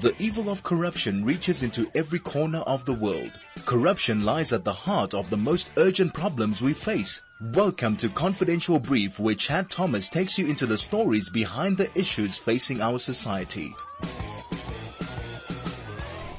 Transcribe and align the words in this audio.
The 0.00 0.14
evil 0.20 0.48
of 0.48 0.62
corruption 0.62 1.24
reaches 1.24 1.64
into 1.64 1.90
every 1.92 2.20
corner 2.20 2.58
of 2.58 2.84
the 2.84 2.92
world. 2.92 3.32
Corruption 3.66 4.24
lies 4.24 4.52
at 4.52 4.62
the 4.62 4.72
heart 4.72 5.12
of 5.12 5.28
the 5.28 5.36
most 5.36 5.70
urgent 5.76 6.14
problems 6.14 6.62
we 6.62 6.72
face. 6.72 7.20
Welcome 7.40 7.96
to 7.96 8.08
Confidential 8.08 8.78
Brief 8.78 9.18
where 9.18 9.34
Chad 9.34 9.68
Thomas 9.68 10.08
takes 10.08 10.38
you 10.38 10.46
into 10.46 10.66
the 10.66 10.78
stories 10.78 11.28
behind 11.28 11.78
the 11.78 11.90
issues 11.98 12.38
facing 12.38 12.80
our 12.80 13.00
society. 13.00 13.74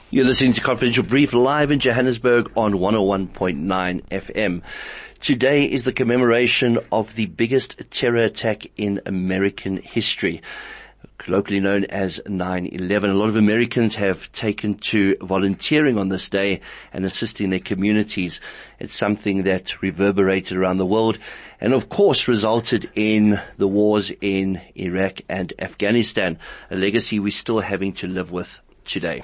You're 0.10 0.24
listening 0.24 0.54
to 0.54 0.62
Confidential 0.62 1.04
Brief 1.04 1.34
live 1.34 1.70
in 1.70 1.82
Johannesburg 1.82 2.50
on 2.56 2.76
101.9 2.76 4.08
FM. 4.08 4.62
Today 5.20 5.66
is 5.66 5.84
the 5.84 5.92
commemoration 5.92 6.80
of 6.94 7.14
the 7.16 7.26
biggest 7.26 7.76
terror 7.92 8.24
attack 8.24 8.68
in 8.78 9.02
American 9.06 9.76
history 9.76 10.42
locally 11.28 11.60
known 11.60 11.86
as 11.86 12.20
9-11. 12.26 13.10
A 13.10 13.14
lot 13.14 13.30
of 13.30 13.36
Americans 13.36 13.96
have 13.96 14.32
taken 14.32 14.76
to 14.76 15.16
volunteering 15.22 15.98
on 15.98 16.10
this 16.10 16.30
day 16.30 16.62
and 16.94 17.06
assisting 17.06 17.50
their 17.50 17.60
communities. 17.60 18.40
It's 18.80 18.98
something 18.98 19.44
that 19.44 19.82
reverberated 19.82 20.58
around 20.58 20.78
the 20.78 20.86
world 20.86 21.20
and 21.60 21.74
of 21.74 21.90
course 21.90 22.28
resulted 22.28 22.90
in 22.96 23.42
the 23.58 23.68
wars 23.68 24.12
in 24.22 24.62
Iraq 24.76 25.22
and 25.28 25.52
Afghanistan, 25.60 26.40
a 26.72 26.76
legacy 26.76 27.20
we're 27.20 27.32
still 27.32 27.60
having 27.60 27.94
to 27.94 28.08
live 28.08 28.32
with 28.32 28.50
today. 28.86 29.22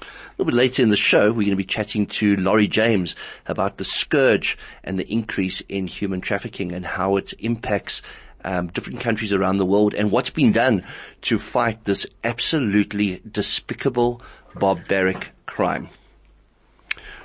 A 0.00 0.42
little 0.42 0.52
bit 0.52 0.56
later 0.56 0.82
in 0.84 0.90
the 0.90 0.96
show, 0.96 1.28
we're 1.28 1.46
going 1.46 1.50
to 1.50 1.56
be 1.56 1.64
chatting 1.64 2.06
to 2.06 2.36
Laurie 2.36 2.68
James 2.68 3.16
about 3.46 3.76
the 3.76 3.84
scourge 3.84 4.56
and 4.84 4.96
the 4.96 5.12
increase 5.12 5.62
in 5.68 5.88
human 5.88 6.20
trafficking 6.20 6.70
and 6.72 6.86
how 6.86 7.16
it 7.16 7.32
impacts 7.40 8.02
um, 8.44 8.68
different 8.68 9.00
countries 9.00 9.32
around 9.32 9.58
the 9.58 9.66
world 9.66 9.94
and 9.94 10.10
what's 10.10 10.30
been 10.30 10.52
done 10.52 10.84
to 11.22 11.38
fight 11.38 11.84
this 11.84 12.06
absolutely 12.24 13.20
despicable, 13.30 14.22
barbaric 14.54 15.28
crime. 15.46 15.88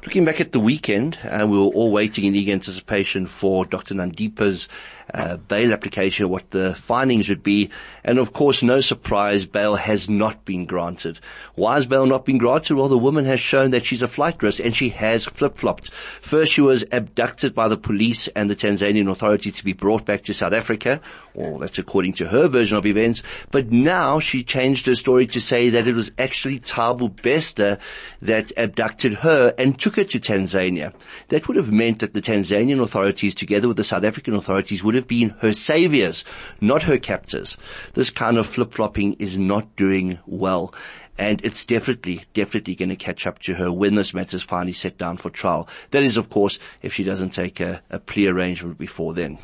Looking 0.04 0.26
back 0.26 0.42
at 0.42 0.52
the 0.52 0.60
weekend, 0.60 1.18
uh, 1.24 1.48
we 1.48 1.58
were 1.58 1.64
all 1.64 1.90
waiting 1.90 2.26
in 2.26 2.36
eager 2.36 2.52
anticipation 2.52 3.26
for 3.26 3.64
Dr. 3.64 3.96
Nandipha's 3.96 4.68
uh, 5.14 5.38
bail 5.38 5.74
application, 5.74 6.30
what 6.30 6.50
the 6.52 6.74
findings 6.76 7.30
would 7.30 7.44
be, 7.44 7.70
and 8.04 8.18
of 8.18 8.34
course, 8.34 8.64
no 8.64 8.82
surprise, 8.82 9.46
bail 9.46 9.76
has 9.76 10.10
not 10.10 10.44
been 10.46 10.66
granted. 10.66 11.20
Why 11.56 11.76
has 11.76 11.86
bail 11.86 12.06
not 12.06 12.26
been 12.26 12.38
granted? 12.38 12.76
Well, 12.76 12.88
the 12.88 12.98
woman 12.98 13.26
has 13.26 13.40
shown 13.40 13.72
that 13.72 13.86
she's 13.86 14.02
a 14.02 14.08
flight 14.08 14.42
risk, 14.42 14.60
and 14.60 14.76
she 14.76 14.90
has 14.90 15.26
flip-flopped. 15.26 15.92
First, 16.22 16.54
she 16.54 16.62
was 16.62 16.84
abducted 16.92 17.54
by 17.54 17.68
the 17.68 17.78
police 17.78 18.28
and 18.30 18.50
the 18.50 18.56
Tanzanian 18.56 19.10
authority 19.10 19.52
to 19.52 19.64
be 19.64 19.74
brought 19.74 20.06
back 20.06 20.24
to 20.24 20.34
South 20.34 20.54
Africa, 20.54 21.02
or 21.36 21.60
that's 21.60 21.80
according 21.80 22.14
to 22.14 22.28
her 22.28 22.48
version 22.48 22.78
of 22.78 22.86
events. 22.86 23.24
But 23.52 23.72
now 23.72 24.20
she 24.20 24.44
changed 24.44 24.86
her 24.86 24.96
story 24.96 25.28
to 25.28 25.42
say 25.42 25.70
that 25.70 25.88
it 25.88 25.96
was 25.96 26.12
actually 26.18 26.60
Thabo 26.60 27.22
Bester 27.22 27.80
that 28.22 28.52
abducted 28.58 29.16
her 29.16 29.54
and 29.58 29.80
took 29.80 29.96
her 29.96 30.04
to 30.04 30.20
Tanzania. 30.20 30.94
That 31.30 31.48
would 31.48 31.58
have 31.58 31.72
meant 31.72 32.00
that 32.00 32.14
the 32.14 32.22
Tanzanian 32.22 32.82
authorities, 32.82 33.36
together 33.36 33.68
with 33.68 33.78
the 33.78 33.84
South 33.84 34.04
African 34.04 34.36
authorities, 34.36 34.84
would 34.84 34.96
have 34.96 35.08
been 35.08 35.30
her 35.42 35.54
saviors, 35.54 36.24
not 36.62 36.84
her 36.84 36.98
captors. 36.98 37.58
This 37.94 38.10
kind 38.10 38.38
of 38.38 38.48
flip-flopping 38.48 39.14
is 39.14 39.38
not 39.38 39.76
doing 39.76 40.20
well. 40.26 40.74
And 41.16 41.42
it's 41.46 41.64
definitely, 41.66 42.26
definitely 42.34 42.74
going 42.74 42.90
to 42.90 42.96
catch 42.96 43.28
up 43.28 43.38
to 43.40 43.54
her 43.54 43.72
when 43.72 43.94
this 43.94 44.16
matter 44.16 44.36
is 44.36 44.42
finally 44.42 44.74
set 44.74 44.98
down 44.98 45.18
for 45.18 45.30
trial. 45.30 45.68
That 45.92 46.02
is, 46.02 46.18
of 46.18 46.32
course, 46.32 46.58
if 46.82 46.94
she 46.94 47.04
doesn't 47.04 47.32
take 47.32 47.60
a, 47.60 47.84
a 47.92 48.00
plea 48.00 48.28
arrangement 48.28 48.80
before 48.80 49.14
then. 49.14 49.38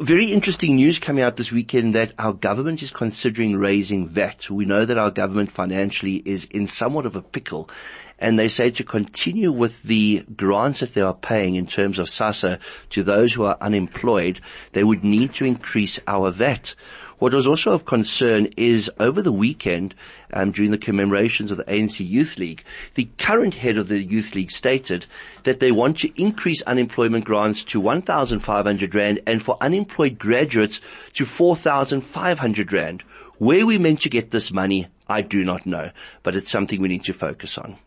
Very 0.00 0.26
interesting 0.26 0.76
news 0.76 1.00
coming 1.00 1.24
out 1.24 1.34
this 1.34 1.50
weekend 1.50 1.96
that 1.96 2.12
our 2.20 2.32
government 2.32 2.82
is 2.84 2.92
considering 2.92 3.56
raising 3.56 4.08
VAT. 4.08 4.48
We 4.48 4.64
know 4.64 4.84
that 4.84 4.96
our 4.96 5.10
government 5.10 5.50
financially 5.50 6.22
is 6.24 6.44
in 6.44 6.68
somewhat 6.68 7.04
of 7.04 7.16
a 7.16 7.20
pickle 7.20 7.68
and 8.16 8.38
they 8.38 8.46
say 8.46 8.70
to 8.70 8.84
continue 8.84 9.50
with 9.50 9.82
the 9.82 10.24
grants 10.36 10.80
that 10.80 10.94
they 10.94 11.00
are 11.00 11.14
paying 11.14 11.56
in 11.56 11.66
terms 11.66 11.98
of 11.98 12.06
SASSA 12.06 12.60
to 12.90 13.02
those 13.02 13.32
who 13.32 13.42
are 13.42 13.58
unemployed, 13.60 14.40
they 14.70 14.84
would 14.84 15.02
need 15.02 15.34
to 15.34 15.44
increase 15.44 15.98
our 16.06 16.30
VAT. 16.30 16.76
What 17.18 17.34
was 17.34 17.48
also 17.48 17.72
of 17.72 17.84
concern 17.84 18.48
is 18.56 18.88
over 19.00 19.22
the 19.22 19.32
weekend, 19.32 19.94
um, 20.32 20.52
during 20.52 20.70
the 20.70 20.78
commemorations 20.78 21.50
of 21.50 21.56
the 21.56 21.64
ANC 21.64 22.08
Youth 22.08 22.38
League, 22.38 22.62
the 22.94 23.08
current 23.18 23.54
head 23.54 23.76
of 23.76 23.88
the 23.88 24.00
Youth 24.00 24.36
League 24.36 24.52
stated 24.52 25.04
that 25.42 25.58
they 25.58 25.72
want 25.72 25.98
to 25.98 26.22
increase 26.22 26.62
unemployment 26.62 27.24
grants 27.24 27.64
to 27.64 27.80
1,500 27.80 28.94
rand 28.94 29.20
and 29.26 29.42
for 29.42 29.56
unemployed 29.60 30.16
graduates 30.16 30.80
to 31.14 31.26
4,500 31.26 32.72
rand. 32.72 33.02
Where 33.38 33.66
we 33.66 33.78
meant 33.78 34.00
to 34.02 34.08
get 34.08 34.30
this 34.30 34.52
money, 34.52 34.86
I 35.08 35.22
do 35.22 35.42
not 35.42 35.66
know, 35.66 35.90
but 36.22 36.36
it's 36.36 36.50
something 36.50 36.80
we 36.80 36.88
need 36.88 37.04
to 37.04 37.12
focus 37.12 37.58
on. 37.58 37.78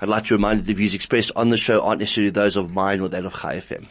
I'd 0.00 0.08
like 0.08 0.26
to 0.26 0.34
remind 0.34 0.60
you 0.60 0.66
the 0.66 0.74
views 0.74 0.94
expressed 0.94 1.30
on 1.34 1.48
the 1.48 1.56
show 1.56 1.80
aren't 1.80 2.00
necessarily 2.00 2.30
those 2.30 2.56
of 2.56 2.70
mine 2.70 3.00
or 3.00 3.08
that 3.08 3.24
of 3.24 3.32
Chai 3.32 3.60
FM. 3.60 3.86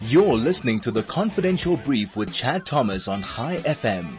You're 0.00 0.34
listening 0.34 0.78
to 0.80 0.90
the 0.90 1.02
Confidential 1.02 1.78
Brief 1.78 2.16
with 2.16 2.30
Chad 2.30 2.66
Thomas 2.66 3.08
on 3.08 3.22
Chai 3.22 3.56
FM. 3.56 4.18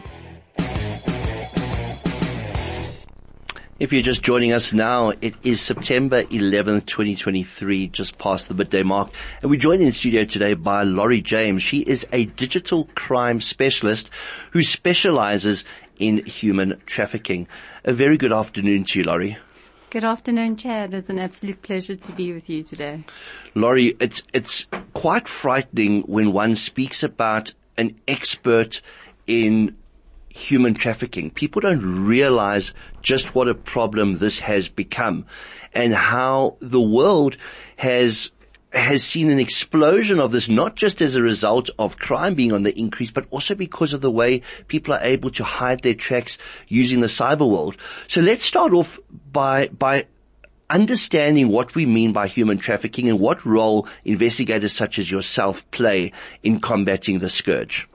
If 3.78 3.92
you're 3.92 4.02
just 4.02 4.22
joining 4.22 4.52
us 4.52 4.72
now, 4.72 5.12
it 5.20 5.36
is 5.44 5.60
September 5.60 6.24
11th, 6.24 6.86
2023, 6.86 7.86
just 7.86 8.18
past 8.18 8.48
the 8.48 8.54
midday 8.54 8.82
mark. 8.82 9.12
And 9.40 9.52
we're 9.52 9.60
joined 9.60 9.82
in 9.82 9.86
the 9.86 9.94
studio 9.94 10.24
today 10.24 10.54
by 10.54 10.82
Laurie 10.82 11.22
James. 11.22 11.62
She 11.62 11.78
is 11.82 12.04
a 12.12 12.24
digital 12.24 12.88
crime 12.96 13.40
specialist 13.40 14.10
who 14.50 14.64
specializes 14.64 15.62
in 16.00 16.26
human 16.26 16.82
trafficking. 16.86 17.46
A 17.84 17.92
very 17.92 18.16
good 18.16 18.32
afternoon 18.32 18.82
to 18.86 18.98
you, 18.98 19.04
Laurie. 19.04 19.38
Good 19.90 20.04
afternoon, 20.04 20.58
Chad. 20.58 20.92
It's 20.92 21.08
an 21.08 21.18
absolute 21.18 21.62
pleasure 21.62 21.96
to 21.96 22.12
be 22.12 22.34
with 22.34 22.50
you 22.50 22.62
today. 22.62 23.04
Laurie, 23.54 23.96
it's, 23.98 24.22
it's 24.34 24.66
quite 24.92 25.26
frightening 25.26 26.02
when 26.02 26.34
one 26.34 26.56
speaks 26.56 27.02
about 27.02 27.54
an 27.78 27.98
expert 28.06 28.82
in 29.26 29.78
human 30.28 30.74
trafficking. 30.74 31.30
People 31.30 31.62
don't 31.62 32.04
realize 32.04 32.74
just 33.00 33.34
what 33.34 33.48
a 33.48 33.54
problem 33.54 34.18
this 34.18 34.40
has 34.40 34.68
become 34.68 35.24
and 35.72 35.94
how 35.94 36.58
the 36.60 36.82
world 36.82 37.38
has 37.76 38.30
has 38.72 39.02
seen 39.02 39.30
an 39.30 39.38
explosion 39.38 40.20
of 40.20 40.32
this, 40.32 40.48
not 40.48 40.76
just 40.76 41.00
as 41.00 41.14
a 41.14 41.22
result 41.22 41.70
of 41.78 41.98
crime 41.98 42.34
being 42.34 42.52
on 42.52 42.64
the 42.64 42.78
increase, 42.78 43.10
but 43.10 43.26
also 43.30 43.54
because 43.54 43.92
of 43.92 44.02
the 44.02 44.10
way 44.10 44.42
people 44.68 44.92
are 44.92 45.04
able 45.04 45.30
to 45.30 45.44
hide 45.44 45.82
their 45.82 45.94
tracks 45.94 46.36
using 46.66 47.00
the 47.00 47.06
cyber 47.06 47.48
world. 47.48 47.76
So 48.08 48.20
let's 48.20 48.44
start 48.44 48.74
off 48.74 48.98
by, 49.32 49.68
by 49.68 50.06
understanding 50.68 51.48
what 51.48 51.74
we 51.74 51.86
mean 51.86 52.12
by 52.12 52.28
human 52.28 52.58
trafficking 52.58 53.08
and 53.08 53.18
what 53.18 53.46
role 53.46 53.88
investigators 54.04 54.74
such 54.74 54.98
as 54.98 55.10
yourself 55.10 55.68
play 55.70 56.12
in 56.42 56.60
combating 56.60 57.20
the 57.20 57.30
scourge. 57.30 57.88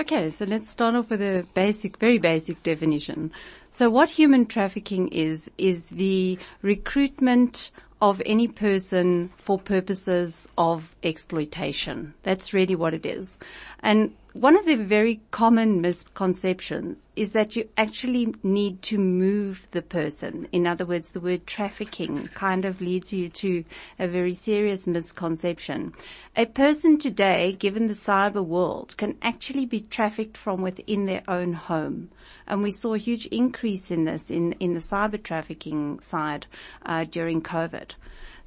Okay, 0.00 0.30
so 0.30 0.46
let's 0.46 0.70
start 0.70 0.94
off 0.94 1.10
with 1.10 1.20
a 1.20 1.46
basic, 1.54 1.98
very 1.98 2.18
basic 2.18 2.62
definition. 2.62 3.30
So 3.70 3.90
what 3.90 4.08
human 4.08 4.46
trafficking 4.46 5.08
is, 5.08 5.50
is 5.58 5.86
the 5.86 6.38
recruitment 6.62 7.70
of 8.02 8.20
any 8.26 8.48
person 8.48 9.30
for 9.38 9.58
purposes 9.58 10.48
of 10.58 10.94
exploitation. 11.04 12.12
That's 12.24 12.52
really 12.52 12.74
what 12.74 12.94
it 12.94 13.06
is. 13.06 13.38
And 13.80 14.12
one 14.34 14.56
of 14.56 14.64
the 14.64 14.76
very 14.76 15.20
common 15.30 15.82
misconceptions 15.82 17.10
is 17.16 17.32
that 17.32 17.54
you 17.54 17.68
actually 17.76 18.34
need 18.42 18.80
to 18.80 18.96
move 18.96 19.68
the 19.72 19.82
person. 19.82 20.48
In 20.52 20.66
other 20.66 20.86
words, 20.86 21.10
the 21.10 21.20
word 21.20 21.46
trafficking 21.46 22.28
kind 22.28 22.64
of 22.64 22.80
leads 22.80 23.12
you 23.12 23.28
to 23.28 23.62
a 23.98 24.08
very 24.08 24.32
serious 24.32 24.86
misconception. 24.86 25.92
A 26.34 26.46
person 26.46 26.98
today, 26.98 27.52
given 27.52 27.88
the 27.88 27.94
cyber 27.94 28.42
world, 28.42 28.96
can 28.96 29.18
actually 29.20 29.66
be 29.66 29.80
trafficked 29.80 30.38
from 30.38 30.62
within 30.62 31.04
their 31.04 31.22
own 31.28 31.52
home. 31.52 32.08
And 32.46 32.62
we 32.62 32.70
saw 32.70 32.94
a 32.94 32.98
huge 32.98 33.26
increase 33.26 33.90
in 33.90 34.04
this 34.04 34.30
in, 34.30 34.52
in 34.52 34.72
the 34.72 34.80
cyber 34.80 35.22
trafficking 35.22 36.00
side 36.00 36.46
uh, 36.86 37.04
during 37.04 37.42
COVID. 37.42 37.90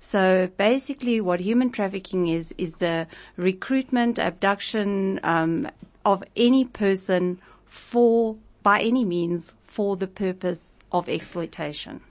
So 0.07 0.49
basically 0.55 1.19
what 1.19 1.39
human 1.39 1.71
trafficking 1.71 2.27
is, 2.27 2.53
is 2.59 2.75
the 2.75 3.07
recruitment, 3.37 4.19
abduction 4.19 5.19
um, 5.23 5.67
of 6.05 6.23
any 6.37 6.63
person 6.63 7.39
for, 7.65 8.35
by 8.61 8.81
any 8.81 9.03
means, 9.03 9.53
for 9.65 9.97
the 9.97 10.05
purpose 10.05 10.75
of 10.91 11.09
exploitation. 11.09 12.01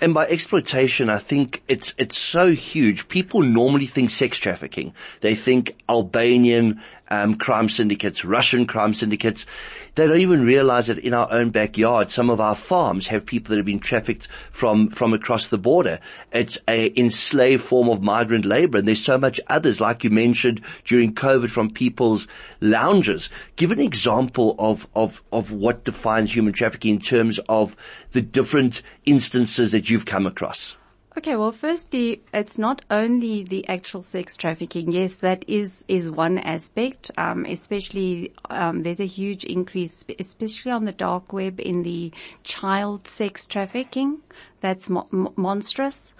And 0.00 0.12
by 0.12 0.26
exploitation, 0.26 1.08
I 1.08 1.18
think 1.18 1.62
it's, 1.68 1.94
it's 1.96 2.18
so 2.18 2.52
huge. 2.52 3.08
People 3.08 3.42
normally 3.42 3.86
think 3.86 4.10
sex 4.10 4.38
trafficking. 4.38 4.94
They 5.22 5.34
think 5.34 5.76
Albanian, 5.88 6.82
um, 7.08 7.36
crime 7.36 7.68
syndicates, 7.68 8.24
Russian 8.24 8.66
crime 8.66 8.94
syndicates. 8.94 9.46
They 9.94 10.06
don't 10.06 10.20
even 10.20 10.44
realize 10.44 10.88
that 10.88 10.98
in 10.98 11.14
our 11.14 11.32
own 11.32 11.50
backyard, 11.50 12.10
some 12.10 12.28
of 12.28 12.40
our 12.40 12.54
farms 12.54 13.06
have 13.06 13.24
people 13.24 13.50
that 13.50 13.56
have 13.56 13.64
been 13.64 13.80
trafficked 13.80 14.28
from, 14.52 14.90
from 14.90 15.14
across 15.14 15.48
the 15.48 15.56
border. 15.56 16.00
It's 16.32 16.58
a 16.68 16.92
enslaved 16.98 17.64
form 17.64 17.88
of 17.88 18.02
migrant 18.02 18.44
labor 18.44 18.78
and 18.78 18.86
there's 18.86 19.02
so 19.02 19.16
much 19.16 19.40
others, 19.46 19.80
like 19.80 20.04
you 20.04 20.10
mentioned 20.10 20.60
during 20.84 21.14
COVID 21.14 21.50
from 21.50 21.70
people's 21.70 22.28
lounges. 22.60 23.30
Give 23.54 23.72
an 23.72 23.80
example 23.80 24.54
of, 24.58 24.86
of, 24.94 25.22
of 25.32 25.50
what 25.50 25.84
defines 25.84 26.34
human 26.34 26.52
trafficking 26.52 26.96
in 26.96 27.00
terms 27.00 27.38
of 27.48 27.74
the 28.12 28.22
different 28.22 28.82
instances 29.04 29.72
that 29.72 29.85
you've 29.88 30.06
come 30.06 30.26
across. 30.26 30.76
Okay, 31.18 31.34
well, 31.34 31.52
firstly, 31.52 32.20
it's 32.34 32.58
not 32.58 32.82
only 32.90 33.42
the 33.42 33.66
actual 33.68 34.02
sex 34.02 34.36
trafficking. 34.36 34.92
Yes, 34.92 35.14
that 35.14 35.46
is 35.48 35.82
is 35.88 36.10
one 36.10 36.36
aspect. 36.38 37.10
Um, 37.16 37.46
especially, 37.46 38.34
um, 38.50 38.82
there's 38.82 39.00
a 39.00 39.06
huge 39.06 39.42
increase, 39.44 40.04
especially 40.18 40.72
on 40.72 40.84
the 40.84 40.92
dark 40.92 41.32
web, 41.32 41.58
in 41.58 41.84
the 41.84 42.12
child 42.44 43.08
sex 43.08 43.46
trafficking. 43.46 44.18
That's 44.60 44.90
mo- 44.90 45.32
monstrous. 45.36 46.12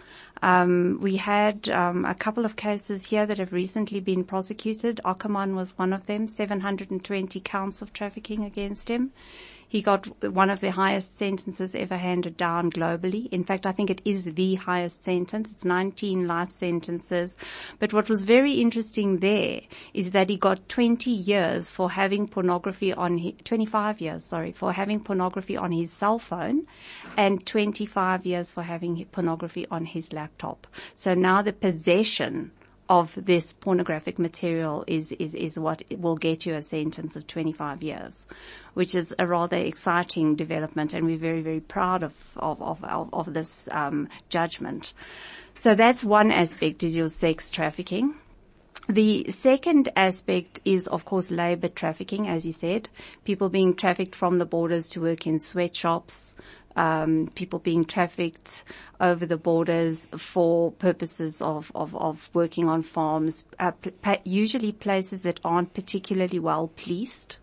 Um, 0.42 0.98
we 1.02 1.16
had 1.16 1.68
um, 1.68 2.06
a 2.06 2.14
couple 2.14 2.46
of 2.46 2.56
cases 2.56 3.04
here 3.04 3.26
that 3.26 3.36
have 3.36 3.52
recently 3.52 4.00
been 4.00 4.24
prosecuted. 4.24 5.02
Ackerman 5.04 5.56
was 5.56 5.76
one 5.76 5.92
of 5.92 6.06
them. 6.06 6.26
720 6.26 7.40
counts 7.40 7.82
of 7.82 7.92
trafficking 7.92 8.44
against 8.44 8.88
him. 8.88 9.12
He 9.76 9.82
got 9.82 10.06
one 10.32 10.48
of 10.48 10.60
the 10.60 10.70
highest 10.70 11.18
sentences 11.18 11.74
ever 11.74 11.98
handed 11.98 12.38
down 12.38 12.70
globally. 12.70 13.28
In 13.30 13.44
fact, 13.44 13.66
I 13.66 13.72
think 13.72 13.90
it 13.90 14.00
is 14.06 14.24
the 14.24 14.54
highest 14.54 15.04
sentence. 15.04 15.50
It's 15.50 15.66
19 15.66 16.26
life 16.26 16.50
sentences. 16.50 17.36
But 17.78 17.92
what 17.92 18.08
was 18.08 18.22
very 18.22 18.54
interesting 18.54 19.18
there 19.18 19.60
is 19.92 20.12
that 20.12 20.30
he 20.30 20.38
got 20.38 20.70
20 20.70 21.10
years 21.10 21.72
for 21.72 21.90
having 21.90 22.26
pornography 22.26 22.94
on 22.94 23.18
his, 23.18 23.34
25 23.44 24.00
years, 24.00 24.24
sorry, 24.24 24.52
for 24.52 24.72
having 24.72 24.98
pornography 24.98 25.58
on 25.58 25.72
his 25.72 25.92
cell 25.92 26.18
phone 26.18 26.66
and 27.14 27.44
25 27.44 28.24
years 28.24 28.50
for 28.50 28.62
having 28.62 29.04
pornography 29.12 29.66
on 29.70 29.84
his 29.84 30.10
laptop. 30.10 30.66
So 30.94 31.12
now 31.12 31.42
the 31.42 31.52
possession 31.52 32.50
of 32.88 33.12
this 33.16 33.52
pornographic 33.52 34.18
material 34.18 34.84
is, 34.86 35.12
is, 35.12 35.34
is 35.34 35.58
what 35.58 35.82
will 35.90 36.16
get 36.16 36.46
you 36.46 36.54
a 36.54 36.62
sentence 36.62 37.16
of 37.16 37.26
25 37.26 37.82
years, 37.82 38.24
which 38.74 38.94
is 38.94 39.14
a 39.18 39.26
rather 39.26 39.56
exciting 39.56 40.36
development 40.36 40.94
and 40.94 41.04
we're 41.04 41.18
very, 41.18 41.42
very 41.42 41.60
proud 41.60 42.02
of, 42.02 42.14
of, 42.36 42.62
of, 42.62 42.84
of, 42.84 43.12
of 43.12 43.34
this 43.34 43.68
um, 43.70 44.08
judgment. 44.28 44.92
So 45.58 45.74
that's 45.74 46.04
one 46.04 46.30
aspect 46.30 46.82
is 46.82 46.96
your 46.96 47.08
sex 47.08 47.50
trafficking. 47.50 48.14
The 48.88 49.28
second 49.30 49.88
aspect 49.96 50.60
is, 50.64 50.86
of 50.86 51.04
course, 51.04 51.30
labor 51.30 51.68
trafficking, 51.68 52.28
as 52.28 52.46
you 52.46 52.52
said. 52.52 52.88
People 53.24 53.48
being 53.48 53.74
trafficked 53.74 54.14
from 54.14 54.38
the 54.38 54.44
borders 54.44 54.88
to 54.90 55.00
work 55.00 55.26
in 55.26 55.40
sweatshops, 55.40 56.36
um, 56.76 57.30
people 57.34 57.58
being 57.58 57.84
trafficked 57.84 58.64
over 59.00 59.26
the 59.26 59.36
borders 59.36 60.08
for 60.16 60.72
purposes 60.72 61.40
of, 61.40 61.72
of, 61.74 61.96
of 61.96 62.28
working 62.34 62.68
on 62.68 62.82
farms, 62.82 63.44
uh, 63.58 63.72
usually 64.24 64.72
places 64.72 65.22
that 65.22 65.40
aren't 65.44 65.74
particularly 65.74 66.38
well 66.38 66.70
policed. 66.76 67.38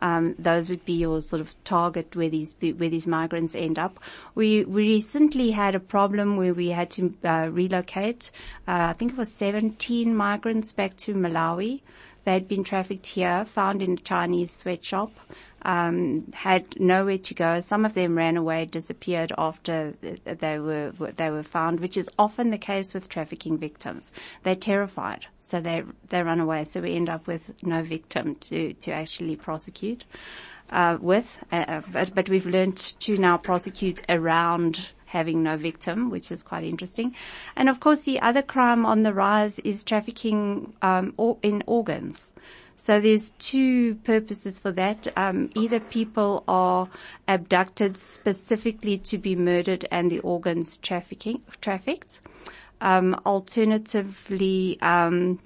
Um, 0.00 0.36
those 0.38 0.68
would 0.68 0.84
be 0.84 0.92
your 0.92 1.20
sort 1.20 1.40
of 1.40 1.52
target 1.64 2.14
where 2.14 2.28
these 2.28 2.54
where 2.60 2.88
these 2.88 3.08
migrants 3.08 3.56
end 3.56 3.80
up. 3.80 3.98
We 4.36 4.64
we 4.64 4.82
recently 4.82 5.50
had 5.50 5.74
a 5.74 5.80
problem 5.80 6.36
where 6.36 6.54
we 6.54 6.68
had 6.68 6.90
to 6.90 7.12
uh, 7.24 7.48
relocate. 7.50 8.30
Uh, 8.68 8.90
I 8.90 8.92
think 8.92 9.12
it 9.12 9.18
was 9.18 9.32
17 9.32 10.14
migrants 10.14 10.72
back 10.72 10.96
to 10.98 11.14
Malawi. 11.14 11.80
They'd 12.24 12.46
been 12.46 12.62
trafficked 12.62 13.06
here, 13.08 13.44
found 13.44 13.82
in 13.82 13.94
a 13.94 13.96
Chinese 13.96 14.52
sweatshop 14.52 15.10
um, 15.62 16.30
had 16.32 16.78
nowhere 16.80 17.18
to 17.18 17.34
go. 17.34 17.60
Some 17.60 17.84
of 17.84 17.94
them 17.94 18.16
ran 18.16 18.36
away, 18.36 18.64
disappeared 18.64 19.32
after 19.36 19.94
they 20.24 20.58
were 20.58 20.92
they 21.16 21.30
were 21.30 21.42
found, 21.42 21.80
which 21.80 21.96
is 21.96 22.08
often 22.18 22.50
the 22.50 22.58
case 22.58 22.94
with 22.94 23.08
trafficking 23.08 23.58
victims. 23.58 24.12
They're 24.42 24.54
terrified, 24.54 25.26
so 25.42 25.60
they 25.60 25.82
they 26.08 26.22
run 26.22 26.40
away. 26.40 26.64
So 26.64 26.80
we 26.80 26.94
end 26.94 27.08
up 27.08 27.26
with 27.26 27.62
no 27.62 27.82
victim 27.82 28.36
to 28.36 28.72
to 28.74 28.92
actually 28.92 29.36
prosecute. 29.36 30.04
Uh, 30.70 30.98
with, 31.00 31.38
uh, 31.50 31.80
but, 31.90 32.14
but 32.14 32.28
we've 32.28 32.44
learned 32.44 32.76
to 32.76 33.16
now 33.16 33.38
prosecute 33.38 34.02
around 34.06 34.90
having 35.06 35.42
no 35.42 35.56
victim, 35.56 36.10
which 36.10 36.30
is 36.30 36.42
quite 36.42 36.64
interesting. 36.64 37.14
And 37.56 37.68
of 37.68 37.80
course, 37.80 38.00
the 38.00 38.20
other 38.20 38.42
crime 38.42 38.84
on 38.84 39.02
the 39.02 39.14
rise 39.14 39.58
is 39.60 39.82
trafficking 39.82 40.74
um, 40.82 41.14
in 41.42 41.62
organs. 41.66 42.30
So 42.80 43.00
there's 43.00 43.30
two 43.38 43.96
purposes 43.96 44.56
for 44.58 44.70
that. 44.72 45.08
Um, 45.16 45.50
either 45.54 45.80
people 45.80 46.44
are 46.46 46.88
abducted 47.26 47.98
specifically 47.98 48.96
to 48.98 49.18
be 49.18 49.34
murdered 49.34 49.86
and 49.90 50.10
the 50.10 50.20
organs 50.20 50.78
trafficking, 50.78 51.42
trafficked. 51.60 52.20
Um, 52.80 53.20
alternatively, 53.26 54.78
um, 54.80 55.40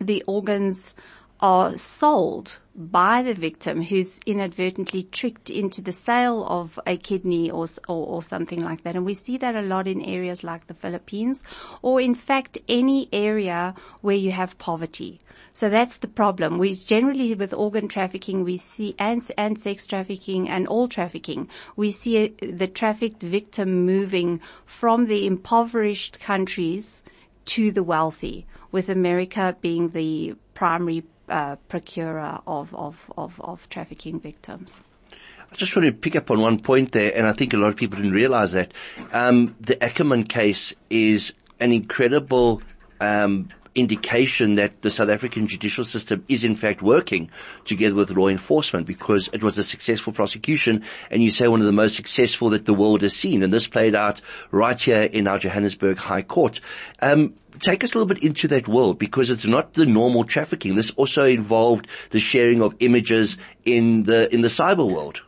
the 0.00 0.22
organs 0.26 0.94
are 1.40 1.76
sold 1.76 2.58
by 2.74 3.22
the 3.22 3.34
victim 3.34 3.82
who's 3.82 4.20
inadvertently 4.26 5.02
tricked 5.04 5.48
into 5.48 5.80
the 5.80 5.92
sale 5.92 6.44
of 6.46 6.78
a 6.86 6.98
kidney 6.98 7.50
or, 7.50 7.66
or, 7.88 8.06
or, 8.06 8.22
something 8.22 8.60
like 8.60 8.84
that. 8.84 8.96
And 8.96 9.04
we 9.06 9.14
see 9.14 9.38
that 9.38 9.56
a 9.56 9.62
lot 9.62 9.88
in 9.88 10.02
areas 10.02 10.44
like 10.44 10.66
the 10.66 10.74
Philippines 10.74 11.42
or 11.80 12.00
in 12.02 12.14
fact 12.14 12.58
any 12.68 13.08
area 13.12 13.74
where 14.02 14.16
you 14.16 14.32
have 14.32 14.58
poverty. 14.58 15.20
So 15.56 15.70
that's 15.70 15.96
the 15.96 16.06
problem. 16.06 16.58
We 16.58 16.74
generally 16.74 17.32
with 17.34 17.54
organ 17.54 17.88
trafficking, 17.88 18.44
we 18.44 18.58
see, 18.58 18.94
and, 18.98 19.26
and 19.38 19.58
sex 19.58 19.86
trafficking 19.86 20.50
and 20.50 20.66
all 20.66 20.86
trafficking, 20.86 21.48
we 21.76 21.92
see 21.92 22.28
the 22.42 22.66
trafficked 22.66 23.22
victim 23.22 23.86
moving 23.86 24.42
from 24.66 25.06
the 25.06 25.26
impoverished 25.26 26.20
countries 26.20 27.00
to 27.46 27.72
the 27.72 27.82
wealthy, 27.82 28.44
with 28.70 28.90
America 28.90 29.56
being 29.62 29.88
the 29.92 30.34
primary 30.52 31.04
uh, 31.30 31.56
procurer 31.70 32.38
of, 32.46 32.74
of, 32.74 32.98
of, 33.16 33.40
of 33.40 33.66
trafficking 33.70 34.20
victims. 34.20 34.70
I 35.10 35.56
just 35.56 35.74
want 35.74 35.86
to 35.86 35.92
pick 35.92 36.16
up 36.16 36.30
on 36.30 36.38
one 36.42 36.60
point 36.60 36.92
there, 36.92 37.16
and 37.16 37.26
I 37.26 37.32
think 37.32 37.54
a 37.54 37.56
lot 37.56 37.68
of 37.68 37.76
people 37.76 37.96
didn't 37.96 38.12
realize 38.12 38.52
that. 38.52 38.74
Um, 39.10 39.56
the 39.58 39.82
Ackerman 39.82 40.24
case 40.24 40.74
is 40.90 41.32
an 41.60 41.72
incredible 41.72 42.60
um, 43.00 43.48
indication 43.76 44.56
that 44.56 44.82
the 44.82 44.90
South 44.90 45.08
African 45.08 45.46
judicial 45.46 45.84
system 45.84 46.24
is 46.28 46.44
in 46.44 46.56
fact 46.56 46.82
working 46.82 47.30
together 47.64 47.94
with 47.94 48.10
law 48.10 48.28
enforcement 48.28 48.86
because 48.86 49.28
it 49.32 49.42
was 49.42 49.58
a 49.58 49.62
successful 49.62 50.12
prosecution 50.12 50.82
and 51.10 51.22
you 51.22 51.30
say 51.30 51.46
one 51.46 51.60
of 51.60 51.66
the 51.66 51.72
most 51.72 51.94
successful 51.94 52.50
that 52.50 52.64
the 52.64 52.74
world 52.74 53.02
has 53.02 53.14
seen 53.14 53.42
and 53.42 53.52
this 53.52 53.66
played 53.66 53.94
out 53.94 54.20
right 54.50 54.80
here 54.80 55.02
in 55.02 55.28
our 55.28 55.38
Johannesburg 55.38 55.98
High 55.98 56.22
Court. 56.22 56.60
Um, 57.00 57.34
take 57.60 57.84
us 57.84 57.94
a 57.94 57.98
little 57.98 58.12
bit 58.12 58.24
into 58.24 58.48
that 58.48 58.66
world 58.66 58.98
because 58.98 59.30
it's 59.30 59.44
not 59.44 59.74
the 59.74 59.86
normal 59.86 60.24
trafficking. 60.24 60.74
This 60.74 60.90
also 60.90 61.26
involved 61.26 61.86
the 62.10 62.18
sharing 62.18 62.62
of 62.62 62.74
images 62.80 63.36
in 63.64 64.04
the, 64.04 64.32
in 64.34 64.40
the 64.40 64.48
cyber 64.48 64.90
world. 64.90 65.20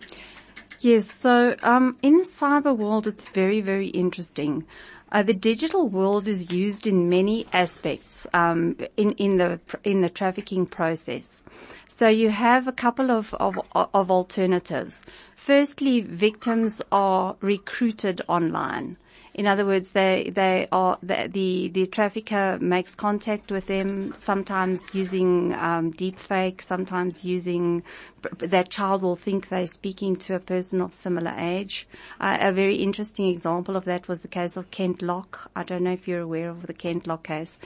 Yes, 0.80 1.10
so 1.10 1.56
um, 1.62 1.98
in 2.02 2.18
the 2.18 2.24
cyber 2.24 2.76
world, 2.76 3.08
it's 3.08 3.26
very, 3.30 3.60
very 3.60 3.88
interesting. 3.88 4.64
Uh, 5.10 5.22
the 5.22 5.34
digital 5.34 5.88
world 5.88 6.28
is 6.28 6.52
used 6.52 6.86
in 6.86 7.08
many 7.08 7.46
aspects 7.52 8.26
um, 8.34 8.76
in 8.96 9.12
in 9.12 9.38
the 9.38 9.58
in 9.82 10.02
the 10.02 10.10
trafficking 10.10 10.66
process. 10.66 11.42
So 11.88 12.08
you 12.08 12.30
have 12.30 12.68
a 12.68 12.72
couple 12.72 13.10
of, 13.10 13.32
of 13.34 13.58
of 13.74 14.10
alternatives. 14.10 15.02
Firstly, 15.34 16.00
victims 16.02 16.82
are 16.92 17.36
recruited 17.40 18.20
online. 18.28 18.96
In 19.38 19.46
other 19.46 19.64
words, 19.64 19.90
they, 19.90 20.32
they 20.34 20.66
are, 20.72 20.98
the, 21.00 21.30
the, 21.32 21.68
the 21.68 21.86
trafficker 21.86 22.58
makes 22.60 22.96
contact 22.96 23.52
with 23.52 23.66
them, 23.66 24.12
sometimes 24.12 24.92
using, 24.92 25.54
um, 25.54 25.92
deep 25.92 26.18
fake, 26.18 26.60
sometimes 26.60 27.24
using, 27.24 27.84
that 28.38 28.68
child 28.68 29.02
will 29.02 29.14
think 29.14 29.48
they're 29.48 29.68
speaking 29.68 30.16
to 30.16 30.34
a 30.34 30.40
person 30.40 30.80
of 30.80 30.92
similar 30.92 31.32
age. 31.38 31.86
Uh, 32.18 32.36
a 32.40 32.50
very 32.50 32.78
interesting 32.82 33.26
example 33.26 33.76
of 33.76 33.84
that 33.84 34.08
was 34.08 34.22
the 34.22 34.28
case 34.28 34.56
of 34.56 34.72
Kent 34.72 35.02
Lock. 35.02 35.48
I 35.54 35.62
don't 35.62 35.84
know 35.84 35.92
if 35.92 36.08
you're 36.08 36.22
aware 36.22 36.50
of 36.50 36.66
the 36.66 36.74
Kent 36.74 37.06
Lock 37.06 37.28
case. 37.28 37.58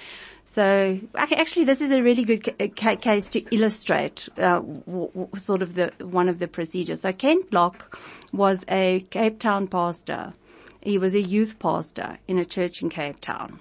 So 0.44 1.00
actually, 1.16 1.64
this 1.64 1.80
is 1.80 1.90
a 1.90 2.02
really 2.02 2.24
good 2.24 2.76
ca- 2.76 2.96
case 2.96 3.24
to 3.28 3.40
illustrate 3.50 4.28
uh, 4.36 4.60
w- 4.60 5.08
w- 5.08 5.28
sort 5.38 5.62
of 5.62 5.74
the 5.74 5.90
one 6.00 6.28
of 6.28 6.38
the 6.38 6.48
procedures. 6.48 7.00
So 7.00 7.12
Kent 7.14 7.50
Lock 7.50 7.98
was 8.30 8.62
a 8.68 9.06
Cape 9.08 9.38
Town 9.38 9.68
pastor 9.68 10.34
he 10.82 10.98
was 10.98 11.14
a 11.14 11.20
youth 11.20 11.58
pastor 11.58 12.18
in 12.28 12.38
a 12.38 12.44
church 12.44 12.82
in 12.82 12.90
Cape 12.90 13.20
Town. 13.20 13.60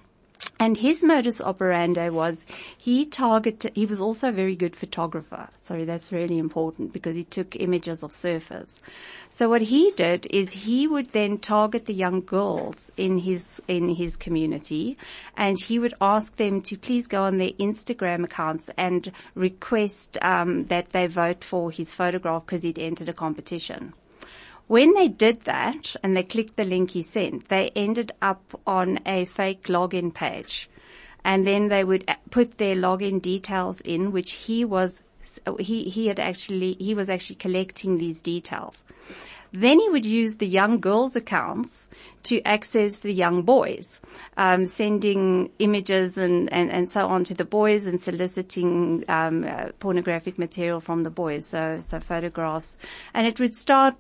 And 0.60 0.78
his 0.78 1.04
modus 1.04 1.42
operandi 1.42 2.10
was 2.10 2.46
he 2.78 3.06
targeted, 3.06 3.72
he 3.76 3.86
was 3.86 4.00
also 4.00 4.30
a 4.30 4.32
very 4.32 4.56
good 4.56 4.76
photographer. 4.76 5.50
Sorry, 5.64 5.86
that's 5.86 6.12
really 6.12 6.38
important 6.38 6.94
because 6.94 7.16
he 7.16 7.24
took 7.24 7.56
images 7.56 8.04
of 8.04 8.12
surfers. 8.12 8.74
So 9.30 9.50
what 9.50 9.62
he 9.62 9.92
did 9.92 10.28
is 10.30 10.52
he 10.52 10.88
would 10.88 11.12
then 11.14 11.38
target 11.38 11.86
the 11.86 11.94
young 11.94 12.22
girls 12.22 12.92
in 12.98 13.20
his, 13.20 13.62
in 13.68 13.90
his 13.90 14.16
community 14.16 14.98
and 15.38 15.60
he 15.60 15.80
would 15.80 15.94
ask 16.02 16.36
them 16.38 16.62
to 16.62 16.78
please 16.78 17.08
go 17.08 17.24
on 17.24 17.38
their 17.38 17.52
Instagram 17.52 18.24
accounts 18.24 18.70
and 18.78 19.12
request, 19.36 20.18
um, 20.22 20.66
that 20.66 20.90
they 20.92 21.08
vote 21.08 21.44
for 21.44 21.72
his 21.72 21.92
photograph 21.92 22.46
because 22.46 22.64
he'd 22.64 22.80
entered 22.80 23.10
a 23.10 23.14
competition. 23.14 23.94
When 24.72 24.94
they 24.94 25.10
did 25.10 25.42
that 25.42 25.98
and 26.02 26.16
they 26.16 26.24
clicked 26.24 26.56
the 26.56 26.64
link 26.64 26.92
he 26.92 27.02
sent, 27.02 27.50
they 27.50 27.72
ended 27.76 28.14
up 28.22 28.58
on 28.66 29.00
a 29.06 29.26
fake 29.26 29.64
login 29.64 30.14
page. 30.14 30.70
And 31.26 31.46
then 31.46 31.68
they 31.68 31.84
would 31.84 32.10
put 32.30 32.58
their 32.58 32.74
login 32.74 33.22
details 33.22 33.82
in, 33.82 34.14
which 34.14 34.32
he 34.32 34.64
was, 34.64 35.04
he, 35.60 35.90
he 35.90 36.08
had 36.08 36.22
actually, 36.22 36.78
he 36.80 36.96
was 36.96 37.10
actually 37.10 37.36
collecting 37.36 37.98
these 37.98 38.22
details. 38.22 38.82
Then 39.52 39.78
he 39.82 39.90
would 39.90 40.06
use 40.06 40.36
the 40.36 40.48
young 40.48 40.80
girls' 40.80 41.18
accounts 41.18 41.90
to 42.24 42.42
access 42.44 43.00
the 43.00 43.12
young 43.12 43.42
boys, 43.42 44.00
um, 44.38 44.66
sending 44.66 45.52
images 45.60 46.18
and, 46.18 46.50
and, 46.54 46.72
and 46.72 46.90
so 46.90 47.08
on 47.08 47.26
to 47.26 47.34
the 47.34 47.44
boys 47.44 47.88
and 47.88 48.02
soliciting 48.02 49.04
um, 49.10 49.44
uh, 49.44 49.74
pornographic 49.80 50.40
material 50.40 50.80
from 50.80 51.04
the 51.04 51.10
boys, 51.10 51.46
so 51.46 51.82
so 51.86 52.00
photographs, 52.00 52.78
and 53.14 53.28
it 53.28 53.38
would 53.38 53.54
start 53.54 53.96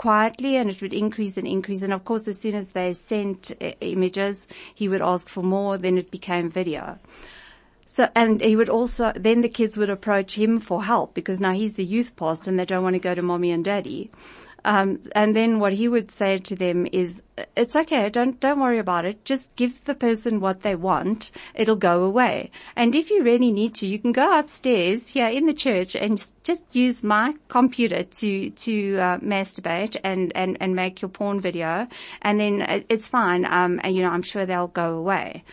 quietly 0.00 0.56
and 0.56 0.70
it 0.70 0.80
would 0.80 0.94
increase 0.94 1.36
and 1.36 1.46
increase. 1.46 1.82
And 1.82 1.92
of 1.92 2.06
course, 2.06 2.26
as 2.26 2.40
soon 2.40 2.54
as 2.54 2.70
they 2.70 2.94
sent 2.94 3.52
uh, 3.60 3.72
images, 3.82 4.48
he 4.74 4.88
would 4.88 5.02
ask 5.02 5.28
for 5.28 5.42
more, 5.42 5.76
then 5.76 5.98
it 5.98 6.10
became 6.10 6.48
video. 6.48 6.98
So, 7.86 8.08
and 8.14 8.40
he 8.40 8.56
would 8.56 8.70
also, 8.70 9.12
then 9.14 9.42
the 9.42 9.48
kids 9.50 9.76
would 9.76 9.90
approach 9.90 10.38
him 10.38 10.58
for 10.58 10.84
help 10.84 11.12
because 11.12 11.38
now 11.38 11.52
he's 11.52 11.74
the 11.74 11.84
youth 11.84 12.16
pastor 12.16 12.48
and 12.48 12.58
they 12.58 12.64
don't 12.64 12.82
want 12.82 12.94
to 12.94 12.98
go 13.00 13.14
to 13.14 13.20
mommy 13.20 13.50
and 13.50 13.62
daddy. 13.62 14.10
Um, 14.64 15.00
and 15.14 15.34
then 15.34 15.58
what 15.58 15.72
he 15.72 15.88
would 15.88 16.10
say 16.10 16.38
to 16.38 16.54
them 16.54 16.86
is, 16.92 17.22
"It's 17.56 17.76
okay. 17.76 18.10
Don't 18.10 18.38
don't 18.40 18.60
worry 18.60 18.78
about 18.78 19.04
it. 19.04 19.24
Just 19.24 19.54
give 19.56 19.84
the 19.84 19.94
person 19.94 20.40
what 20.40 20.62
they 20.62 20.74
want. 20.74 21.30
It'll 21.54 21.76
go 21.76 22.02
away. 22.02 22.50
And 22.76 22.94
if 22.94 23.10
you 23.10 23.22
really 23.22 23.52
need 23.52 23.74
to, 23.76 23.86
you 23.86 23.98
can 23.98 24.12
go 24.12 24.38
upstairs 24.38 25.08
here 25.08 25.28
in 25.28 25.46
the 25.46 25.54
church 25.54 25.94
and 25.94 26.22
just 26.44 26.64
use 26.74 27.02
my 27.02 27.34
computer 27.48 28.02
to 28.02 28.50
to 28.50 28.98
uh, 28.98 29.18
masturbate 29.18 29.96
and 30.04 30.32
and 30.34 30.56
and 30.60 30.74
make 30.74 31.00
your 31.02 31.08
porn 31.08 31.40
video, 31.40 31.86
and 32.22 32.38
then 32.40 32.84
it's 32.88 33.06
fine. 33.06 33.44
Um, 33.44 33.80
and 33.82 33.94
you 33.94 34.02
know, 34.02 34.10
I'm 34.10 34.22
sure 34.22 34.46
they'll 34.46 34.68
go 34.68 34.96
away." 34.96 35.44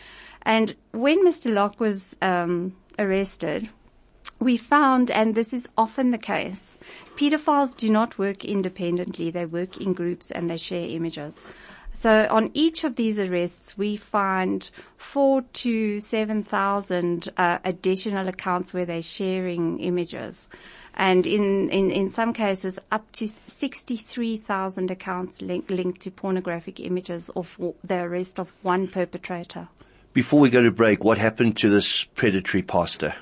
And 0.48 0.76
when 0.92 1.26
Mr. 1.26 1.54
Locke 1.54 1.78
was 1.78 2.16
um, 2.22 2.74
arrested, 2.98 3.70
we 4.40 4.58
found, 4.58 5.10
and 5.12 5.36
this 5.36 5.54
is 5.54 5.68
often 5.78 6.12
the 6.12 6.18
case, 6.18 6.78
pedophiles 7.16 7.76
do 7.76 7.90
not 7.90 8.18
work 8.18 8.46
independently. 8.46 9.32
They 9.32 9.46
work 9.46 9.78
in 9.78 9.94
groups 9.94 10.32
and 10.32 10.50
they 10.50 10.58
share 10.58 10.88
images. 10.88 11.34
So 11.94 12.28
on 12.30 12.52
each 12.54 12.84
of 12.84 12.96
these 12.96 13.18
arrests, 13.18 13.76
we 13.76 13.98
find 13.98 14.70
four 14.98 15.42
to 15.42 16.00
seven 16.00 16.44
thousand 16.44 17.30
uh, 17.38 17.58
additional 17.66 18.28
accounts 18.28 18.72
where 18.72 18.86
they're 18.86 19.02
sharing 19.02 19.80
images. 19.80 20.48
And 20.94 21.26
in, 21.26 21.70
in, 21.70 21.92
in 21.92 22.10
some 22.10 22.34
cases, 22.34 22.80
up 22.92 23.12
to 23.14 23.30
63,000 23.46 24.90
accounts 24.90 25.44
link, 25.44 25.70
linked 25.70 26.02
to 26.02 26.12
pornographic 26.12 26.80
images 26.80 27.30
of 27.36 27.56
the 27.84 27.98
arrest 27.98 28.40
of 28.40 28.52
one 28.64 28.88
perpetrator. 28.88 29.68
Before 30.14 30.40
we 30.40 30.50
go 30.50 30.64
to 30.64 30.72
break, 30.72 31.04
what 31.04 31.20
happened 31.20 31.58
to 31.58 31.70
this 31.70 32.04
predatory 32.16 32.64
pastor? 32.64 33.14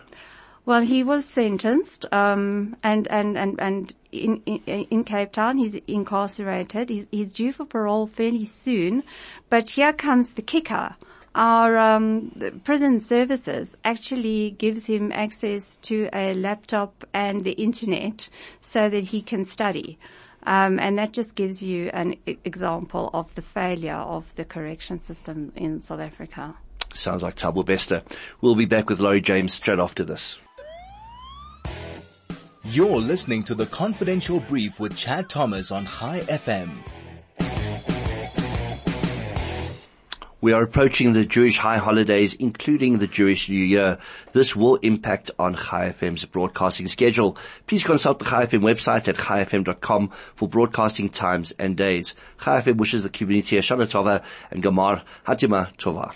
Well, 0.65 0.81
he 0.81 1.03
was 1.03 1.25
sentenced, 1.25 2.11
um, 2.11 2.75
and 2.81 3.07
and 3.09 3.37
and 3.37 3.59
and 3.59 3.93
in, 4.11 4.41
in, 4.47 4.85
in 4.89 5.03
Cape 5.03 5.31
Town, 5.31 5.59
he's 5.59 5.75
incarcerated. 5.87 6.89
He's, 6.89 7.05
he's, 7.11 7.33
due 7.33 7.53
for 7.53 7.65
parole 7.65 8.07
fairly 8.07 8.45
soon, 8.45 9.03
but 9.51 9.69
here 9.69 9.93
comes 9.93 10.33
the 10.33 10.41
kicker. 10.41 10.95
Our 11.35 11.77
um, 11.77 12.31
prison 12.63 12.99
services 12.99 13.75
actually 13.83 14.55
gives 14.57 14.87
him 14.87 15.11
access 15.11 15.77
to 15.83 16.09
a 16.13 16.33
laptop 16.33 17.03
and 17.13 17.43
the 17.43 17.51
internet 17.51 18.29
so 18.61 18.89
that 18.89 19.03
he 19.03 19.21
can 19.21 19.43
study. 19.43 19.99
Um, 20.47 20.79
and 20.79 20.97
that 20.97 21.11
just 21.11 21.35
gives 21.35 21.61
you 21.61 21.89
an 21.93 22.15
example 22.25 23.09
of 23.13 23.35
the 23.35 23.41
failure 23.41 23.95
of 23.95 24.33
the 24.35 24.45
correction 24.45 25.01
system 25.01 25.51
in 25.55 25.81
South 25.81 25.99
Africa. 25.99 26.55
Sounds 26.93 27.21
like 27.21 27.35
Thabo 27.35 27.65
Bester. 27.65 28.01
We'll 28.41 28.55
be 28.55 28.65
back 28.65 28.89
with 28.89 29.01
Laurie 29.01 29.21
James 29.21 29.53
straight 29.53 29.79
after 29.79 30.03
this. 30.03 30.37
You're 32.69 32.99
listening 32.99 33.43
to 33.43 33.53
the 33.53 33.67
Confidential 33.67 34.39
Brief 34.39 34.79
with 34.79 34.97
Chad 34.97 35.29
Thomas 35.29 35.71
on 35.71 35.85
Chai 35.85 36.21
FM. 36.21 36.79
We 40.41 40.51
are 40.51 40.63
approaching 40.63 41.13
the 41.13 41.25
Jewish 41.25 41.59
high 41.59 41.77
holidays, 41.77 42.33
including 42.33 42.97
the 42.97 43.05
Jewish 43.05 43.49
New 43.49 43.63
Year. 43.63 43.99
This 44.33 44.55
will 44.55 44.77
impact 44.77 45.29
on 45.37 45.55
Chai 45.55 45.89
FM's 45.91 46.25
broadcasting 46.25 46.87
schedule. 46.87 47.37
Please 47.67 47.83
consult 47.83 48.17
the 48.17 48.25
Chai 48.25 48.47
FM 48.47 48.61
website 48.61 49.07
at 49.07 49.15
chaifm.com 49.15 50.11
for 50.33 50.49
broadcasting 50.49 51.09
times 51.09 51.53
and 51.59 51.77
days. 51.77 52.15
Chai 52.43 52.61
FM 52.61 52.77
wishes 52.77 53.03
the 53.03 53.09
community 53.09 53.57
a 53.57 53.61
Shana 53.61 53.85
Tova 53.85 54.23
and 54.49 54.63
Gamar 54.63 55.03
Hatima 55.27 55.75
Tova. 55.77 56.13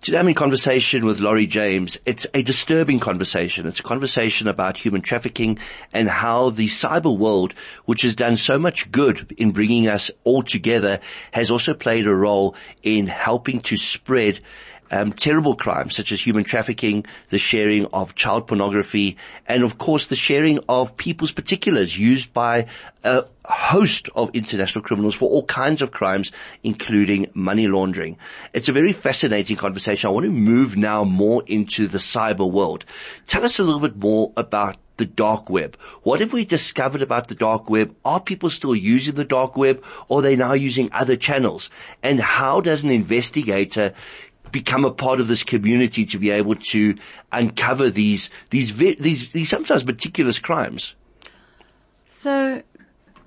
Today 0.00 0.18
I'm 0.18 0.28
in 0.28 0.34
conversation 0.34 1.04
with 1.04 1.18
Laurie 1.18 1.48
James. 1.48 1.98
It's 2.06 2.24
a 2.32 2.42
disturbing 2.42 3.00
conversation. 3.00 3.66
It's 3.66 3.80
a 3.80 3.82
conversation 3.82 4.46
about 4.46 4.76
human 4.76 5.02
trafficking 5.02 5.58
and 5.92 6.08
how 6.08 6.50
the 6.50 6.68
cyber 6.68 7.18
world, 7.18 7.52
which 7.84 8.02
has 8.02 8.14
done 8.14 8.36
so 8.36 8.60
much 8.60 8.92
good 8.92 9.34
in 9.36 9.50
bringing 9.50 9.88
us 9.88 10.12
all 10.22 10.44
together, 10.44 11.00
has 11.32 11.50
also 11.50 11.74
played 11.74 12.06
a 12.06 12.14
role 12.14 12.54
in 12.84 13.08
helping 13.08 13.60
to 13.62 13.76
spread 13.76 14.40
um, 14.90 15.12
terrible 15.12 15.56
crimes 15.56 15.96
such 15.96 16.12
as 16.12 16.20
human 16.20 16.44
trafficking, 16.44 17.04
the 17.30 17.38
sharing 17.38 17.86
of 17.86 18.14
child 18.14 18.46
pornography, 18.46 19.16
and 19.46 19.62
of 19.62 19.78
course 19.78 20.06
the 20.06 20.16
sharing 20.16 20.60
of 20.68 20.96
people's 20.96 21.32
particulars 21.32 21.96
used 21.96 22.32
by 22.32 22.66
a 23.04 23.24
host 23.44 24.08
of 24.14 24.30
international 24.34 24.84
criminals 24.84 25.14
for 25.14 25.28
all 25.28 25.44
kinds 25.44 25.82
of 25.82 25.90
crimes, 25.90 26.32
including 26.62 27.30
money 27.34 27.66
laundering. 27.66 28.16
It's 28.52 28.68
a 28.68 28.72
very 28.72 28.92
fascinating 28.92 29.56
conversation. 29.56 30.08
I 30.08 30.12
want 30.12 30.24
to 30.24 30.32
move 30.32 30.76
now 30.76 31.04
more 31.04 31.42
into 31.46 31.88
the 31.88 31.98
cyber 31.98 32.50
world. 32.50 32.84
Tell 33.26 33.44
us 33.44 33.58
a 33.58 33.62
little 33.62 33.80
bit 33.80 33.96
more 33.96 34.32
about 34.36 34.76
the 34.98 35.06
dark 35.06 35.48
web. 35.48 35.76
What 36.02 36.20
have 36.20 36.32
we 36.32 36.44
discovered 36.44 37.02
about 37.02 37.28
the 37.28 37.34
dark 37.34 37.70
web? 37.70 37.94
Are 38.04 38.20
people 38.20 38.50
still 38.50 38.74
using 38.74 39.14
the 39.14 39.24
dark 39.24 39.56
web 39.56 39.82
or 40.08 40.18
are 40.18 40.22
they 40.22 40.36
now 40.36 40.52
using 40.52 40.90
other 40.92 41.16
channels? 41.16 41.70
And 42.02 42.20
how 42.20 42.60
does 42.60 42.82
an 42.82 42.90
investigator 42.90 43.94
become 44.52 44.84
a 44.84 44.90
part 44.90 45.20
of 45.20 45.28
this 45.28 45.42
community 45.42 46.04
to 46.06 46.18
be 46.18 46.30
able 46.30 46.54
to 46.56 46.94
uncover 47.32 47.90
these 47.90 48.30
these 48.50 48.76
these 48.76 49.28
these 49.32 49.48
sometimes 49.48 49.84
meticulous 49.84 50.38
crimes. 50.38 50.94
So 52.06 52.62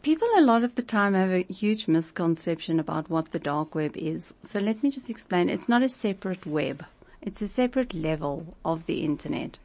people 0.01 0.27
a 0.37 0.41
lot 0.41 0.63
of 0.63 0.75
the 0.75 0.81
time 0.81 1.13
have 1.13 1.31
a 1.31 1.43
huge 1.43 1.87
misconception 1.87 2.79
about 2.79 3.09
what 3.09 3.31
the 3.31 3.39
dark 3.39 3.75
web 3.75 3.95
is. 3.95 4.33
So 4.43 4.59
let 4.59 4.83
me 4.83 4.91
just 4.91 5.09
explain. 5.09 5.49
It's 5.49 5.69
not 5.69 5.83
a 5.83 5.89
separate 5.89 6.45
web. 6.45 6.85
It's 7.21 7.41
a 7.41 7.47
separate 7.47 7.93
level 7.93 8.57
of 8.65 8.85
the 8.87 9.03
internet. 9.03 9.59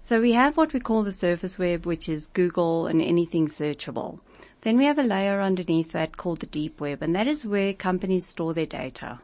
So 0.00 0.20
we 0.20 0.32
have 0.32 0.56
what 0.56 0.72
we 0.72 0.80
call 0.80 1.02
the 1.02 1.12
surface 1.12 1.58
web, 1.58 1.86
which 1.86 2.08
is 2.08 2.26
Google 2.26 2.86
and 2.86 3.00
anything 3.00 3.48
searchable. 3.48 4.20
Then 4.62 4.78
we 4.78 4.86
have 4.86 4.98
a 4.98 5.02
layer 5.02 5.40
underneath 5.40 5.92
that 5.92 6.16
called 6.16 6.40
the 6.40 6.46
deep 6.46 6.80
web, 6.80 7.02
and 7.02 7.14
that 7.14 7.26
is 7.26 7.44
where 7.44 7.72
companies 7.74 8.26
store 8.26 8.54
their 8.54 8.66
data. 8.66 9.20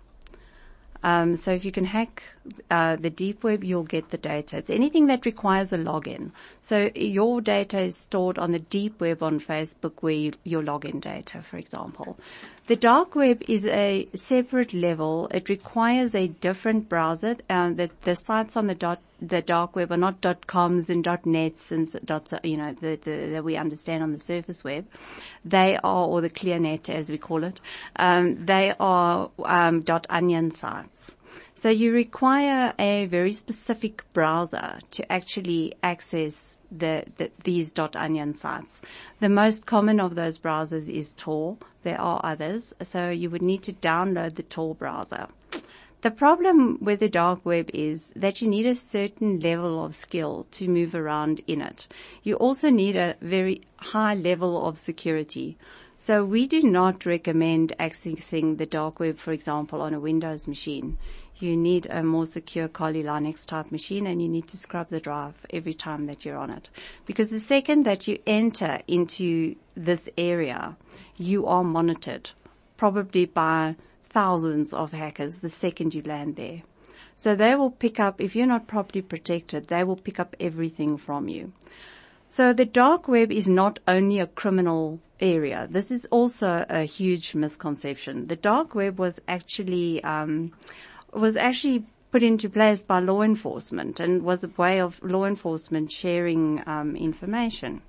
Um, 1.02 1.36
so 1.36 1.52
if 1.52 1.64
you 1.64 1.72
can 1.72 1.86
hack 1.86 2.22
uh, 2.70 2.96
the 2.96 3.10
deep 3.10 3.42
web, 3.42 3.64
you'll 3.64 3.84
get 3.84 4.10
the 4.10 4.18
data. 4.18 4.58
It's 4.58 4.70
anything 4.70 5.06
that 5.06 5.24
requires 5.24 5.72
a 5.72 5.78
login. 5.78 6.32
So 6.60 6.90
your 6.94 7.40
data 7.40 7.80
is 7.80 7.96
stored 7.96 8.38
on 8.38 8.52
the 8.52 8.58
deep 8.58 9.00
web 9.00 9.22
on 9.22 9.40
Facebook, 9.40 9.94
where 10.00 10.12
you, 10.12 10.32
your 10.44 10.62
login 10.62 11.00
data, 11.00 11.42
for 11.42 11.56
example. 11.56 12.18
The 12.66 12.76
dark 12.76 13.14
web 13.14 13.42
is 13.48 13.66
a 13.66 14.08
separate 14.14 14.74
level. 14.74 15.28
It 15.32 15.48
requires 15.48 16.14
a 16.14 16.28
different 16.28 16.88
browser. 16.88 17.36
Uh, 17.48 17.70
the, 17.70 17.90
the 18.02 18.14
sites 18.14 18.56
on 18.56 18.66
the 18.66 18.74
dot, 18.74 19.00
the 19.20 19.42
dark 19.42 19.76
web 19.76 19.92
are 19.92 19.96
not 19.96 20.20
dot 20.20 20.46
coms 20.46 20.90
and 20.90 21.04
dot 21.04 21.26
nets 21.26 21.70
and 21.70 21.88
dot, 22.04 22.32
you 22.44 22.56
know, 22.56 22.74
the, 22.80 22.96
the, 22.96 23.30
that 23.32 23.44
we 23.44 23.56
understand 23.56 24.02
on 24.02 24.12
the 24.12 24.18
surface 24.18 24.64
web. 24.64 24.86
They 25.44 25.78
are, 25.82 26.06
or 26.06 26.20
the 26.20 26.30
clear 26.30 26.58
net 26.58 26.88
as 26.88 27.10
we 27.10 27.18
call 27.18 27.44
it, 27.44 27.60
um, 27.96 28.44
they 28.46 28.74
are 28.80 29.30
um, 29.44 29.82
dot 29.82 30.06
onion 30.10 30.50
sites. 30.50 31.12
So 31.54 31.68
you 31.68 31.92
require 31.92 32.72
a 32.78 33.04
very 33.06 33.32
specific 33.32 34.02
browser 34.14 34.78
to 34.92 35.12
actually 35.12 35.74
access 35.82 36.58
the, 36.72 37.04
the, 37.18 37.30
these 37.44 37.72
.onion 37.78 38.34
sites. 38.34 38.80
The 39.20 39.28
most 39.28 39.66
common 39.66 40.00
of 40.00 40.14
those 40.14 40.38
browsers 40.38 40.88
is 40.88 41.12
Tor. 41.12 41.58
There 41.82 42.00
are 42.00 42.20
others. 42.24 42.72
So 42.82 43.10
you 43.10 43.28
would 43.28 43.42
need 43.42 43.62
to 43.64 43.74
download 43.74 44.36
the 44.36 44.42
Tor 44.42 44.74
browser. 44.74 45.28
The 46.02 46.10
problem 46.10 46.78
with 46.80 47.00
the 47.00 47.10
dark 47.10 47.44
web 47.44 47.68
is 47.74 48.10
that 48.16 48.40
you 48.40 48.48
need 48.48 48.64
a 48.64 48.74
certain 48.74 49.38
level 49.38 49.84
of 49.84 49.94
skill 49.94 50.46
to 50.52 50.66
move 50.66 50.94
around 50.94 51.42
in 51.46 51.60
it. 51.60 51.86
You 52.22 52.36
also 52.36 52.70
need 52.70 52.96
a 52.96 53.16
very 53.20 53.62
high 53.76 54.14
level 54.14 54.66
of 54.66 54.78
security. 54.78 55.58
So 55.98 56.24
we 56.24 56.46
do 56.46 56.62
not 56.62 57.04
recommend 57.04 57.74
accessing 57.78 58.56
the 58.56 58.64
dark 58.64 58.98
web, 58.98 59.18
for 59.18 59.32
example, 59.32 59.82
on 59.82 59.92
a 59.92 60.00
Windows 60.00 60.48
machine. 60.48 60.96
You 61.36 61.54
need 61.54 61.84
a 61.90 62.02
more 62.02 62.24
secure 62.24 62.68
Kali 62.68 63.02
Linux 63.02 63.44
type 63.44 63.70
machine 63.70 64.06
and 64.06 64.22
you 64.22 64.28
need 64.28 64.48
to 64.48 64.56
scrub 64.56 64.88
the 64.88 65.00
drive 65.00 65.34
every 65.50 65.74
time 65.74 66.06
that 66.06 66.24
you're 66.24 66.38
on 66.38 66.48
it. 66.48 66.70
Because 67.04 67.28
the 67.28 67.40
second 67.40 67.84
that 67.84 68.08
you 68.08 68.18
enter 68.26 68.80
into 68.88 69.54
this 69.74 70.08
area, 70.16 70.78
you 71.18 71.46
are 71.46 71.64
monitored, 71.64 72.30
probably 72.78 73.26
by 73.26 73.76
thousands 74.10 74.72
of 74.72 74.92
hackers 74.92 75.38
the 75.38 75.48
second 75.48 75.94
you 75.94 76.02
land 76.02 76.36
there. 76.36 76.62
So 77.16 77.34
they 77.34 77.54
will 77.54 77.70
pick 77.70 78.00
up, 78.00 78.20
if 78.20 78.34
you're 78.34 78.46
not 78.46 78.66
properly 78.66 79.02
protected, 79.02 79.68
they 79.68 79.84
will 79.84 79.96
pick 79.96 80.18
up 80.18 80.34
everything 80.40 80.96
from 80.96 81.28
you. 81.28 81.52
So 82.28 82.52
the 82.52 82.64
dark 82.64 83.08
web 83.08 83.32
is 83.32 83.48
not 83.48 83.80
only 83.88 84.20
a 84.20 84.26
criminal 84.26 85.00
area. 85.20 85.68
This 85.70 85.90
is 85.90 86.06
also 86.10 86.64
a 86.68 86.84
huge 86.84 87.34
misconception. 87.34 88.28
The 88.28 88.36
dark 88.36 88.74
web 88.74 88.98
was 88.98 89.20
actually 89.28 90.02
um, 90.04 90.52
was 91.12 91.36
actually 91.36 91.86
put 92.12 92.22
into 92.22 92.48
place 92.48 92.82
by 92.82 93.00
law 93.00 93.22
enforcement 93.22 94.00
and 94.00 94.22
was 94.22 94.44
a 94.44 94.48
way 94.56 94.80
of 94.80 95.00
law 95.02 95.24
enforcement 95.24 95.90
sharing 95.92 96.62
um, 96.66 96.96
information. 96.96 97.82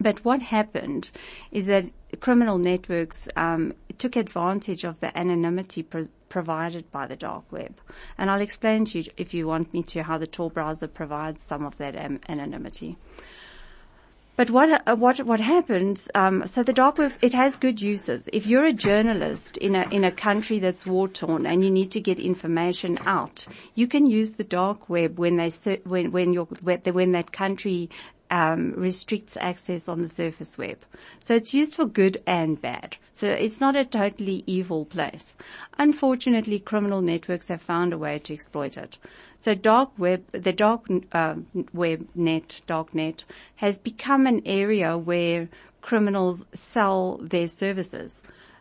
But 0.00 0.24
what 0.24 0.42
happened 0.42 1.10
is 1.50 1.66
that 1.66 1.86
criminal 2.20 2.58
networks 2.58 3.28
um, 3.36 3.72
took 3.98 4.16
advantage 4.16 4.84
of 4.84 5.00
the 5.00 5.16
anonymity 5.18 5.82
pro- 5.82 6.08
provided 6.28 6.90
by 6.92 7.06
the 7.06 7.16
dark 7.16 7.50
web, 7.50 7.80
and 8.16 8.30
I'll 8.30 8.40
explain 8.40 8.84
to 8.86 9.00
you 9.00 9.10
if 9.16 9.34
you 9.34 9.46
want 9.46 9.72
me 9.72 9.82
to 9.84 10.02
how 10.02 10.18
the 10.18 10.26
Tor 10.26 10.50
browser 10.50 10.86
provides 10.86 11.42
some 11.42 11.64
of 11.64 11.76
that 11.78 11.96
am- 11.96 12.20
anonymity. 12.28 12.96
But 14.36 14.52
what 14.52 14.82
uh, 14.86 14.94
what 14.94 15.18
what 15.26 15.40
happens? 15.40 16.08
Um, 16.14 16.46
so 16.46 16.62
the 16.62 16.72
dark 16.72 16.96
web 16.96 17.12
it 17.20 17.34
has 17.34 17.56
good 17.56 17.80
uses. 17.82 18.28
If 18.32 18.46
you're 18.46 18.66
a 18.66 18.72
journalist 18.72 19.56
in 19.56 19.74
a 19.74 19.88
in 19.90 20.04
a 20.04 20.12
country 20.12 20.60
that's 20.60 20.86
war 20.86 21.08
torn 21.08 21.44
and 21.44 21.64
you 21.64 21.70
need 21.72 21.90
to 21.90 22.00
get 22.00 22.20
information 22.20 23.00
out, 23.04 23.48
you 23.74 23.88
can 23.88 24.06
use 24.06 24.36
the 24.36 24.44
dark 24.44 24.88
web 24.88 25.18
when 25.18 25.38
they 25.38 25.50
when 25.82 26.12
when 26.12 26.32
your 26.32 26.44
when 26.44 27.10
that 27.12 27.32
country 27.32 27.90
um, 28.30 28.72
restricts 28.76 29.36
access 29.40 29.88
on 29.88 30.02
the 30.02 30.08
surface 30.08 30.58
web. 30.58 30.78
So 31.20 31.34
it's 31.34 31.54
used 31.54 31.74
for 31.74 31.86
good 31.86 32.22
and 32.26 32.60
bad. 32.60 32.96
So 33.14 33.28
it's 33.28 33.60
not 33.60 33.76
a 33.76 33.84
totally 33.84 34.44
evil 34.46 34.84
place. 34.84 35.34
Unfortunately, 35.78 36.58
criminal 36.58 37.02
networks 37.02 37.48
have 37.48 37.62
found 37.62 37.92
a 37.92 37.98
way 37.98 38.18
to 38.18 38.34
exploit 38.34 38.76
it. 38.76 38.98
So 39.40 39.54
dark 39.54 39.90
web, 39.98 40.24
the 40.32 40.52
dark 40.52 40.86
uh, 41.12 41.36
web 41.72 42.08
net, 42.14 42.60
dark 42.66 42.94
net, 42.94 43.24
has 43.56 43.78
become 43.78 44.26
an 44.26 44.42
area 44.44 44.96
where 44.98 45.48
criminals 45.80 46.42
sell 46.54 47.18
their 47.22 47.48
services. 47.48 48.20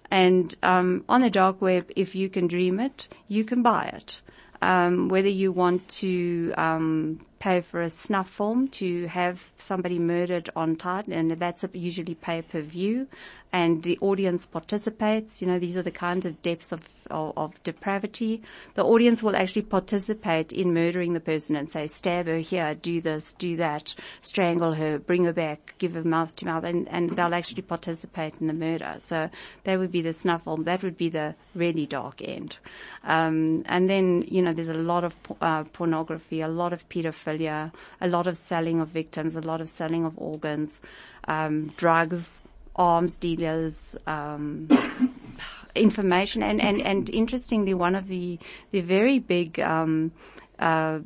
And 0.10 0.56
um, 0.64 1.04
on 1.10 1.22
the 1.22 1.30
dark 1.30 1.62
web, 1.62 1.92
if 1.96 2.16
you 2.16 2.30
can 2.30 2.48
dream 2.48 2.80
it, 2.80 3.08
you 3.28 3.44
can 3.44 3.62
buy 3.62 3.92
it. 3.94 4.22
Um, 4.62 5.10
whether 5.10 5.30
you 5.30 5.52
want 5.52 5.88
to 5.90 6.54
um, 6.58 7.20
pay 7.40 7.62
for 7.62 7.82
a 7.82 7.90
snuff 7.90 8.30
film 8.30 8.68
to 8.68 9.08
have 9.08 9.52
somebody 9.58 10.00
murdered 10.00 10.50
on 10.56 10.76
tight, 10.76 11.08
and 11.08 11.32
that's 11.32 11.64
usually 11.74 12.16
pay 12.16 12.42
per 12.42 12.62
view, 12.62 13.08
and 13.54 13.84
the 13.84 13.98
audience 14.00 14.46
participates. 14.46 15.42
You 15.42 15.48
know, 15.48 15.60
these 15.60 15.78
are 15.78 15.84
the 15.84 15.92
kinds 15.92 16.26
of 16.26 16.42
depths 16.42 16.72
of, 16.72 16.82
of, 17.10 17.34
of 17.38 17.64
depravity. 17.64 18.42
The 18.74 18.84
audience 18.84 19.24
will 19.24 19.36
actually 19.36 19.62
participate 19.62 20.52
in 20.52 20.74
murdering 20.74 21.14
the 21.14 21.20
person 21.20 21.56
and 21.56 21.70
say, 21.70 21.88
stab 21.88 22.28
her 22.28 22.40
here, 22.40 22.74
do 22.76 23.00
this, 23.02 23.34
do 23.34 23.56
that, 23.58 23.94
strangle 24.22 24.74
her, 24.74 24.98
bring 24.98 25.26
her 25.26 25.34
back, 25.34 25.76
give 25.78 25.94
her 25.94 26.04
mouth 26.04 26.36
to 26.38 26.46
mouth, 26.46 26.64
and, 26.64 26.88
and 26.90 27.12
they'll 27.12 27.34
actually 27.34 27.62
participate 27.62 28.36
in 28.42 28.48
the 28.48 28.54
murder. 28.54 28.98
So 29.08 29.30
that 29.64 29.80
would 29.80 29.92
be 29.92 30.02
the 30.02 30.14
snuff 30.14 30.44
film. 30.44 30.64
That 30.64 30.84
would 30.84 30.98
be 30.98 31.10
the 31.10 31.36
really 31.56 31.86
dark 31.86 32.22
end. 32.22 32.58
Um, 33.04 33.64
and 33.68 33.90
then, 33.90 34.24
you 34.28 34.42
know, 34.42 34.54
there's 34.54 34.68
a 34.68 34.74
lot 34.74 35.04
of 35.04 35.16
uh, 35.40 35.64
pornography, 35.72 36.42
a 36.42 36.48
lot 36.48 36.74
of 36.74 36.88
pedophilia, 36.90 37.27
a 37.28 38.08
lot 38.08 38.28
of 38.28 38.38
selling 38.38 38.82
of 38.82 38.90
victims, 38.90 39.36
a 39.36 39.42
lot 39.42 39.62
of 39.62 39.70
selling 39.70 40.06
of 40.06 40.14
organs, 40.18 40.80
um, 41.28 41.68
drugs, 41.78 42.40
arms 42.76 43.18
dealers, 43.18 43.96
um, 44.08 44.68
information, 45.76 46.44
and, 46.44 46.62
and, 46.62 46.82
and 46.82 47.10
interestingly, 47.10 47.74
one 47.74 47.96
of 47.96 48.08
the 48.08 48.40
the 48.72 48.82
very 48.82 49.20
big 49.20 49.60
um, 49.60 50.12
uh, 50.60 51.00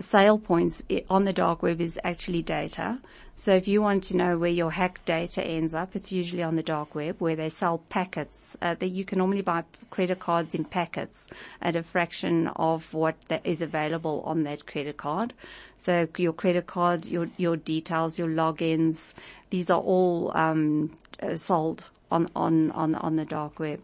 sale 0.00 0.38
points 0.38 0.82
on 1.08 1.24
the 1.24 1.32
dark 1.32 1.62
web 1.62 1.80
is 1.80 1.98
actually 2.04 2.42
data. 2.42 2.98
So 3.36 3.54
if 3.54 3.66
you 3.66 3.80
want 3.80 4.04
to 4.04 4.16
know 4.16 4.36
where 4.36 4.50
your 4.50 4.70
hacked 4.70 5.06
data 5.06 5.42
ends 5.42 5.72
up, 5.72 5.96
it's 5.96 6.12
usually 6.12 6.42
on 6.42 6.56
the 6.56 6.62
dark 6.62 6.94
web 6.94 7.20
where 7.20 7.36
they 7.36 7.48
sell 7.48 7.78
packets. 7.78 8.56
Uh, 8.60 8.74
that 8.74 8.88
you 8.88 9.04
can 9.04 9.18
normally 9.18 9.40
buy 9.40 9.62
credit 9.88 10.20
cards 10.20 10.54
in 10.54 10.64
packets 10.64 11.26
at 11.62 11.74
a 11.74 11.82
fraction 11.82 12.48
of 12.48 12.92
what 12.92 13.16
is 13.44 13.62
available 13.62 14.22
on 14.26 14.42
that 14.42 14.66
credit 14.66 14.98
card. 14.98 15.32
So 15.78 16.06
your 16.18 16.34
credit 16.34 16.66
cards, 16.66 17.08
your 17.08 17.30
your 17.38 17.56
details, 17.56 18.18
your 18.18 18.28
logins, 18.28 19.14
these 19.48 19.70
are 19.70 19.80
all 19.80 20.32
um, 20.36 20.92
uh, 21.22 21.36
sold 21.36 21.84
on 22.10 22.28
on 22.34 22.70
on 22.72 22.94
on 22.94 23.16
the 23.16 23.24
dark 23.24 23.58
web. 23.58 23.80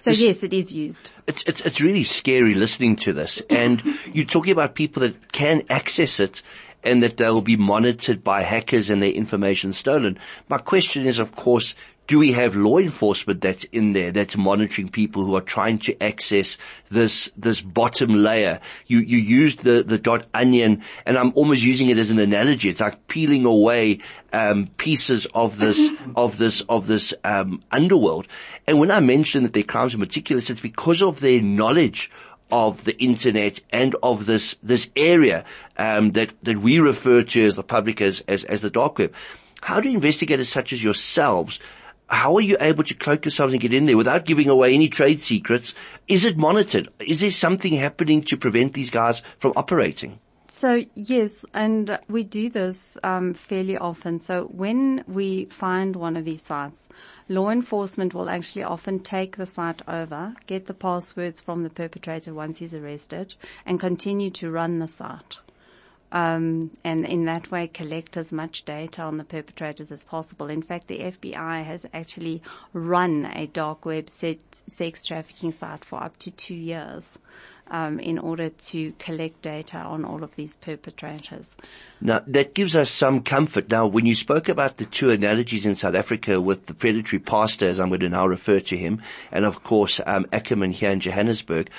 So 0.00 0.12
it's, 0.12 0.20
yes, 0.20 0.42
it 0.42 0.54
is 0.54 0.72
used. 0.72 1.10
It's, 1.26 1.42
it's, 1.46 1.60
it's 1.60 1.80
really 1.80 2.04
scary 2.04 2.54
listening 2.54 2.96
to 2.96 3.12
this. 3.12 3.42
And 3.50 3.82
you're 4.12 4.24
talking 4.24 4.52
about 4.52 4.74
people 4.74 5.02
that 5.02 5.32
can 5.32 5.64
access 5.68 6.20
it 6.20 6.42
and 6.82 7.02
that 7.02 7.18
they'll 7.18 7.42
be 7.42 7.56
monitored 7.56 8.24
by 8.24 8.42
hackers 8.42 8.88
and 8.88 9.02
their 9.02 9.10
information 9.10 9.74
stolen. 9.74 10.18
My 10.48 10.58
question 10.58 11.06
is, 11.06 11.18
of 11.18 11.36
course, 11.36 11.74
do 12.10 12.18
we 12.18 12.32
have 12.32 12.56
law 12.56 12.78
enforcement 12.78 13.40
that's 13.40 13.62
in 13.70 13.92
there 13.92 14.10
that's 14.10 14.36
monitoring 14.36 14.88
people 14.88 15.24
who 15.24 15.36
are 15.36 15.40
trying 15.40 15.78
to 15.78 16.02
access 16.02 16.58
this 16.90 17.30
this 17.36 17.60
bottom 17.60 18.24
layer? 18.24 18.58
You 18.88 18.98
you 18.98 19.18
used 19.18 19.62
the 19.62 19.84
the 19.84 19.96
dot 19.96 20.26
onion, 20.34 20.82
and 21.06 21.16
I'm 21.16 21.30
almost 21.36 21.62
using 21.62 21.88
it 21.88 21.98
as 21.98 22.10
an 22.10 22.18
analogy. 22.18 22.68
It's 22.68 22.80
like 22.80 23.06
peeling 23.06 23.44
away 23.44 24.00
um, 24.32 24.66
pieces 24.76 25.28
of 25.34 25.58
this 25.58 25.78
of 26.16 26.36
this 26.36 26.62
of 26.62 26.88
this 26.88 27.14
um, 27.22 27.62
underworld. 27.70 28.26
And 28.66 28.80
when 28.80 28.90
I 28.90 28.98
mention 28.98 29.44
that 29.44 29.52
their 29.52 29.62
crimes 29.62 29.94
are 29.94 29.98
meticulous, 29.98 30.50
it's 30.50 30.60
because 30.60 31.02
of 31.02 31.20
their 31.20 31.40
knowledge 31.40 32.10
of 32.50 32.82
the 32.82 32.98
internet 32.98 33.60
and 33.70 33.94
of 34.02 34.26
this 34.26 34.56
this 34.64 34.88
area 34.96 35.44
um, 35.76 36.10
that 36.12 36.32
that 36.42 36.58
we 36.58 36.80
refer 36.80 37.22
to 37.22 37.46
as 37.46 37.54
the 37.54 37.62
public 37.62 38.00
as, 38.00 38.20
as 38.26 38.42
as 38.42 38.62
the 38.62 38.70
dark 38.70 38.98
web. 38.98 39.12
How 39.62 39.78
do 39.78 39.88
investigators 39.88 40.48
such 40.48 40.72
as 40.72 40.82
yourselves 40.82 41.60
how 42.10 42.34
are 42.36 42.40
you 42.40 42.56
able 42.60 42.84
to 42.84 42.94
cloak 42.94 43.24
yourselves 43.24 43.52
and 43.52 43.62
get 43.62 43.72
in 43.72 43.86
there 43.86 43.96
without 43.96 44.26
giving 44.26 44.48
away 44.48 44.74
any 44.74 44.88
trade 44.88 45.22
secrets? 45.22 45.74
Is 46.08 46.24
it 46.24 46.36
monitored? 46.36 46.88
Is 46.98 47.20
there 47.20 47.30
something 47.30 47.74
happening 47.74 48.22
to 48.24 48.36
prevent 48.36 48.74
these 48.74 48.90
guys 48.90 49.22
from 49.38 49.52
operating? 49.56 50.18
So 50.48 50.84
yes, 50.94 51.44
and 51.54 51.98
we 52.08 52.22
do 52.24 52.50
this 52.50 52.98
um, 53.02 53.32
fairly 53.32 53.78
often. 53.78 54.20
So 54.20 54.44
when 54.52 55.04
we 55.06 55.46
find 55.46 55.96
one 55.96 56.16
of 56.16 56.24
these 56.24 56.42
sites, 56.42 56.86
law 57.28 57.48
enforcement 57.48 58.12
will 58.12 58.28
actually 58.28 58.64
often 58.64 59.00
take 59.00 59.36
the 59.36 59.46
site 59.46 59.80
over, 59.88 60.34
get 60.46 60.66
the 60.66 60.74
passwords 60.74 61.40
from 61.40 61.62
the 61.62 61.70
perpetrator 61.70 62.34
once 62.34 62.58
he's 62.58 62.74
arrested, 62.74 63.36
and 63.64 63.80
continue 63.80 64.30
to 64.32 64.50
run 64.50 64.80
the 64.80 64.88
site 64.88 65.38
um, 66.12 66.70
and 66.84 67.06
in 67.06 67.24
that 67.26 67.50
way 67.50 67.68
collect 67.68 68.16
as 68.16 68.32
much 68.32 68.64
data 68.64 69.02
on 69.02 69.16
the 69.16 69.24
perpetrators 69.24 69.92
as 69.92 70.02
possible. 70.04 70.48
In 70.48 70.62
fact, 70.62 70.88
the 70.88 70.98
FBI 70.98 71.64
has 71.64 71.86
actually 71.92 72.42
run 72.72 73.26
a 73.26 73.46
dark 73.46 73.84
web 73.84 74.08
sex 74.10 75.06
trafficking 75.06 75.52
site 75.52 75.84
for 75.84 76.02
up 76.02 76.16
to 76.18 76.30
two 76.30 76.54
years. 76.54 77.18
Um, 77.72 78.00
in 78.00 78.18
order 78.18 78.48
to 78.48 78.90
collect 78.98 79.42
data 79.42 79.76
on 79.76 80.04
all 80.04 80.24
of 80.24 80.34
these 80.34 80.56
perpetrators. 80.56 81.48
Now 82.00 82.20
that 82.26 82.52
gives 82.52 82.74
us 82.74 82.90
some 82.90 83.22
comfort. 83.22 83.70
Now, 83.70 83.86
when 83.86 84.06
you 84.06 84.16
spoke 84.16 84.48
about 84.48 84.78
the 84.78 84.86
two 84.86 85.10
analogies 85.10 85.64
in 85.64 85.76
South 85.76 85.94
Africa 85.94 86.40
with 86.40 86.66
the 86.66 86.74
predatory 86.74 87.20
pastor, 87.20 87.68
as 87.68 87.78
I'm 87.78 87.90
going 87.90 88.00
to 88.00 88.08
now 88.08 88.26
refer 88.26 88.58
to 88.58 88.76
him, 88.76 89.02
and 89.30 89.44
of 89.44 89.62
course 89.62 90.00
um, 90.04 90.26
Ackerman 90.32 90.72
here 90.72 90.90
in 90.90 90.98
Johannesburg, 90.98 91.70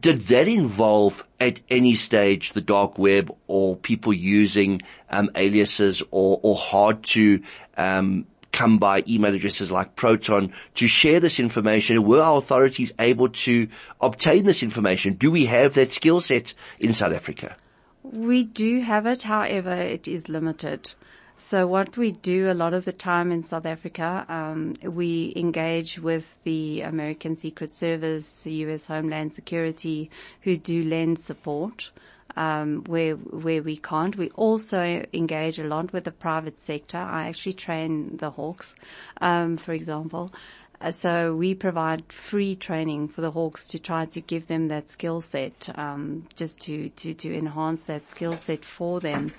did 0.00 0.26
that 0.28 0.48
involve 0.48 1.22
at 1.40 1.60
any 1.68 1.94
stage 1.94 2.52
the 2.52 2.60
dark 2.60 2.98
web 2.98 3.34
or 3.46 3.76
people 3.76 4.12
using 4.12 4.82
um, 5.10 5.30
aliases 5.36 6.02
or, 6.10 6.40
or 6.42 6.56
hard 6.56 7.02
to 7.04 7.42
um, 7.76 8.26
come 8.52 8.78
by 8.78 9.04
email 9.06 9.34
addresses 9.34 9.70
like 9.70 9.96
Proton 9.96 10.52
to 10.74 10.86
share 10.86 11.20
this 11.20 11.38
information? 11.38 12.04
Were 12.04 12.22
our 12.22 12.38
authorities 12.38 12.92
able 12.98 13.28
to 13.28 13.68
obtain 14.00 14.44
this 14.44 14.62
information? 14.62 15.14
Do 15.14 15.30
we 15.30 15.46
have 15.46 15.74
that 15.74 15.92
skill 15.92 16.20
set 16.20 16.54
in 16.78 16.94
South 16.94 17.12
Africa? 17.12 17.56
We 18.02 18.44
do 18.44 18.80
have 18.80 19.06
it, 19.06 19.24
however, 19.24 19.72
it 19.72 20.06
is 20.06 20.28
limited. 20.28 20.92
So 21.38 21.66
what 21.66 21.96
we 21.98 22.12
do 22.12 22.50
a 22.50 22.54
lot 22.54 22.72
of 22.72 22.86
the 22.86 22.92
time 22.92 23.30
in 23.30 23.42
South 23.42 23.66
Africa, 23.66 24.24
um, 24.28 24.74
we 24.82 25.34
engage 25.36 25.98
with 25.98 26.38
the 26.44 26.80
American 26.80 27.36
Secret 27.36 27.74
Service, 27.74 28.40
the 28.40 28.52
U.S. 28.64 28.86
Homeland 28.86 29.34
Security, 29.34 30.10
who 30.42 30.56
do 30.56 30.82
lend 30.84 31.18
support. 31.18 31.90
Um, 32.38 32.84
where 32.84 33.14
where 33.14 33.62
we 33.62 33.78
can't, 33.78 34.14
we 34.16 34.28
also 34.30 35.02
engage 35.14 35.58
a 35.58 35.64
lot 35.64 35.94
with 35.94 36.04
the 36.04 36.10
private 36.10 36.60
sector. 36.60 36.98
I 36.98 37.28
actually 37.28 37.54
train 37.54 38.18
the 38.18 38.28
Hawks, 38.28 38.74
um, 39.22 39.56
for 39.56 39.72
example, 39.72 40.32
uh, 40.80 40.90
so 40.90 41.34
we 41.34 41.54
provide 41.54 42.12
free 42.12 42.54
training 42.54 43.08
for 43.08 43.22
the 43.22 43.30
Hawks 43.30 43.66
to 43.68 43.78
try 43.78 44.04
to 44.06 44.20
give 44.20 44.46
them 44.46 44.68
that 44.68 44.90
skill 44.90 45.20
set, 45.20 45.70
um, 45.78 46.26
just 46.34 46.60
to, 46.62 46.90
to, 46.90 47.14
to 47.14 47.34
enhance 47.34 47.84
that 47.84 48.06
skill 48.06 48.36
set 48.36 48.64
for 48.64 49.00
them. 49.00 49.32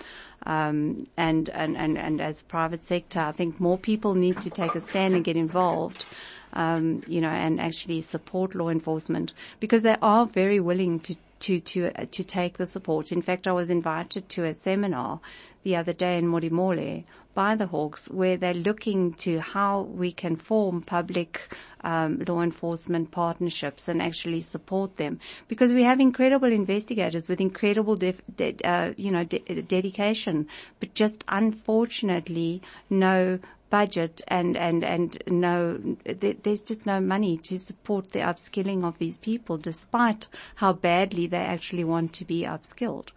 Um, 0.45 1.07
and, 1.17 1.49
and, 1.49 1.75
and, 1.75 1.97
and 1.97 2.21
as 2.21 2.41
private 2.43 2.85
sector, 2.85 3.19
I 3.19 3.31
think 3.31 3.59
more 3.59 3.77
people 3.77 4.13
need 4.13 4.39
to 4.41 4.49
take 4.49 4.75
a 4.75 4.81
stand 4.81 5.15
and 5.15 5.23
get 5.23 5.35
involved. 5.37 6.05
Um, 6.53 7.03
you 7.07 7.19
know, 7.19 7.29
and 7.29 7.59
actually 7.59 8.01
support 8.01 8.55
law 8.55 8.69
enforcement 8.69 9.33
because 9.59 9.81
they 9.81 9.97
are 10.01 10.25
very 10.25 10.61
willing 10.61 11.01
to 11.01 11.15
to 11.39 11.59
to 11.59 11.91
uh, 11.93 12.05
to 12.09 12.23
take 12.23 12.57
the 12.57 12.65
support. 12.65 13.11
In 13.11 13.21
fact, 13.21 13.47
I 13.47 13.51
was 13.51 13.69
invited 13.69 14.29
to 14.29 14.45
a 14.45 14.55
seminar 14.55 15.19
the 15.63 15.75
other 15.75 15.93
day 15.93 16.17
in 16.17 16.25
Modimolle 16.25 17.03
by 17.37 17.53
the 17.53 17.67
Hawks 17.67 18.07
where 18.09 18.35
they're 18.35 18.65
looking 18.67 19.13
to 19.13 19.39
how 19.39 19.81
we 19.81 20.11
can 20.11 20.35
form 20.35 20.81
public 20.81 21.55
um, 21.81 22.17
law 22.27 22.41
enforcement 22.41 23.11
partnerships 23.11 23.87
and 23.87 24.01
actually 24.01 24.41
support 24.41 24.97
them 24.97 25.19
because 25.47 25.71
we 25.71 25.83
have 25.83 25.99
incredible 25.99 26.51
investigators 26.51 27.27
with 27.27 27.39
incredible 27.39 27.95
def- 27.95 28.23
de- 28.35 28.57
uh, 28.63 28.91
you 28.97 29.11
know 29.11 29.23
de- 29.23 29.61
dedication 29.61 30.47
but 30.79 30.95
just 30.95 31.23
unfortunately 31.27 32.59
no 32.89 33.37
budget 33.69 34.21
and, 34.27 34.57
and, 34.57 34.83
and 34.83 35.21
no, 35.27 35.77
there's 36.05 36.61
just 36.61 36.85
no 36.87 36.99
money 36.99 37.37
to 37.37 37.59
support 37.59 38.13
the 38.13 38.19
upskilling 38.19 38.83
of 38.83 38.97
these 38.97 39.17
people 39.17 39.57
despite 39.57 40.27
how 40.55 40.73
badly 40.73 41.27
they 41.27 41.37
actually 41.37 41.83
want 41.83 42.13
to 42.13 42.25
be 42.25 42.41
upskilled. 42.41 43.09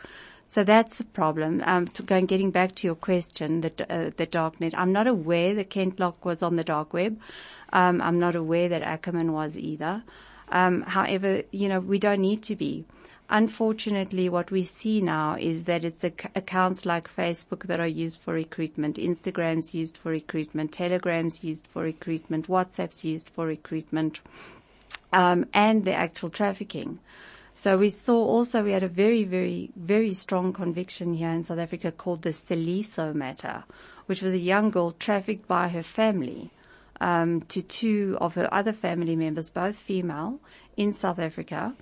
So 0.50 0.64
that's 0.64 0.98
a 0.98 1.04
problem. 1.04 1.62
Um, 1.64 1.86
to 1.86 2.02
going, 2.02 2.26
getting 2.26 2.50
back 2.50 2.74
to 2.76 2.86
your 2.88 2.96
question, 2.96 3.60
the, 3.60 3.72
uh, 3.88 4.10
the 4.16 4.26
darknet, 4.26 4.74
I'm 4.76 4.92
not 4.92 5.06
aware 5.06 5.54
that 5.54 5.70
Kent 5.70 6.00
Locke 6.00 6.24
was 6.24 6.42
on 6.42 6.56
the 6.56 6.64
dark 6.64 6.92
web. 6.92 7.20
Um, 7.72 8.00
I'm 8.02 8.18
not 8.18 8.34
aware 8.34 8.68
that 8.68 8.82
Ackerman 8.82 9.32
was 9.32 9.56
either. 9.56 10.02
Um, 10.48 10.82
however, 10.82 11.42
you 11.52 11.68
know, 11.68 11.78
we 11.78 12.00
don't 12.00 12.20
need 12.20 12.42
to 12.42 12.56
be. 12.56 12.84
Unfortunately, 13.28 14.28
what 14.28 14.50
we 14.50 14.64
see 14.64 15.00
now 15.00 15.36
is 15.38 15.66
that 15.66 15.84
it's 15.84 16.04
ac- 16.04 16.30
accounts 16.34 16.84
like 16.84 17.08
Facebook 17.16 17.68
that 17.68 17.78
are 17.78 17.86
used 17.86 18.20
for 18.20 18.34
recruitment, 18.34 18.96
Instagram's 18.96 19.72
used 19.72 19.96
for 19.96 20.10
recruitment, 20.10 20.72
Telegram's 20.72 21.44
used 21.44 21.68
for 21.68 21.84
recruitment, 21.84 22.48
WhatsApp's 22.48 23.04
used 23.04 23.30
for 23.30 23.46
recruitment, 23.46 24.18
um, 25.12 25.46
and 25.54 25.84
the 25.84 25.94
actual 25.94 26.28
trafficking. 26.28 26.98
So 27.62 27.76
we 27.76 27.90
saw 27.90 28.14
also 28.14 28.64
we 28.64 28.72
had 28.72 28.82
a 28.82 28.88
very, 28.88 29.22
very, 29.24 29.70
very 29.76 30.14
strong 30.14 30.54
conviction 30.54 31.12
here 31.12 31.28
in 31.28 31.44
South 31.44 31.58
Africa 31.58 31.92
called 31.92 32.22
the 32.22 32.30
Seliso 32.30 33.14
matter, 33.14 33.64
which 34.06 34.22
was 34.22 34.32
a 34.32 34.38
young 34.38 34.70
girl 34.70 34.92
trafficked 34.92 35.46
by 35.46 35.68
her 35.68 35.82
family 35.82 36.52
um, 37.02 37.42
to 37.52 37.60
two 37.60 38.16
of 38.18 38.32
her 38.32 38.48
other 38.50 38.72
family 38.72 39.14
members, 39.14 39.50
both 39.50 39.76
female, 39.76 40.40
in 40.78 40.94
South 40.94 41.18
Africa, 41.18 41.74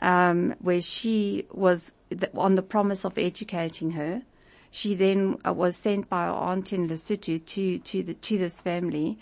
um, 0.00 0.54
where 0.60 0.80
she 0.80 1.44
was 1.52 1.92
on 2.32 2.54
the 2.54 2.62
promise 2.62 3.04
of 3.04 3.18
educating 3.18 3.90
her. 3.90 4.22
She 4.70 4.94
then 4.94 5.36
uh, 5.46 5.52
was 5.52 5.76
sent 5.76 6.08
by 6.08 6.24
her 6.24 6.32
aunt 6.32 6.72
in 6.72 6.88
Lesotho 6.88 7.44
to 7.44 7.78
to 7.78 8.02
the 8.02 8.14
to 8.14 8.38
this 8.38 8.62
family 8.62 9.18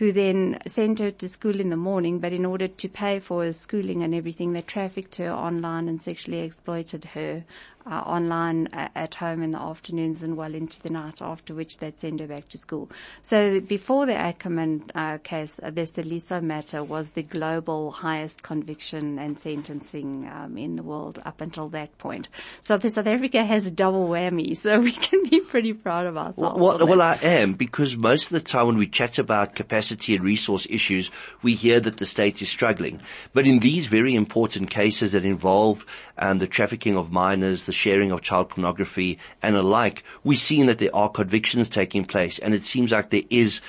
who 0.00 0.12
then 0.12 0.58
sent 0.66 0.98
her 0.98 1.10
to 1.10 1.28
school 1.28 1.60
in 1.60 1.68
the 1.68 1.76
morning, 1.76 2.18
but 2.20 2.32
in 2.32 2.46
order 2.46 2.66
to 2.66 2.88
pay 2.88 3.20
for 3.20 3.44
her 3.44 3.52
schooling 3.52 4.02
and 4.02 4.14
everything, 4.14 4.54
they 4.54 4.62
trafficked 4.62 5.16
her 5.16 5.30
online 5.30 5.88
and 5.88 6.00
sexually 6.00 6.38
exploited 6.38 7.04
her 7.04 7.44
uh, 7.86 7.90
online 7.90 8.68
uh, 8.72 8.88
at 8.94 9.14
home 9.14 9.42
in 9.42 9.50
the 9.52 9.60
afternoons 9.60 10.22
and 10.22 10.36
well 10.36 10.54
into 10.54 10.80
the 10.82 10.90
night, 10.90 11.20
after 11.20 11.54
which 11.54 11.78
they'd 11.78 11.98
send 11.98 12.20
her 12.20 12.26
back 12.26 12.48
to 12.48 12.58
school. 12.58 12.90
So 13.22 13.60
before 13.60 14.06
the 14.06 14.14
Ackerman 14.14 14.84
uh, 14.94 15.18
case, 15.18 15.58
uh, 15.62 15.70
the 15.70 15.82
Seliso 15.82 16.42
matter 16.42 16.82
was 16.82 17.10
the 17.10 17.22
global 17.22 17.90
highest 17.90 18.42
conviction 18.42 19.18
and 19.18 19.38
sentencing 19.38 20.28
um, 20.28 20.58
in 20.58 20.76
the 20.76 20.82
world 20.82 21.20
up 21.24 21.40
until 21.40 21.68
that 21.70 21.96
point. 21.98 22.28
So 22.62 22.76
the 22.76 22.90
South 22.90 23.06
Africa 23.06 23.44
has 23.44 23.66
a 23.66 23.70
double 23.70 24.08
whammy, 24.08 24.56
so 24.56 24.78
we 24.78 24.92
can 24.92 25.22
be 25.28 25.40
pretty 25.40 25.72
proud 25.72 26.06
of 26.06 26.16
ourselves. 26.16 26.58
Well, 26.58 26.78
well, 26.78 26.86
well, 26.86 27.02
I 27.02 27.18
am 27.22 27.54
because 27.54 27.96
most 27.96 28.24
of 28.24 28.30
the 28.30 28.40
time 28.40 28.66
when 28.66 28.78
we 28.78 28.86
chat 28.86 29.18
about 29.18 29.54
capacity 29.54 30.14
and 30.14 30.24
resource 30.24 30.66
issues, 30.68 31.10
we 31.42 31.54
hear 31.54 31.80
that 31.80 31.96
the 31.96 32.06
state 32.06 32.42
is 32.42 32.48
struggling. 32.48 33.00
But 33.32 33.46
in 33.46 33.60
these 33.60 33.86
very 33.86 34.14
important 34.14 34.70
cases 34.70 35.12
that 35.12 35.24
involve 35.24 35.84
um, 36.18 36.38
the 36.38 36.46
trafficking 36.46 36.96
of 36.96 37.10
minors, 37.10 37.64
the 37.70 37.74
sharing 37.74 38.10
of 38.10 38.20
child 38.20 38.48
pornography 38.48 39.16
and 39.42 39.54
alike, 39.54 40.02
we've 40.24 40.40
seen 40.40 40.66
that 40.66 40.78
there 40.78 40.94
are 40.94 41.08
convictions 41.08 41.68
taking 41.68 42.04
place 42.04 42.40
and 42.40 42.52
it 42.52 42.66
seems 42.66 42.90
like 42.90 43.10
there 43.10 43.22
is 43.30 43.60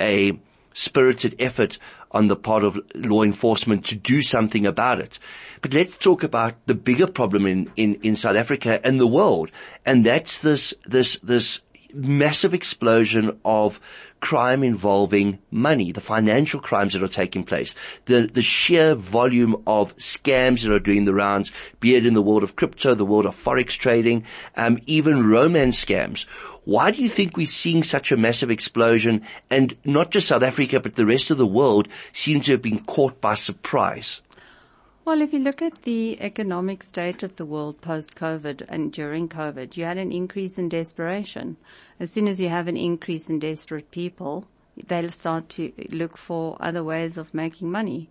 a 0.00 0.32
spirited 0.72 1.36
effort 1.38 1.76
on 2.10 2.28
the 2.28 2.36
part 2.36 2.64
of 2.64 2.80
law 2.94 3.22
enforcement 3.22 3.84
to 3.84 3.94
do 3.94 4.22
something 4.22 4.64
about 4.64 4.98
it. 4.98 5.18
But 5.60 5.74
let's 5.74 5.94
talk 5.98 6.22
about 6.22 6.54
the 6.64 6.74
bigger 6.74 7.06
problem 7.06 7.46
in, 7.46 7.70
in, 7.76 7.96
in 7.96 8.16
South 8.16 8.36
Africa 8.36 8.80
and 8.82 8.98
the 8.98 9.06
world. 9.06 9.50
And 9.84 10.06
that's 10.06 10.40
this, 10.40 10.72
this, 10.86 11.18
this 11.22 11.60
massive 11.92 12.54
explosion 12.54 13.38
of 13.44 13.78
crime 14.20 14.62
involving 14.62 15.38
money, 15.50 15.92
the 15.92 16.00
financial 16.00 16.60
crimes 16.60 16.92
that 16.92 17.02
are 17.02 17.08
taking 17.08 17.44
place, 17.44 17.74
the, 18.06 18.30
the 18.32 18.42
sheer 18.42 18.94
volume 18.94 19.62
of 19.66 19.96
scams 19.96 20.62
that 20.62 20.72
are 20.72 20.78
doing 20.78 21.04
the 21.04 21.14
rounds, 21.14 21.50
be 21.80 21.94
it 21.94 22.06
in 22.06 22.14
the 22.14 22.22
world 22.22 22.42
of 22.42 22.56
crypto, 22.56 22.94
the 22.94 23.04
world 23.04 23.26
of 23.26 23.42
forex 23.42 23.70
trading, 23.70 24.24
um, 24.56 24.78
even 24.86 25.28
romance 25.28 25.82
scams. 25.82 26.26
Why 26.64 26.90
do 26.90 27.02
you 27.02 27.08
think 27.08 27.36
we're 27.36 27.46
seeing 27.46 27.82
such 27.82 28.12
a 28.12 28.16
massive 28.16 28.50
explosion 28.50 29.22
and 29.48 29.74
not 29.84 30.10
just 30.10 30.28
South 30.28 30.42
Africa, 30.42 30.78
but 30.78 30.94
the 30.94 31.06
rest 31.06 31.30
of 31.30 31.38
the 31.38 31.46
world 31.46 31.88
seems 32.12 32.44
to 32.46 32.52
have 32.52 32.62
been 32.62 32.84
caught 32.84 33.20
by 33.20 33.34
surprise? 33.34 34.20
Well, 35.10 35.22
if 35.22 35.32
you 35.32 35.40
look 35.40 35.60
at 35.60 35.82
the 35.82 36.22
economic 36.22 36.84
state 36.84 37.24
of 37.24 37.34
the 37.34 37.44
world 37.44 37.80
post-COVID 37.80 38.64
and 38.68 38.92
during 38.92 39.28
COVID, 39.28 39.76
you 39.76 39.84
had 39.84 39.98
an 39.98 40.12
increase 40.12 40.56
in 40.56 40.68
desperation. 40.68 41.56
As 41.98 42.12
soon 42.12 42.28
as 42.28 42.40
you 42.40 42.48
have 42.48 42.68
an 42.68 42.76
increase 42.76 43.28
in 43.28 43.40
desperate 43.40 43.90
people, 43.90 44.46
they'll 44.86 45.10
start 45.10 45.48
to 45.48 45.72
look 45.88 46.16
for 46.16 46.56
other 46.60 46.84
ways 46.84 47.16
of 47.16 47.34
making 47.34 47.72
money. 47.72 48.08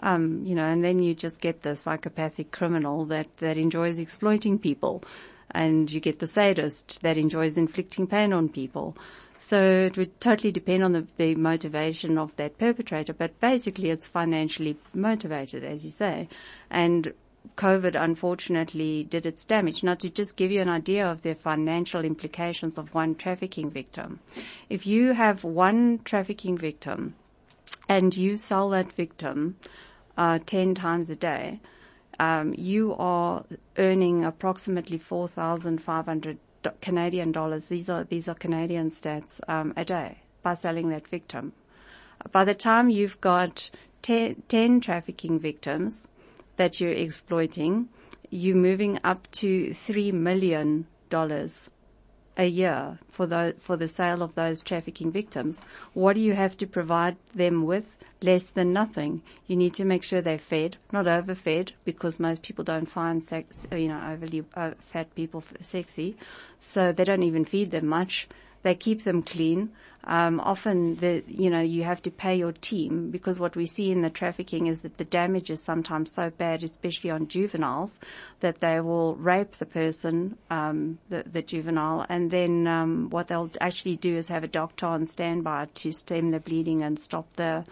Um, 0.00 0.42
you 0.42 0.54
know, 0.54 0.64
and 0.64 0.82
then 0.82 1.02
you 1.02 1.14
just 1.14 1.42
get 1.42 1.64
the 1.64 1.76
psychopathic 1.76 2.50
criminal 2.50 3.04
that, 3.04 3.26
that 3.40 3.58
enjoys 3.58 3.98
exploiting 3.98 4.58
people. 4.58 5.04
And 5.50 5.90
you 5.90 6.00
get 6.00 6.18
the 6.18 6.26
sadist 6.26 7.00
that 7.02 7.18
enjoys 7.18 7.58
inflicting 7.58 8.06
pain 8.06 8.32
on 8.32 8.48
people. 8.48 8.96
So 9.38 9.62
it 9.62 9.96
would 9.96 10.20
totally 10.20 10.50
depend 10.50 10.82
on 10.82 10.92
the, 10.92 11.06
the, 11.16 11.34
motivation 11.36 12.18
of 12.18 12.34
that 12.36 12.58
perpetrator, 12.58 13.12
but 13.12 13.38
basically 13.40 13.90
it's 13.90 14.06
financially 14.06 14.76
motivated, 14.92 15.64
as 15.64 15.84
you 15.84 15.92
say. 15.92 16.28
And 16.70 17.12
COVID 17.56 18.00
unfortunately 18.00 19.04
did 19.04 19.24
its 19.24 19.44
damage. 19.44 19.82
Now 19.82 19.94
to 19.94 20.10
just 20.10 20.36
give 20.36 20.50
you 20.50 20.60
an 20.60 20.68
idea 20.68 21.06
of 21.06 21.22
the 21.22 21.34
financial 21.34 22.04
implications 22.04 22.76
of 22.78 22.94
one 22.94 23.14
trafficking 23.14 23.70
victim. 23.70 24.18
If 24.68 24.86
you 24.86 25.12
have 25.12 25.44
one 25.44 26.00
trafficking 26.04 26.58
victim 26.58 27.14
and 27.88 28.16
you 28.16 28.36
sell 28.36 28.68
that 28.70 28.92
victim 28.92 29.56
uh, 30.16 30.40
10 30.44 30.74
times 30.74 31.10
a 31.10 31.16
day, 31.16 31.60
um, 32.18 32.54
you 32.58 32.94
are 32.98 33.44
earning 33.76 34.24
approximately 34.24 34.98
4,500 34.98 36.38
Canadian 36.80 37.32
dollars. 37.32 37.66
These 37.66 37.88
are 37.88 38.04
these 38.04 38.28
are 38.28 38.34
Canadian 38.34 38.90
stats 38.90 39.40
um, 39.48 39.72
a 39.76 39.84
day 39.84 40.18
by 40.42 40.54
selling 40.54 40.88
that 40.90 41.06
victim. 41.08 41.52
By 42.32 42.44
the 42.44 42.54
time 42.54 42.90
you've 42.90 43.20
got 43.20 43.70
10, 44.02 44.42
10 44.48 44.80
trafficking 44.80 45.38
victims 45.38 46.08
that 46.56 46.80
you're 46.80 46.92
exploiting, 46.92 47.88
you're 48.30 48.56
moving 48.56 48.98
up 49.04 49.30
to 49.32 49.72
three 49.72 50.12
million 50.12 50.86
dollars 51.10 51.70
a 52.38 52.46
year 52.46 52.98
for 53.10 53.26
the 53.26 53.54
for 53.60 53.76
the 53.76 53.88
sale 53.88 54.22
of 54.22 54.34
those 54.34 54.62
trafficking 54.62 55.10
victims. 55.10 55.60
What 55.92 56.14
do 56.14 56.20
you 56.20 56.34
have 56.34 56.56
to 56.58 56.66
provide 56.66 57.16
them 57.34 57.64
with? 57.66 57.86
less 58.20 58.44
than 58.44 58.72
nothing. 58.72 59.22
You 59.46 59.56
need 59.56 59.74
to 59.74 59.84
make 59.84 60.02
sure 60.02 60.20
they're 60.20 60.38
fed, 60.38 60.76
not 60.92 61.06
overfed, 61.06 61.72
because 61.84 62.18
most 62.18 62.42
people 62.42 62.64
don't 62.64 62.90
find 62.90 63.22
sex, 63.22 63.66
you 63.70 63.88
know, 63.88 64.02
overly 64.10 64.44
uh, 64.54 64.72
fat 64.80 65.14
people 65.14 65.42
sexy. 65.60 66.16
So 66.58 66.92
they 66.92 67.04
don't 67.04 67.22
even 67.22 67.44
feed 67.44 67.70
them 67.70 67.86
much. 67.86 68.28
They 68.62 68.74
keep 68.74 69.04
them 69.04 69.22
clean. 69.22 69.70
Um, 70.04 70.40
often 70.40 70.96
the, 70.96 71.22
you 71.26 71.50
know, 71.50 71.60
you 71.60 71.84
have 71.84 72.00
to 72.02 72.10
pay 72.10 72.34
your 72.34 72.52
team 72.52 73.10
because 73.10 73.38
what 73.38 73.56
we 73.56 73.66
see 73.66 73.90
in 73.90 74.00
the 74.00 74.08
trafficking 74.08 74.66
is 74.66 74.80
that 74.80 74.96
the 74.96 75.04
damage 75.04 75.50
is 75.50 75.62
sometimes 75.62 76.12
so 76.12 76.30
bad, 76.30 76.64
especially 76.64 77.10
on 77.10 77.28
juveniles, 77.28 77.98
that 78.40 78.60
they 78.60 78.80
will 78.80 79.16
rape 79.16 79.52
the 79.52 79.66
person, 79.66 80.38
um, 80.48 80.98
the, 81.10 81.24
the, 81.30 81.42
juvenile, 81.42 82.06
and 82.08 82.30
then 82.30 82.66
um, 82.66 83.10
what 83.10 83.28
they'll 83.28 83.50
actually 83.60 83.96
do 83.96 84.16
is 84.16 84.28
have 84.28 84.44
a 84.44 84.48
doctor 84.48 84.86
on 84.86 85.06
standby 85.06 85.66
to 85.74 85.92
stem 85.92 86.30
the 86.30 86.40
bleeding 86.40 86.82
and 86.82 86.98
stop 86.98 87.26
the 87.36 87.64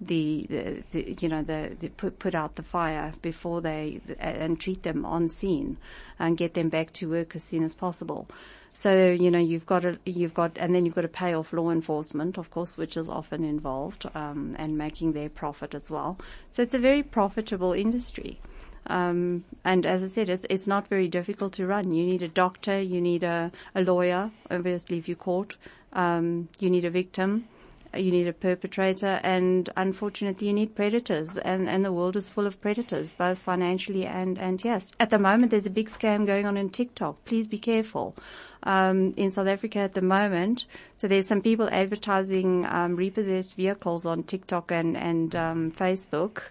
the, 0.00 0.46
the, 0.48 0.82
the, 0.92 1.16
you 1.20 1.28
know 1.28 1.42
the, 1.42 1.76
the, 1.78 1.88
put 1.88 2.18
put 2.18 2.34
out 2.34 2.54
the 2.54 2.62
fire 2.62 3.12
before 3.20 3.60
they 3.60 4.00
and 4.18 4.58
treat 4.58 4.82
them 4.82 5.04
on 5.04 5.28
scene 5.28 5.76
and 6.18 6.38
get 6.38 6.54
them 6.54 6.70
back 6.70 6.92
to 6.94 7.10
work 7.10 7.36
as 7.36 7.44
soon 7.44 7.64
as 7.64 7.74
possible. 7.74 8.26
So, 8.72 9.10
you 9.10 9.30
know, 9.30 9.38
you've 9.38 9.66
got 9.66 9.84
a, 9.84 9.98
you've 10.04 10.34
got, 10.34 10.52
and 10.56 10.74
then 10.74 10.84
you've 10.84 10.94
got 10.94 11.02
to 11.02 11.08
pay 11.08 11.34
off 11.34 11.52
law 11.52 11.70
enforcement, 11.70 12.38
of 12.38 12.50
course, 12.50 12.76
which 12.76 12.96
is 12.96 13.08
often 13.08 13.44
involved, 13.44 14.06
um, 14.14 14.56
and 14.58 14.78
making 14.78 15.12
their 15.12 15.28
profit 15.28 15.74
as 15.74 15.90
well. 15.90 16.18
So 16.52 16.62
it's 16.62 16.74
a 16.74 16.78
very 16.78 17.02
profitable 17.02 17.72
industry. 17.72 18.40
Um, 18.86 19.44
and 19.64 19.84
as 19.84 20.02
I 20.02 20.08
said, 20.08 20.28
it's, 20.28 20.46
it's, 20.48 20.66
not 20.66 20.88
very 20.88 21.08
difficult 21.08 21.52
to 21.54 21.66
run. 21.66 21.92
You 21.92 22.04
need 22.04 22.22
a 22.22 22.28
doctor, 22.28 22.80
you 22.80 23.00
need 23.00 23.22
a, 23.22 23.52
a 23.74 23.82
lawyer, 23.82 24.30
obviously 24.50 24.98
if 24.98 25.06
you're 25.06 25.16
caught, 25.16 25.56
um, 25.92 26.48
you 26.58 26.70
need 26.70 26.84
a 26.84 26.90
victim, 26.90 27.46
you 27.94 28.10
need 28.10 28.26
a 28.26 28.32
perpetrator, 28.32 29.20
and 29.22 29.68
unfortunately 29.76 30.46
you 30.46 30.52
need 30.52 30.74
predators, 30.74 31.36
and, 31.36 31.68
and 31.68 31.84
the 31.84 31.92
world 31.92 32.16
is 32.16 32.28
full 32.28 32.46
of 32.46 32.60
predators, 32.60 33.12
both 33.12 33.38
financially 33.38 34.06
and, 34.06 34.38
and 34.38 34.64
yes. 34.64 34.92
At 34.98 35.10
the 35.10 35.18
moment 35.18 35.50
there's 35.50 35.66
a 35.66 35.70
big 35.70 35.90
scam 35.90 36.26
going 36.26 36.46
on 36.46 36.56
in 36.56 36.70
TikTok. 36.70 37.24
Please 37.24 37.46
be 37.46 37.58
careful 37.58 38.16
um, 38.64 39.14
in 39.16 39.30
South 39.30 39.46
Africa 39.46 39.78
at 39.78 39.94
the 39.94 40.02
moment. 40.02 40.66
So 40.96 41.08
there's 41.08 41.26
some 41.26 41.42
people 41.42 41.68
advertising 41.70 42.66
um, 42.66 42.96
repossessed 42.96 43.54
vehicles 43.54 44.06
on 44.06 44.22
TikTok 44.24 44.70
and 44.70 44.96
and 44.96 45.34
um, 45.34 45.72
Facebook. 45.72 46.42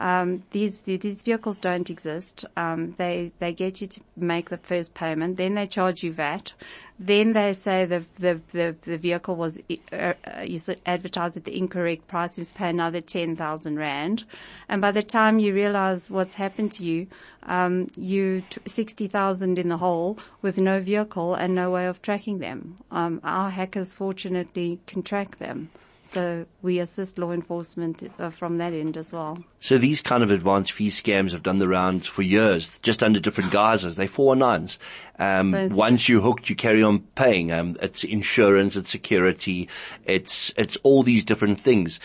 Um, 0.00 0.44
these 0.52 0.80
these 0.80 1.20
vehicles 1.20 1.58
don't 1.58 1.90
exist. 1.90 2.46
Um, 2.56 2.92
they 2.92 3.32
they 3.38 3.52
get 3.52 3.82
you 3.82 3.86
to 3.86 4.00
make 4.16 4.48
the 4.48 4.56
first 4.56 4.94
payment, 4.94 5.36
then 5.36 5.54
they 5.54 5.66
charge 5.66 6.02
you 6.02 6.10
VAT, 6.10 6.54
then 6.98 7.32
they 7.34 7.52
say 7.52 7.84
the 7.84 8.06
the 8.18 8.40
the, 8.52 8.76
the 8.80 8.96
vehicle 8.96 9.36
was 9.36 9.58
uh, 9.92 10.14
uh, 10.26 10.74
advertised 10.86 11.36
at 11.36 11.44
the 11.44 11.56
incorrect 11.56 12.08
price. 12.08 12.38
You 12.38 12.42
must 12.42 12.54
pay 12.54 12.70
another 12.70 13.02
ten 13.02 13.36
thousand 13.36 13.78
rand, 13.78 14.24
and 14.70 14.80
by 14.80 14.90
the 14.90 15.02
time 15.02 15.38
you 15.38 15.52
realise 15.52 16.10
what's 16.10 16.34
happened 16.34 16.72
to 16.72 16.84
you, 16.84 17.06
um, 17.42 17.90
you 17.94 18.42
t- 18.48 18.60
sixty 18.66 19.06
thousand 19.06 19.58
in 19.58 19.68
the 19.68 19.76
hole 19.76 20.18
with 20.40 20.56
no 20.56 20.80
vehicle 20.80 21.34
and 21.34 21.54
no 21.54 21.70
way 21.70 21.86
of 21.86 22.00
tracking 22.00 22.38
them. 22.38 22.78
Um, 22.90 23.20
our 23.22 23.50
hackers 23.50 23.92
fortunately 23.92 24.80
can 24.86 25.02
track 25.02 25.36
them. 25.36 25.68
So 26.12 26.46
we 26.60 26.80
assist 26.80 27.18
law 27.18 27.30
enforcement 27.30 28.10
uh, 28.18 28.30
from 28.30 28.58
that 28.58 28.72
end 28.72 28.96
as 28.96 29.12
well. 29.12 29.38
So 29.60 29.78
these 29.78 30.00
kind 30.00 30.24
of 30.24 30.30
advanced 30.32 30.72
fee 30.72 30.88
scams 30.88 31.30
have 31.30 31.44
done 31.44 31.60
the 31.60 31.68
rounds 31.68 32.08
for 32.08 32.22
years, 32.22 32.80
just 32.80 33.04
under 33.04 33.20
different 33.20 33.52
guises. 33.52 33.94
They 33.94 34.08
four 34.08 34.34
nines. 34.34 34.80
Um, 35.20 35.52
once 35.70 36.08
you're 36.08 36.20
hooked, 36.20 36.50
you 36.50 36.56
carry 36.56 36.82
on 36.82 37.00
paying. 37.14 37.52
Um, 37.52 37.76
it's 37.80 38.02
insurance, 38.02 38.74
it's 38.74 38.90
security, 38.90 39.68
it's 40.04 40.52
it's 40.56 40.76
all 40.82 41.04
these 41.04 41.24
different 41.24 41.62
things. 41.62 42.00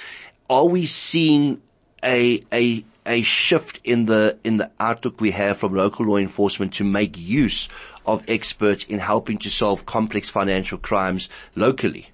Are 0.51 0.65
we 0.65 0.85
seeing 0.85 1.61
a 2.03 2.43
a 2.53 2.85
a 3.07 3.23
shift 3.23 3.79
in 3.83 4.05
the 4.05 4.37
in 4.43 4.57
the 4.57 4.69
outlook 4.79 5.19
we 5.19 5.31
have 5.31 5.57
from 5.57 5.73
local 5.73 6.05
law 6.05 6.17
enforcement 6.17 6.75
to 6.75 6.83
make 6.83 7.17
use 7.17 7.67
of 8.05 8.23
experts 8.27 8.85
in 8.87 8.99
helping 8.99 9.39
to 9.39 9.49
solve 9.49 9.87
complex 9.87 10.29
financial 10.29 10.77
crimes 10.77 11.27
locally? 11.55 12.11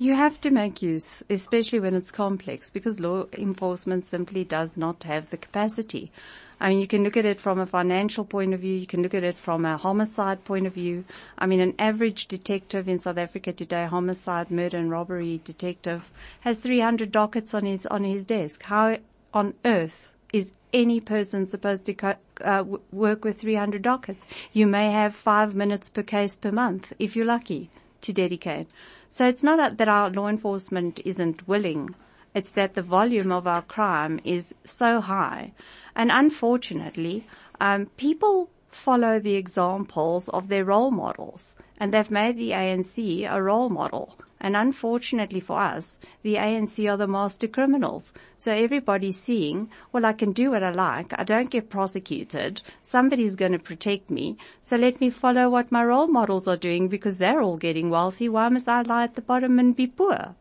You 0.00 0.14
have 0.14 0.40
to 0.42 0.50
make 0.52 0.80
use, 0.80 1.24
especially 1.28 1.80
when 1.80 1.96
it's 1.96 2.12
complex, 2.12 2.70
because 2.70 3.00
law 3.00 3.26
enforcement 3.32 4.06
simply 4.06 4.44
does 4.44 4.76
not 4.76 5.02
have 5.02 5.30
the 5.30 5.36
capacity. 5.36 6.12
I 6.60 6.68
mean, 6.68 6.78
you 6.78 6.86
can 6.86 7.02
look 7.02 7.16
at 7.16 7.24
it 7.24 7.40
from 7.40 7.58
a 7.58 7.66
financial 7.66 8.24
point 8.24 8.54
of 8.54 8.60
view. 8.60 8.76
You 8.76 8.86
can 8.86 9.02
look 9.02 9.12
at 9.12 9.24
it 9.24 9.36
from 9.36 9.64
a 9.64 9.76
homicide 9.76 10.44
point 10.44 10.68
of 10.68 10.74
view. 10.74 11.04
I 11.36 11.46
mean, 11.46 11.58
an 11.58 11.74
average 11.80 12.28
detective 12.28 12.88
in 12.88 13.00
South 13.00 13.18
Africa 13.18 13.52
today, 13.52 13.86
homicide, 13.86 14.52
murder 14.52 14.78
and 14.78 14.88
robbery 14.88 15.40
detective, 15.44 16.12
has 16.42 16.58
300 16.58 17.10
dockets 17.10 17.52
on 17.52 17.64
his, 17.64 17.84
on 17.86 18.04
his 18.04 18.24
desk. 18.24 18.62
How 18.62 18.98
on 19.34 19.54
earth 19.64 20.12
is 20.32 20.52
any 20.72 21.00
person 21.00 21.48
supposed 21.48 21.84
to 21.86 21.94
co- 21.94 22.14
uh, 22.44 22.62
work 22.92 23.24
with 23.24 23.40
300 23.40 23.82
dockets? 23.82 24.24
You 24.52 24.68
may 24.68 24.92
have 24.92 25.16
five 25.16 25.56
minutes 25.56 25.88
per 25.88 26.04
case 26.04 26.36
per 26.36 26.52
month, 26.52 26.92
if 27.00 27.16
you're 27.16 27.26
lucky, 27.26 27.68
to 28.02 28.12
dedicate. 28.12 28.68
So 29.10 29.26
it's 29.26 29.42
not 29.42 29.76
that 29.76 29.88
our 29.88 30.10
law 30.10 30.28
enforcement 30.28 31.00
isn't 31.04 31.48
willing. 31.48 31.94
It's 32.34 32.50
that 32.50 32.74
the 32.74 32.82
volume 32.82 33.32
of 33.32 33.46
our 33.46 33.62
crime 33.62 34.20
is 34.24 34.54
so 34.64 35.00
high. 35.00 35.52
And 35.96 36.10
unfortunately, 36.12 37.26
um, 37.60 37.86
people 37.96 38.50
follow 38.70 39.18
the 39.18 39.34
examples 39.34 40.28
of 40.28 40.48
their 40.48 40.64
role 40.64 40.90
models 40.90 41.54
and 41.78 41.92
they've 41.92 42.10
made 42.10 42.36
the 42.36 42.50
ANC 42.50 43.26
a 43.30 43.42
role 43.42 43.70
model. 43.70 44.18
And 44.40 44.56
unfortunately 44.56 45.40
for 45.40 45.58
us, 45.58 45.98
the 46.22 46.34
ANC 46.34 46.88
are 46.88 46.96
the 46.96 47.08
master 47.08 47.48
criminals. 47.48 48.12
So 48.36 48.52
everybody's 48.52 49.18
seeing, 49.18 49.68
well, 49.92 50.06
I 50.06 50.12
can 50.12 50.32
do 50.32 50.52
what 50.52 50.62
I 50.62 50.70
like. 50.70 51.12
I 51.18 51.24
don't 51.24 51.50
get 51.50 51.70
prosecuted. 51.70 52.60
Somebody's 52.84 53.34
going 53.34 53.52
to 53.52 53.58
protect 53.58 54.10
me. 54.10 54.36
So 54.62 54.76
let 54.76 55.00
me 55.00 55.10
follow 55.10 55.50
what 55.50 55.72
my 55.72 55.84
role 55.84 56.06
models 56.06 56.46
are 56.46 56.56
doing 56.56 56.88
because 56.88 57.18
they're 57.18 57.42
all 57.42 57.56
getting 57.56 57.90
wealthy. 57.90 58.28
Why 58.28 58.48
must 58.48 58.68
I 58.68 58.82
lie 58.82 59.04
at 59.04 59.14
the 59.14 59.22
bottom 59.22 59.58
and 59.58 59.74
be 59.74 59.88
poor? 59.88 60.36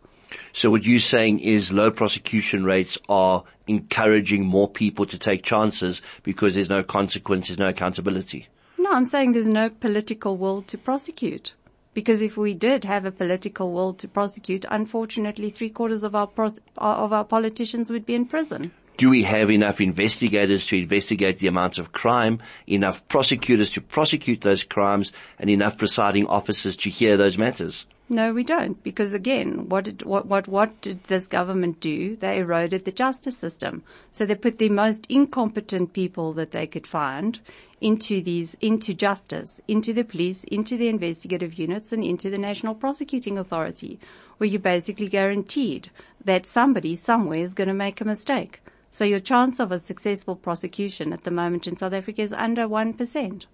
So 0.53 0.69
what 0.69 0.85
you're 0.85 0.99
saying 0.99 1.39
is 1.39 1.71
low 1.71 1.89
prosecution 1.89 2.65
rates 2.65 2.97
are 3.09 3.45
encouraging 3.65 4.45
more 4.45 4.69
people 4.69 5.05
to 5.07 5.17
take 5.17 5.43
chances 5.43 6.01
because 6.23 6.53
there's 6.53 6.69
no 6.69 6.83
consequence, 6.83 7.47
there's 7.47 7.59
no 7.59 7.69
accountability. 7.69 8.47
No, 8.87 8.93
I'm 8.93 9.03
saying 9.03 9.33
there's 9.33 9.47
no 9.47 9.69
political 9.69 10.37
will 10.37 10.61
to 10.61 10.77
prosecute. 10.77 11.51
Because 11.93 12.21
if 12.21 12.37
we 12.37 12.53
did 12.53 12.85
have 12.85 13.03
a 13.03 13.11
political 13.11 13.73
will 13.73 13.93
to 13.95 14.07
prosecute, 14.07 14.65
unfortunately, 14.71 15.49
three 15.49 15.69
quarters 15.69 16.03
of 16.03 16.15
our 16.15 16.27
pros- 16.27 16.61
of 16.77 17.11
our 17.11 17.25
politicians 17.25 17.91
would 17.91 18.05
be 18.05 18.15
in 18.15 18.25
prison. 18.25 18.71
Do 18.97 19.09
we 19.09 19.23
have 19.23 19.49
enough 19.49 19.81
investigators 19.81 20.65
to 20.67 20.77
investigate 20.77 21.39
the 21.39 21.49
amounts 21.49 21.79
of 21.79 21.91
crime, 21.91 22.41
enough 22.65 23.05
prosecutors 23.09 23.71
to 23.71 23.81
prosecute 23.81 24.39
those 24.39 24.63
crimes, 24.63 25.11
and 25.37 25.49
enough 25.49 25.77
presiding 25.77 26.25
officers 26.27 26.77
to 26.77 26.89
hear 26.89 27.17
those 27.17 27.37
matters? 27.37 27.85
No, 28.07 28.31
we 28.31 28.45
don't, 28.45 28.81
because 28.83 29.11
again, 29.11 29.67
what 29.67 29.83
did, 29.83 30.03
what, 30.03 30.27
what, 30.27 30.47
what 30.47 30.79
did 30.79 31.03
this 31.09 31.27
government 31.27 31.81
do? 31.81 32.15
They 32.15 32.37
eroded 32.37 32.85
the 32.85 32.93
justice 32.93 33.37
system. 33.37 33.83
So 34.13 34.25
they 34.25 34.35
put 34.35 34.59
the 34.59 34.69
most 34.69 35.05
incompetent 35.09 35.91
people 35.91 36.31
that 36.33 36.51
they 36.51 36.67
could 36.67 36.87
find 36.87 37.41
into 37.81 38.21
these, 38.21 38.55
into 38.59 38.93
justice, 38.93 39.61
into 39.67 39.93
the 39.93 40.03
police, 40.03 40.43
into 40.45 40.77
the 40.77 40.87
investigative 40.87 41.53
units 41.53 41.91
and 41.91 42.03
into 42.03 42.29
the 42.29 42.37
National 42.37 42.73
Prosecuting 42.73 43.37
Authority, 43.37 43.99
where 44.37 44.49
you're 44.49 44.59
basically 44.59 45.07
guaranteed 45.07 45.91
that 46.23 46.45
somebody 46.45 46.95
somewhere 46.95 47.43
is 47.43 47.53
going 47.53 47.67
to 47.67 47.73
make 47.73 48.01
a 48.01 48.05
mistake. 48.05 48.61
So 48.89 49.03
your 49.03 49.19
chance 49.19 49.59
of 49.59 49.71
a 49.71 49.79
successful 49.79 50.35
prosecution 50.35 51.13
at 51.13 51.23
the 51.23 51.31
moment 51.31 51.67
in 51.67 51.77
South 51.77 51.93
Africa 51.93 52.21
is 52.21 52.33
under 52.33 52.67
1%. 52.67 53.45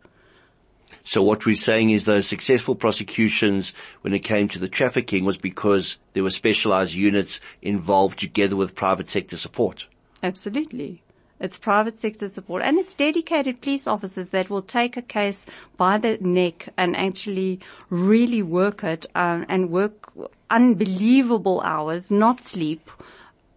So 1.03 1.21
what 1.21 1.45
we're 1.45 1.55
saying 1.55 1.89
is 1.89 2.05
those 2.05 2.27
successful 2.27 2.75
prosecutions 2.75 3.73
when 4.01 4.13
it 4.13 4.19
came 4.19 4.47
to 4.49 4.59
the 4.59 4.69
trafficking 4.69 5.25
was 5.25 5.37
because 5.37 5.97
there 6.13 6.23
were 6.23 6.29
specialized 6.29 6.93
units 6.93 7.39
involved 7.61 8.19
together 8.19 8.55
with 8.55 8.75
private 8.75 9.09
sector 9.09 9.35
support. 9.35 9.87
Absolutely. 10.21 11.01
It's 11.43 11.57
private 11.57 11.99
sector 11.99 12.29
support 12.29 12.63
and 12.63 12.79
it's 12.79 12.95
dedicated 12.95 13.59
police 13.61 13.85
officers 13.85 14.29
that 14.29 14.49
will 14.49 14.61
take 14.61 14.95
a 14.95 15.01
case 15.01 15.45
by 15.75 15.97
the 15.97 16.17
neck 16.21 16.69
and 16.77 16.95
actually 16.95 17.59
really 17.89 18.41
work 18.41 18.81
it 18.85 19.05
um, 19.13 19.45
and 19.49 19.69
work 19.69 20.09
unbelievable 20.49 21.59
hours, 21.65 22.09
not 22.09 22.45
sleep, 22.45 22.89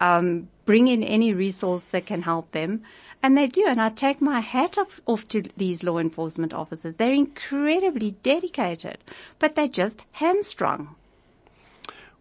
um, 0.01 0.49
bring 0.64 0.88
in 0.88 1.05
any 1.05 1.33
resource 1.33 1.85
that 1.92 2.07
can 2.07 2.22
help 2.22 2.51
them. 2.51 2.83
And 3.22 3.38
they 3.38 3.46
do. 3.46 3.64
And 3.68 3.81
I 3.81 3.90
take 3.90 4.20
my 4.20 4.40
hat 4.40 4.77
off, 4.79 5.01
off 5.07 5.29
to 5.29 5.44
these 5.57 5.85
law 5.85 5.99
enforcement 5.99 6.53
officers. 6.53 6.96
They're 6.96 7.12
incredibly 7.12 8.16
dedicated, 8.25 8.99
but 9.38 9.55
they're 9.55 9.68
just 9.68 10.03
hamstrung. 10.11 10.96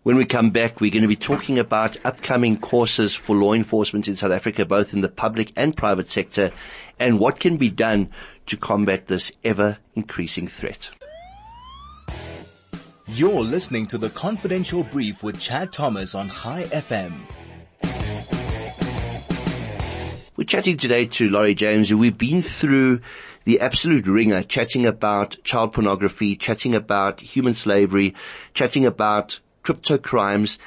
When 0.06 0.18
we 0.18 0.26
come 0.26 0.52
back, 0.52 0.80
we're 0.80 0.92
going 0.92 1.02
to 1.02 1.08
be 1.08 1.16
talking 1.16 1.58
about 1.58 1.98
upcoming 2.06 2.60
courses 2.60 3.16
for 3.16 3.36
law 3.36 3.54
enforcement 3.54 4.08
in 4.08 4.16
South 4.16 4.34
Africa, 4.34 4.64
both 4.64 4.94
in 4.94 5.02
the 5.02 5.10
public 5.10 5.52
and 5.56 5.76
private 5.76 6.12
sector, 6.12 6.52
and 7.00 7.20
what 7.20 7.40
can 7.40 7.58
be 7.58 7.72
done 7.72 8.12
to 8.46 8.56
combat 8.56 9.08
this 9.08 9.32
ever 9.44 9.80
increasing 9.96 10.48
threat. 10.48 10.90
You're 13.08 13.42
listening 13.42 13.88
to 13.88 13.98
the 13.98 14.12
confidential 14.12 14.84
brief 14.84 15.24
with 15.24 15.40
Chad 15.40 15.74
Thomas 15.74 16.14
on 16.14 16.30
Chai 16.30 16.66
FM. 16.66 17.22
We're 20.38 20.44
chatting 20.44 20.78
today 20.78 21.08
to 21.08 21.30
Laurie 21.30 21.56
James, 21.56 21.90
and 21.90 22.00
we've 22.00 22.16
been 22.16 22.44
through 22.44 23.02
the 23.46 23.60
absolute 23.60 24.06
ringer, 24.06 24.44
chatting 24.44 24.86
about 24.86 25.38
child 25.44 25.74
pornography, 25.74 26.36
chatting 26.36 26.76
about 26.76 27.22
human 27.22 27.56
slavery, 27.56 28.14
chatting 28.54 28.86
about 28.86 29.40
crypto 29.66 29.98
crimes. 29.98 30.58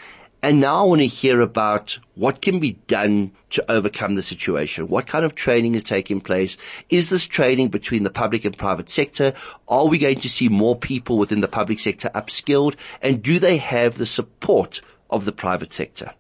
And 0.41 0.61
now 0.61 0.85
I 0.85 0.87
want 0.87 1.01
to 1.01 1.07
hear 1.07 1.41
about 1.41 1.99
what 2.15 2.43
can 2.43 2.61
be 2.61 2.73
done 2.87 3.33
to 3.51 3.71
overcome 3.71 4.15
the 4.15 4.23
situation. 4.23 4.87
What 4.87 5.09
kind 5.09 5.25
of 5.25 5.35
training 5.35 5.75
is 5.75 5.83
taking 5.83 6.21
place? 6.21 6.57
Is 6.91 7.11
this 7.11 7.27
training 7.27 7.69
between 7.69 8.05
the 8.05 8.11
public 8.11 8.45
and 8.45 8.57
private 8.57 8.89
sector? 8.91 9.33
Are 9.67 9.87
we 9.87 9.99
going 9.99 10.21
to 10.21 10.29
see 10.29 10.49
more 10.49 10.77
people 10.77 11.19
within 11.19 11.41
the 11.41 11.49
public 11.49 11.81
sector 11.81 12.11
upskilled? 12.15 12.77
And 13.03 13.23
do 13.23 13.41
they 13.41 13.57
have 13.57 13.99
the 13.99 14.07
support 14.07 14.81
of 15.11 15.25
the 15.25 15.33
private 15.33 15.73
sector? 15.73 16.13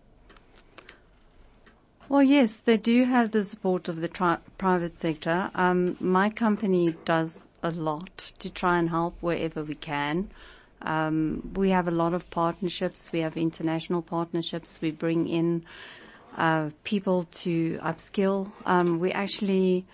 Well, 2.09 2.23
yes, 2.23 2.57
they 2.57 2.79
do 2.79 3.05
have 3.05 3.31
the 3.31 3.45
support 3.45 3.87
of 3.87 4.01
the 4.01 4.09
tri- 4.09 4.39
private 4.57 4.97
sector. 4.97 5.51
Um, 5.55 5.97
my 6.01 6.31
company 6.31 6.97
does 7.05 7.45
a 7.63 7.71
lot 7.71 8.33
to 8.39 8.51
try 8.51 8.79
and 8.79 8.89
help 8.89 9.17
wherever 9.21 9.63
we 9.63 9.75
can. 9.75 10.31
Um, 10.83 11.53
we 11.55 11.71
have 11.71 11.89
a 11.89 11.93
lot 11.93 12.15
of 12.15 12.29
partnerships. 12.31 13.11
We 13.13 13.21
have 13.21 13.37
international 13.37 14.03
partnerships. 14.03 14.81
We 14.81 14.91
bring 14.91 15.29
in 15.29 15.65
uh, 16.37 16.71
people 16.85 17.25
to 17.25 17.79
upskill. 17.83 18.53
Um, 18.65 19.01
we 19.01 19.13
actually 19.13 19.87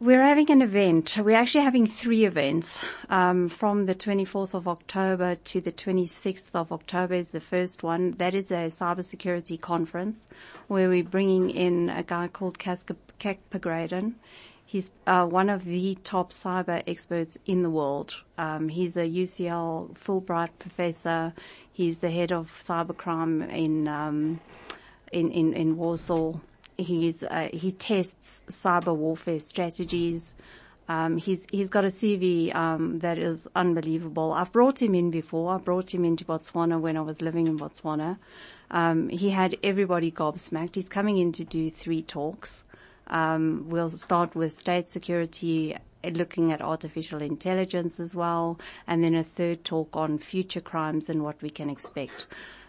we're 0.00 0.22
having 0.22 0.48
an 0.52 0.62
event. 0.62 1.18
We're 1.18 1.36
actually 1.36 1.64
having 1.64 1.84
three 1.84 2.24
events. 2.24 2.78
Um, 3.10 3.48
from 3.48 3.86
the 3.86 3.96
24th 3.96 4.54
of 4.54 4.68
October 4.68 5.34
to 5.34 5.60
the 5.60 5.72
26th 5.72 6.50
of 6.54 6.70
October 6.70 7.14
is 7.14 7.30
the 7.30 7.40
first 7.40 7.82
one. 7.82 8.12
That 8.12 8.32
is 8.32 8.52
a 8.52 8.70
cybersecurity 8.70 9.60
conference 9.60 10.20
where 10.68 10.88
we're 10.88 11.02
bringing 11.02 11.50
in 11.50 11.90
a 11.90 12.04
guy 12.04 12.28
called 12.28 12.60
Kacper 12.60 12.94
Gradoń. 13.18 14.14
He's 14.68 14.90
uh, 15.06 15.24
one 15.24 15.48
of 15.48 15.64
the 15.64 15.96
top 16.04 16.30
cyber 16.30 16.82
experts 16.86 17.38
in 17.46 17.62
the 17.62 17.70
world. 17.70 18.16
Um, 18.36 18.68
he's 18.68 18.98
a 18.98 19.06
UCL 19.06 19.96
Fulbright 19.96 20.50
professor. 20.58 21.32
He's 21.72 22.00
the 22.00 22.10
head 22.10 22.32
of 22.32 22.52
cybercrime 22.62 23.50
in 23.50 23.88
um, 23.88 24.40
in, 25.10 25.30
in 25.30 25.54
in 25.54 25.78
Warsaw. 25.78 26.34
He's 26.76 27.22
uh, 27.22 27.48
he 27.50 27.72
tests 27.72 28.42
cyber 28.50 28.94
warfare 28.94 29.40
strategies. 29.40 30.34
Um, 30.86 31.16
he's 31.16 31.46
he's 31.50 31.70
got 31.70 31.86
a 31.86 31.88
CV 31.88 32.54
um, 32.54 32.98
that 32.98 33.16
is 33.16 33.48
unbelievable. 33.56 34.34
I've 34.34 34.52
brought 34.52 34.82
him 34.82 34.94
in 34.94 35.10
before. 35.10 35.54
I 35.54 35.56
brought 35.56 35.94
him 35.94 36.04
into 36.04 36.26
Botswana 36.26 36.78
when 36.78 36.98
I 36.98 37.00
was 37.00 37.22
living 37.22 37.46
in 37.46 37.58
Botswana. 37.58 38.18
Um, 38.70 39.08
he 39.08 39.30
had 39.30 39.56
everybody 39.62 40.12
gobsmacked. 40.12 40.74
He's 40.74 40.90
coming 40.90 41.16
in 41.16 41.32
to 41.32 41.44
do 41.44 41.70
three 41.70 42.02
talks. 42.02 42.64
Um, 43.08 43.66
we'll 43.68 43.90
start 43.90 44.34
with 44.34 44.56
state 44.56 44.88
security, 44.88 45.74
uh, 45.74 46.08
looking 46.10 46.52
at 46.52 46.60
artificial 46.62 47.22
intelligence 47.22 48.00
as 48.00 48.14
well, 48.14 48.58
and 48.86 49.02
then 49.02 49.14
a 49.14 49.24
third 49.24 49.64
talk 49.64 49.96
on 49.96 50.18
future 50.18 50.60
crimes 50.60 51.08
and 51.08 51.22
what 51.22 51.40
we 51.42 51.50
can 51.50 51.70
expect. 51.70 52.26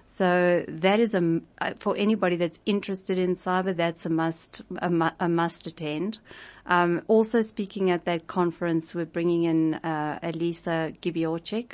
So 0.08 0.66
that 0.68 1.00
is 1.00 1.14
a, 1.14 1.40
uh, 1.62 1.74
for 1.78 1.96
anybody 1.96 2.36
that's 2.36 2.60
interested 2.66 3.20
in 3.20 3.36
cyber, 3.36 3.76
that's 3.76 4.06
a 4.06 4.10
must, 4.10 4.62
a, 4.78 5.12
a 5.20 5.30
must 5.30 5.68
attend. 5.68 6.18
Um, 6.66 7.04
also 7.08 7.42
speaking 7.42 7.92
at 7.92 8.06
that 8.06 8.28
conference, 8.28 8.94
we're 8.94 9.06
bringing 9.06 9.44
in, 9.44 9.76
uh, 9.76 10.20
Elisa 10.24 10.94
Gibiorchik. 11.02 11.74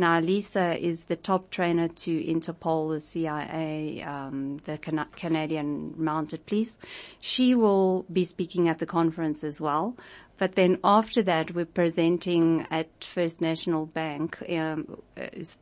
Now, 0.00 0.20
Lisa 0.20 0.78
is 0.78 1.04
the 1.04 1.16
top 1.16 1.50
trainer 1.50 1.88
to 1.88 2.24
Interpol, 2.24 2.94
the 2.94 3.00
CIA, 3.00 4.00
um, 4.02 4.58
the 4.64 4.78
Can- 4.78 5.04
Canadian 5.16 5.92
Mounted 5.96 6.46
Police. 6.46 6.78
She 7.18 7.56
will 7.56 8.06
be 8.12 8.22
speaking 8.22 8.68
at 8.68 8.78
the 8.78 8.86
conference 8.86 9.42
as 9.42 9.60
well. 9.60 9.96
But 10.38 10.54
then 10.54 10.78
after 10.84 11.20
that, 11.24 11.52
we're 11.52 11.66
presenting 11.66 12.64
at 12.70 12.88
First 13.04 13.40
National 13.40 13.86
Bank 13.86 14.40
um, 14.48 15.02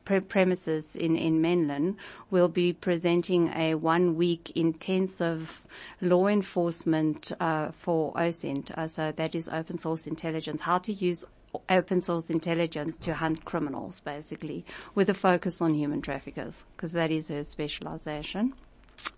pre- 0.04 0.20
premises 0.20 0.94
in 0.94 1.16
in 1.16 1.40
Menlyn. 1.40 1.96
We'll 2.30 2.48
be 2.48 2.74
presenting 2.74 3.48
a 3.56 3.74
one 3.76 4.16
week 4.16 4.52
intensive 4.54 5.62
law 6.02 6.26
enforcement 6.26 7.32
uh, 7.40 7.70
for 7.72 8.12
OSINT. 8.12 8.70
Uh, 8.72 8.86
so 8.86 9.12
that 9.16 9.34
is 9.34 9.48
open 9.48 9.78
source 9.78 10.06
intelligence. 10.06 10.60
How 10.60 10.76
to 10.76 10.92
use 10.92 11.24
open 11.68 12.00
source 12.00 12.30
intelligence 12.30 12.96
to 13.00 13.14
hunt 13.14 13.44
criminals, 13.44 14.00
basically, 14.00 14.64
with 14.94 15.10
a 15.10 15.14
focus 15.14 15.60
on 15.60 15.74
human 15.74 16.02
traffickers, 16.02 16.64
because 16.76 16.92
that 16.92 17.10
is 17.10 17.28
her 17.28 17.44
specialization. 17.44 18.54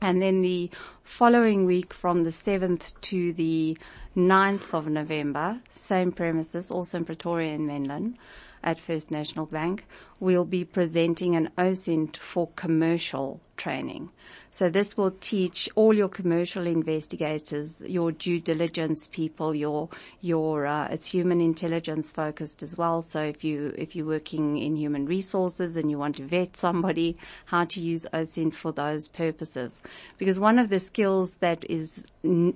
And 0.01 0.21
then 0.21 0.43
the 0.43 0.71
following 1.05 1.65
week 1.65 1.95
from 1.95 2.25
the 2.25 2.31
7th 2.31 3.01
to 3.03 3.33
the 3.33 3.79
9th 4.17 4.75
of 4.75 4.89
November, 4.89 5.61
same 5.73 6.13
premises, 6.13 6.71
also 6.71 6.99
in 6.99 7.05
Pretoria 7.05 7.55
and 7.55 7.69
Menlyn 7.69 8.15
at 8.63 8.81
First 8.81 9.11
National 9.11 9.47
Bank, 9.47 9.87
we'll 10.21 10.45
be 10.45 10.65
presenting 10.65 11.37
an 11.37 11.51
OSINT 11.57 12.17
for 12.17 12.49
commercial 12.57 13.41
training. 13.57 14.11
So 14.51 14.71
this 14.71 14.97
will 14.97 15.11
teach 15.21 15.69
all 15.75 15.93
your 15.93 16.09
commercial 16.09 16.67
investigators, 16.67 17.81
your 17.83 18.13
due 18.13 18.41
diligence 18.41 19.09
people, 19.09 19.55
your 19.55 19.89
your 20.21 20.67
uh, 20.67 20.89
it's 20.89 21.07
human 21.07 21.41
intelligence 21.41 22.11
focused 22.11 22.63
as 22.63 22.77
well. 22.77 23.03
So 23.03 23.23
if 23.23 23.45
you 23.45 23.75
if 23.77 23.95
you're 23.95 24.07
working 24.07 24.57
in 24.57 24.77
human 24.77 25.07
resources 25.07 25.77
and 25.77 25.91
you 25.91 25.99
want 25.99 26.17
to 26.17 26.25
vet 26.25 26.57
somebody, 26.57 27.17
how 27.47 27.65
to 27.67 27.81
use 27.81 28.07
OSINT 28.13 28.55
for 28.55 28.73
those 28.73 29.09
purposes, 29.09 29.81
because 30.17 30.39
one 30.41 30.59
of 30.59 30.71
the 30.71 30.81
skills 30.81 31.39
that 31.39 31.65
is 31.69 32.05
n- 32.25 32.55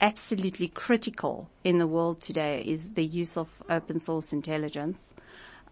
absolutely 0.00 0.68
critical 0.68 1.48
in 1.62 1.78
the 1.78 1.86
world 1.86 2.20
today 2.20 2.62
is 2.66 2.90
the 2.94 3.04
use 3.04 3.36
of 3.36 3.48
open 3.70 4.00
source 4.00 4.32
intelligence 4.32 5.14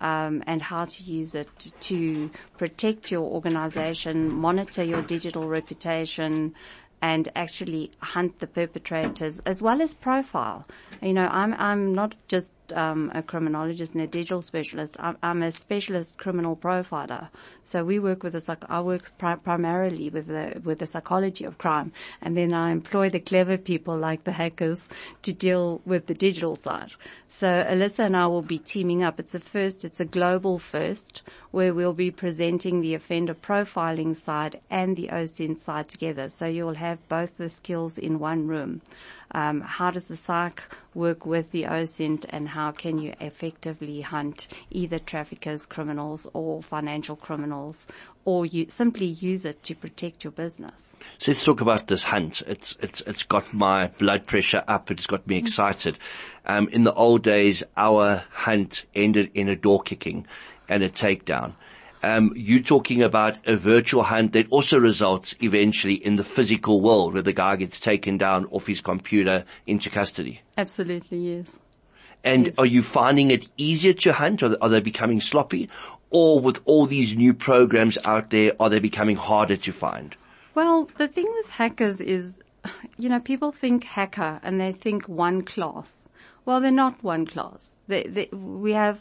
um, 0.01 0.43
and 0.47 0.63
how 0.63 0.85
to 0.85 1.03
use 1.03 1.35
it 1.35 1.73
to 1.81 2.31
protect 2.57 3.11
your 3.11 3.23
organization, 3.23 4.31
monitor 4.31 4.83
your 4.83 5.03
digital 5.03 5.49
reputation, 5.49 6.55
and 7.03 7.29
actually 7.35 7.91
hunt 8.01 8.39
the 8.41 8.47
perpetrators 8.47 9.41
as 9.47 9.63
well 9.63 9.81
as 9.81 9.95
profile. 9.95 10.67
You 11.03 11.15
know, 11.15 11.29
I'm 11.29 11.55
I'm 11.55 11.95
not 11.95 12.15
just 12.29 12.49
um, 12.73 13.11
a 13.15 13.23
criminologist 13.23 13.95
and 13.95 14.03
a 14.03 14.07
digital 14.07 14.43
specialist. 14.43 14.97
I'm, 14.99 15.17
I'm, 15.23 15.43
a 15.43 15.51
specialist 15.53 16.17
criminal 16.17 16.57
profiler. 16.57 17.29
So 17.65 17.85
we 17.85 17.99
work 17.99 18.23
with 18.23 18.35
the 18.35 18.41
psych- 18.41 18.69
I 18.69 18.81
work 18.81 19.13
pri- 19.19 19.37
primarily 19.37 20.11
with 20.11 20.27
the 20.27 20.61
with 20.65 20.79
the 20.79 20.87
psychology 20.87 21.45
of 21.45 21.59
crime, 21.59 21.93
and 22.21 22.37
then 22.37 22.53
I 22.53 22.71
employ 22.71 23.11
the 23.11 23.21
clever 23.21 23.57
people 23.57 23.97
like 23.97 24.25
the 24.25 24.33
hackers 24.33 24.89
to 25.23 25.33
deal 25.33 25.81
with 25.85 26.07
the 26.07 26.15
digital 26.15 26.57
side. 26.57 26.93
So 27.29 27.47
Alyssa 27.47 28.07
and 28.07 28.17
I 28.17 28.27
will 28.27 28.43
be 28.43 28.59
teaming 28.59 29.03
up. 29.03 29.21
It's 29.21 29.35
a 29.35 29.41
first. 29.41 29.85
It's 29.85 30.01
a 30.01 30.05
global 30.05 30.59
first 30.59 31.23
where 31.51 31.75
we'll 31.75 31.93
be 31.93 32.11
presenting 32.11 32.81
the 32.81 32.95
offender 32.95 33.35
profiling 33.35 34.17
side 34.17 34.61
and 34.71 34.97
the 34.97 35.09
OSINT 35.09 35.59
side 35.59 35.89
together. 35.89 36.29
So 36.29 36.47
you'll 36.47 36.75
have 36.75 37.09
both 37.09 37.37
the 37.37 37.51
skills 37.51 37.99
in 37.99 38.19
one 38.19 38.47
room. 38.47 38.83
Um, 39.33 39.61
how 39.61 39.91
does 39.91 40.09
the 40.09 40.17
psych 40.17 40.63
work 40.95 41.25
with 41.25 41.53
the 41.53 41.65
OSINT 41.65 42.27
and 42.31 42.49
how 42.49 42.73
can 42.73 42.99
you 42.99 43.15
effectively 43.21 44.01
hunt 44.01 44.49
either 44.71 44.99
traffickers, 44.99 45.67
criminals 45.67 46.27
or 46.33 46.63
financial 46.63 47.17
criminals 47.17 47.87
or 48.25 48.45
you 48.45 48.67
simply 48.69 49.07
use 49.07 49.45
it 49.45 49.63
to 49.63 49.75
protect 49.75 50.25
your 50.25 50.33
business? 50.33 50.93
So 51.19 51.33
let's 51.33 51.45
talk 51.45 51.61
about 51.61 51.87
this 51.87 52.03
hunt. 52.03 52.43
It's, 52.47 52.77
it's, 52.81 53.03
it's 53.07 53.23
got 53.23 53.53
my 53.55 53.89
blood 53.99 54.27
pressure 54.27 54.65
up. 54.67 54.91
It's 54.91 55.07
got 55.07 55.27
me 55.27 55.39
excited. 55.39 55.99
Um, 56.47 56.69
in 56.69 56.85
the 56.85 56.95
old 56.95 57.23
days, 57.23 57.63
our 57.77 58.25
hunt 58.33 58.85
ended 58.95 59.31
in 59.35 59.49
a 59.49 59.57
door 59.57 59.83
kicking 59.83 60.27
and 60.69 60.83
a 60.83 60.89
takedown. 60.89 61.55
Um, 62.03 62.33
you 62.35 62.63
talking 62.63 63.03
about 63.03 63.37
a 63.47 63.57
virtual 63.57 64.03
hunt 64.05 64.33
that 64.33 64.47
also 64.51 64.79
results 64.79 65.35
eventually 65.43 65.95
in 65.95 66.17
the 66.17 66.25
physical 66.25 66.81
world 66.81 67.13
where 67.13 67.23
the 67.23 67.35
guy 67.35 67.57
gets 67.57 67.79
taken 67.79 68.17
down 68.17 68.47
off 68.47 68.67
his 68.67 68.81
computer 68.81 69.45
into 69.67 69.91
custody. 69.91 70.41
Absolutely, 70.57 71.19
yes. 71.19 71.53
And 72.25 72.47
Yes. 72.47 72.55
are 72.59 72.67
you 72.67 72.83
finding 72.83 73.31
it 73.31 73.47
easier 73.57 73.93
to 73.95 74.13
hunt 74.15 74.43
or 74.43 74.57
are 74.63 74.69
they 74.71 74.81
becoming 74.81 75.21
sloppy? 75.21 75.69
Or 76.11 76.41
with 76.41 76.61
all 76.65 76.87
these 76.87 77.15
new 77.15 77.35
programs 77.35 77.99
out 78.07 78.31
there, 78.31 78.53
are 78.59 78.69
they 78.71 78.79
becoming 78.81 79.17
harder 79.17 79.57
to 79.59 79.73
find? 79.73 80.17
Well, 80.55 80.89
the 80.99 81.07
thing 81.07 81.27
with 81.37 81.49
hackers 81.51 82.01
is, 82.01 82.35
you 82.99 83.09
know, 83.09 83.21
people 83.21 83.53
think 83.53 83.85
hacker 83.85 84.41
and 84.43 84.61
they 84.61 84.73
think 84.73 85.09
one 85.09 85.43
class. 85.43 85.95
Well, 86.45 86.61
they're 86.61 86.71
not 86.73 87.03
one 87.05 87.27
class. 87.27 87.69
They, 87.89 88.05
they, 88.05 88.29
we 88.33 88.73
have 88.73 89.01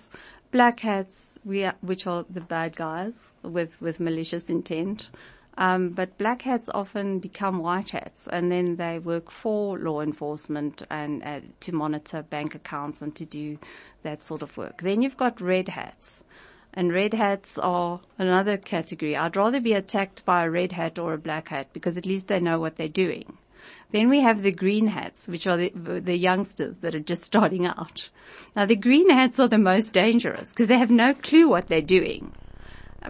black 0.52 0.80
hats, 0.82 1.40
we 1.46 1.64
are, 1.64 1.76
which 1.82 2.08
are 2.08 2.26
the 2.30 2.42
bad 2.42 2.76
guys 2.76 3.14
with, 3.44 3.82
with 3.82 4.00
malicious 4.00 4.50
intent. 4.50 5.10
Um, 5.58 5.90
but 5.90 6.18
black 6.18 6.44
hats 6.44 6.70
often 6.74 7.20
become 7.20 7.60
white 7.60 7.90
hats 7.90 8.30
and 8.32 8.50
then 8.50 8.78
they 8.78 8.98
work 8.98 9.30
for 9.30 9.78
law 9.78 10.00
enforcement 10.00 10.84
and 10.90 11.22
uh, 11.22 11.42
to 11.60 11.74
monitor 11.74 12.22
bank 12.22 12.56
accounts 12.56 13.02
and 13.02 13.14
to 13.18 13.26
do 13.26 13.60
that 14.04 14.24
sort 14.24 14.42
of 14.42 14.56
work. 14.56 14.82
Then 14.82 15.02
you've 15.02 15.18
got 15.18 15.42
red 15.42 15.68
hats. 15.68 16.24
And 16.74 16.94
red 16.94 17.14
hats 17.14 17.58
are 17.58 18.00
another 18.18 18.56
category. 18.56 19.18
I'd 19.18 19.36
rather 19.36 19.60
be 19.60 19.74
attacked 19.74 20.24
by 20.24 20.46
a 20.46 20.50
red 20.50 20.72
hat 20.72 20.98
or 20.98 21.14
a 21.14 21.18
black 21.18 21.50
hat 21.50 21.74
because 21.74 21.98
at 21.98 22.06
least 22.06 22.28
they 22.28 22.40
know 22.40 22.60
what 22.60 22.78
they're 22.78 22.88
doing. 22.88 23.38
Then 23.92 24.10
we 24.10 24.22
have 24.22 24.42
the 24.42 24.52
green 24.52 24.88
hats, 24.88 25.28
which 25.28 25.48
are 25.48 25.58
the, 25.58 25.70
the 26.04 26.18
youngsters 26.18 26.78
that 26.78 26.96
are 26.96 27.00
just 27.00 27.26
starting 27.34 27.66
out. 27.66 28.10
Now 28.56 28.66
the 28.66 28.76
green 28.76 29.10
hats 29.10 29.40
are 29.40 29.48
the 29.48 29.58
most 29.58 29.94
dangerous 29.94 30.50
because 30.50 30.68
they 30.68 30.78
have 30.78 30.92
no 30.92 31.14
clue 31.14 31.48
what 31.48 31.68
they're 31.68 31.82
doing. 31.82 32.34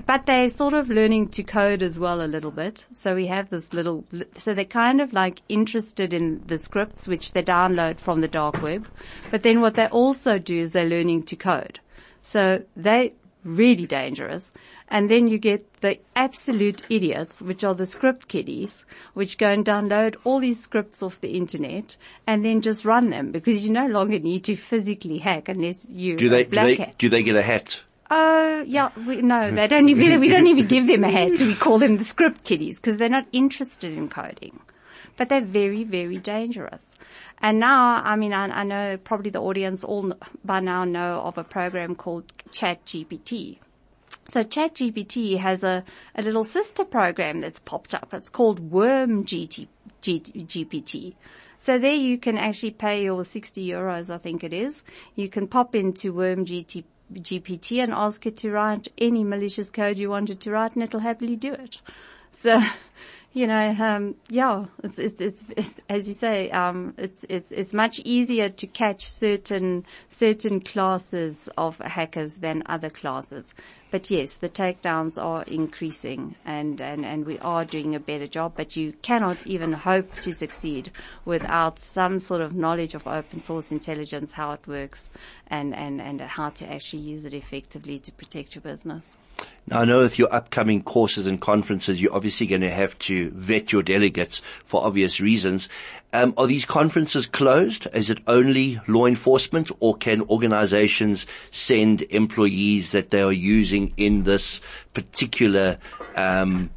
But 0.06 0.28
they're 0.28 0.50
sort 0.50 0.76
of 0.76 0.90
learning 0.90 1.30
to 1.30 1.44
code 1.44 1.82
as 1.82 1.98
well 1.98 2.22
a 2.22 2.28
little 2.28 2.52
bit. 2.52 2.86
So 2.94 3.16
we 3.16 3.26
have 3.28 3.50
this 3.50 3.74
little, 3.74 4.06
so 4.38 4.54
they're 4.54 4.66
kind 4.66 5.02
of 5.02 5.14
like 5.14 5.42
interested 5.50 6.14
in 6.14 6.44
the 6.46 6.60
scripts 6.60 7.08
which 7.08 7.34
they 7.34 7.42
download 7.42 8.00
from 8.00 8.22
the 8.22 8.28
dark 8.28 8.62
web. 8.62 8.88
But 9.32 9.42
then 9.42 9.62
what 9.62 9.74
they 9.74 9.88
also 9.88 10.38
do 10.38 10.56
is 10.62 10.72
they're 10.72 10.86
learning 10.86 11.24
to 11.24 11.36
code. 11.36 11.80
So 12.22 12.64
they 12.76 13.14
really 13.44 13.88
dangerous. 13.88 14.52
And 14.92 15.10
then 15.10 15.28
you 15.28 15.38
get 15.38 15.82
the 15.82 16.00
absolute 16.16 16.82
idiots, 16.90 17.42
which 17.42 17.64
are 17.64 17.76
the 17.76 17.86
script 17.86 18.28
kiddies, 18.28 18.86
which 19.14 19.38
go 19.38 19.48
and 19.50 19.64
download 19.64 20.16
all 20.24 20.40
these 20.40 20.60
scripts 20.60 21.04
off 21.04 21.22
the 21.22 21.38
internet 21.38 21.96
and 22.26 22.44
then 22.44 22.62
just 22.62 22.86
run 22.86 23.12
them 23.12 23.32
because 23.32 23.64
you 23.64 23.72
no 23.72 23.86
longer 23.86 24.18
need 24.18 24.44
to 24.46 24.56
physically 24.56 25.20
hack 25.20 25.48
unless 25.48 25.86
you 25.88 26.18
Do 26.18 26.30
they, 26.30 26.44
do 26.44 26.50
black 26.50 26.66
they, 26.66 26.76
hat. 26.76 26.96
do 26.98 27.08
they 27.08 27.22
get 27.22 27.36
a 27.36 27.44
hat? 27.44 27.80
Oh, 28.10 28.64
yeah, 28.66 28.90
we, 29.06 29.18
no, 29.18 29.52
they 29.56 29.68
don't 29.68 29.90
even, 29.90 30.20
we 30.20 30.28
don't 30.28 30.48
even 30.48 30.66
give 30.66 30.88
them 30.88 31.04
a 31.04 31.12
hat. 31.12 31.40
We 31.40 31.54
call 31.54 31.78
them 31.78 31.98
the 31.98 32.04
script 32.04 32.44
kiddies 32.44 32.78
because 32.78 32.98
they're 32.98 33.10
not 33.10 33.28
interested 33.32 33.96
in 33.96 34.10
coding. 34.10 34.60
But 35.18 35.30
they're 35.30 35.42
very, 35.42 35.84
very 35.84 36.18
dangerous. 36.18 36.84
And 37.42 37.60
now, 37.60 38.02
I 38.04 38.16
mean, 38.16 38.34
I, 38.34 38.48
I 38.48 38.64
know 38.64 38.98
probably 38.98 39.30
the 39.30 39.42
audience 39.42 39.84
all 39.84 40.14
by 40.44 40.62
now 40.62 40.84
know 40.84 41.22
of 41.22 41.38
a 41.38 41.44
program 41.44 41.96
called 41.96 42.26
ChatGPT. 42.52 43.60
So 44.32 44.44
ChatGPT 44.44 45.40
has 45.40 45.64
a, 45.64 45.84
a 46.16 46.22
little 46.22 46.44
sister 46.44 46.86
program 46.86 47.42
that's 47.42 47.60
popped 47.60 47.96
up. 47.96 48.14
It's 48.14 48.30
called 48.30 48.72
Worm 48.72 49.26
GT, 49.26 49.68
GPT. 50.02 51.16
So 51.58 51.80
there 51.80 51.94
you 51.94 52.18
can 52.20 52.38
actually 52.38 52.72
pay 52.72 53.04
your 53.04 53.26
60 53.26 53.68
euros, 53.68 54.10
I 54.10 54.20
think 54.20 54.44
it 54.44 54.54
is. 54.54 54.84
You 55.16 55.30
can 55.30 55.48
pop 55.48 55.74
into 55.74 56.14
Worm 56.14 56.46
GT, 56.46 56.84
GPT 57.14 57.84
and 57.84 57.92
ask 57.92 58.26
it 58.28 58.38
to 58.38 58.52
write 58.52 58.88
any 59.00 59.24
malicious 59.24 59.72
code 59.72 59.98
you 59.98 60.12
wanted 60.12 60.40
to 60.42 60.52
write 60.52 60.76
and 60.76 60.84
it'll 60.84 61.00
happily 61.00 61.36
do 61.36 61.54
it. 61.54 61.78
So, 62.32 62.62
you 63.34 63.48
know, 63.48 63.76
um, 63.80 64.16
yeah, 64.30 64.66
it's, 64.84 65.00
it's, 65.00 65.20
it's, 65.20 65.44
it's, 65.58 65.74
as 65.90 66.08
you 66.08 66.14
say, 66.14 66.52
um, 66.52 66.94
it's, 66.98 67.26
it's, 67.28 67.52
it's 67.52 67.74
much 67.74 68.00
easier 68.06 68.48
to 68.48 68.68
catch 68.68 69.12
certain, 69.12 69.86
certain 70.08 70.62
classes 70.62 71.50
of 71.58 71.80
hackers 71.80 72.36
than 72.36 72.62
other 72.68 72.92
classes. 72.92 73.56
But 73.92 74.12
yes, 74.12 74.36
the 74.36 74.50
takedowns 74.50 75.18
are 75.18 75.44
increasing 75.44 76.36
and, 76.46 76.80
and, 76.80 77.04
and 77.04 77.26
we 77.26 77.40
are 77.40 77.66
doing 77.66 77.96
a 77.96 78.00
better 78.00 78.28
job, 78.28 78.54
but 78.56 78.76
you 78.76 78.94
cannot 79.02 79.48
even 79.48 79.72
hope 79.72 80.14
to 80.20 80.32
succeed 80.32 80.92
without 81.26 81.80
some 81.80 82.20
sort 82.20 82.42
of 82.42 82.56
knowledge 82.56 82.94
of 82.94 83.08
open 83.08 83.42
source 83.42 83.72
intelligence, 83.72 84.34
how 84.34 84.52
it 84.52 84.68
works 84.68 85.10
and, 85.48 85.76
and, 85.76 86.02
and 86.02 86.22
how 86.22 86.50
to 86.50 86.72
actually 86.72 87.02
use 87.02 87.26
it 87.26 87.34
effectively 87.34 87.98
to 88.00 88.12
protect 88.12 88.54
your 88.54 88.62
business. 88.62 89.18
Now 89.68 89.80
I 89.80 89.86
know 89.86 90.02
with 90.02 90.20
your 90.20 90.34
upcoming 90.34 90.84
courses 90.84 91.26
and 91.26 91.40
conferences, 91.40 92.02
you're 92.02 92.14
obviously 92.14 92.48
going 92.48 92.62
to 92.62 92.72
have 92.72 92.98
to 93.00 93.32
vet 93.32 93.72
your 93.72 93.84
delegates 93.84 94.42
for 94.66 94.86
obvious 94.86 95.22
reasons. 95.22 95.70
Um, 96.12 96.34
are 96.38 96.48
these 96.48 96.66
conferences 96.66 97.28
closed? 97.28 97.88
Is 97.94 98.10
it 98.10 98.20
only 98.26 98.82
law 98.88 99.06
enforcement 99.06 99.70
or 99.80 99.96
can 99.96 100.22
organizations 100.24 101.28
send 101.52 102.02
employees 102.10 102.92
that 102.94 103.12
they 103.12 103.22
are 103.22 103.32
using 103.32 103.94
in 103.96 104.24
this 104.24 104.60
particular 104.94 105.78
um, 106.16 106.72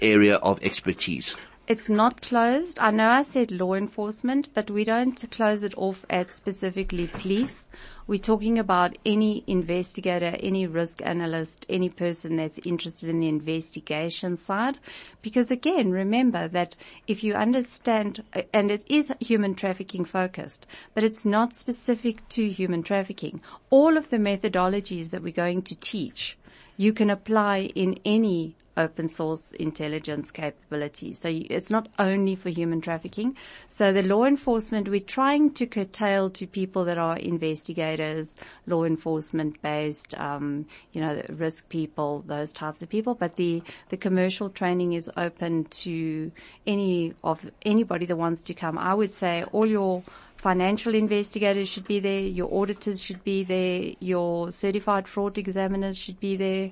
area 0.00 0.36
of 0.36 0.62
expertise? 0.62 1.34
It's 1.68 1.90
not 1.90 2.22
closed. 2.22 2.78
I 2.78 2.90
know 2.90 3.10
I 3.10 3.22
said 3.22 3.50
law 3.50 3.74
enforcement, 3.74 4.48
but 4.54 4.70
we 4.70 4.84
don't 4.84 5.30
close 5.30 5.62
it 5.62 5.74
off 5.76 6.06
at 6.08 6.32
specifically 6.32 7.08
police. 7.08 7.68
We're 8.06 8.20
talking 8.20 8.58
about 8.58 8.96
any 9.04 9.44
investigator, 9.46 10.34
any 10.40 10.66
risk 10.66 11.02
analyst, 11.04 11.66
any 11.68 11.90
person 11.90 12.36
that's 12.36 12.58
interested 12.60 13.10
in 13.10 13.20
the 13.20 13.28
investigation 13.28 14.38
side. 14.38 14.78
Because 15.20 15.50
again, 15.50 15.90
remember 15.90 16.48
that 16.48 16.74
if 17.06 17.22
you 17.22 17.34
understand, 17.34 18.22
and 18.54 18.70
it 18.70 18.82
is 18.88 19.12
human 19.20 19.54
trafficking 19.54 20.06
focused, 20.06 20.66
but 20.94 21.04
it's 21.04 21.26
not 21.26 21.54
specific 21.54 22.26
to 22.30 22.48
human 22.48 22.82
trafficking. 22.82 23.42
All 23.68 23.98
of 23.98 24.08
the 24.08 24.16
methodologies 24.16 25.10
that 25.10 25.22
we're 25.22 25.34
going 25.34 25.60
to 25.64 25.76
teach, 25.76 26.38
you 26.78 26.94
can 26.94 27.10
apply 27.10 27.70
in 27.74 27.98
any 28.06 28.56
open 28.78 29.08
source 29.08 29.52
intelligence 29.52 30.30
capability. 30.30 31.12
So 31.12 31.28
it's 31.28 31.68
not 31.68 31.88
only 31.98 32.34
for 32.36 32.48
human 32.48 32.80
trafficking. 32.80 33.36
So 33.68 33.92
the 33.92 34.02
law 34.02 34.24
enforcement, 34.24 34.88
we're 34.88 35.00
trying 35.00 35.52
to 35.54 35.66
curtail 35.66 36.30
to 36.30 36.46
people 36.46 36.84
that 36.84 36.96
are 36.96 37.18
investigators, 37.18 38.34
law 38.66 38.84
enforcement 38.84 39.60
based, 39.60 40.14
um, 40.14 40.66
you 40.92 41.00
know, 41.00 41.22
risk 41.28 41.68
people, 41.68 42.24
those 42.26 42.52
types 42.52 42.80
of 42.80 42.88
people. 42.88 43.14
But 43.14 43.36
the, 43.36 43.62
the 43.90 43.96
commercial 43.96 44.48
training 44.48 44.94
is 44.94 45.10
open 45.16 45.64
to 45.64 46.32
any 46.66 47.14
of, 47.24 47.44
anybody 47.62 48.06
that 48.06 48.16
wants 48.16 48.40
to 48.42 48.54
come. 48.54 48.78
I 48.78 48.94
would 48.94 49.12
say 49.12 49.44
all 49.52 49.66
your 49.66 50.04
financial 50.36 50.94
investigators 50.94 51.68
should 51.68 51.86
be 51.86 51.98
there, 51.98 52.20
your 52.20 52.48
auditors 52.54 53.00
should 53.02 53.22
be 53.24 53.42
there, 53.42 53.92
your 53.98 54.52
certified 54.52 55.08
fraud 55.08 55.36
examiners 55.36 55.98
should 55.98 56.20
be 56.20 56.36
there, 56.36 56.70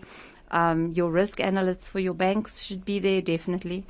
um, 0.50 0.92
your 0.92 1.10
risk 1.10 1.40
analysts 1.40 1.88
for 1.88 2.00
your 2.00 2.14
banks 2.14 2.60
should 2.60 2.84
be 2.84 2.98
there 2.98 3.20
definitely, 3.20 3.84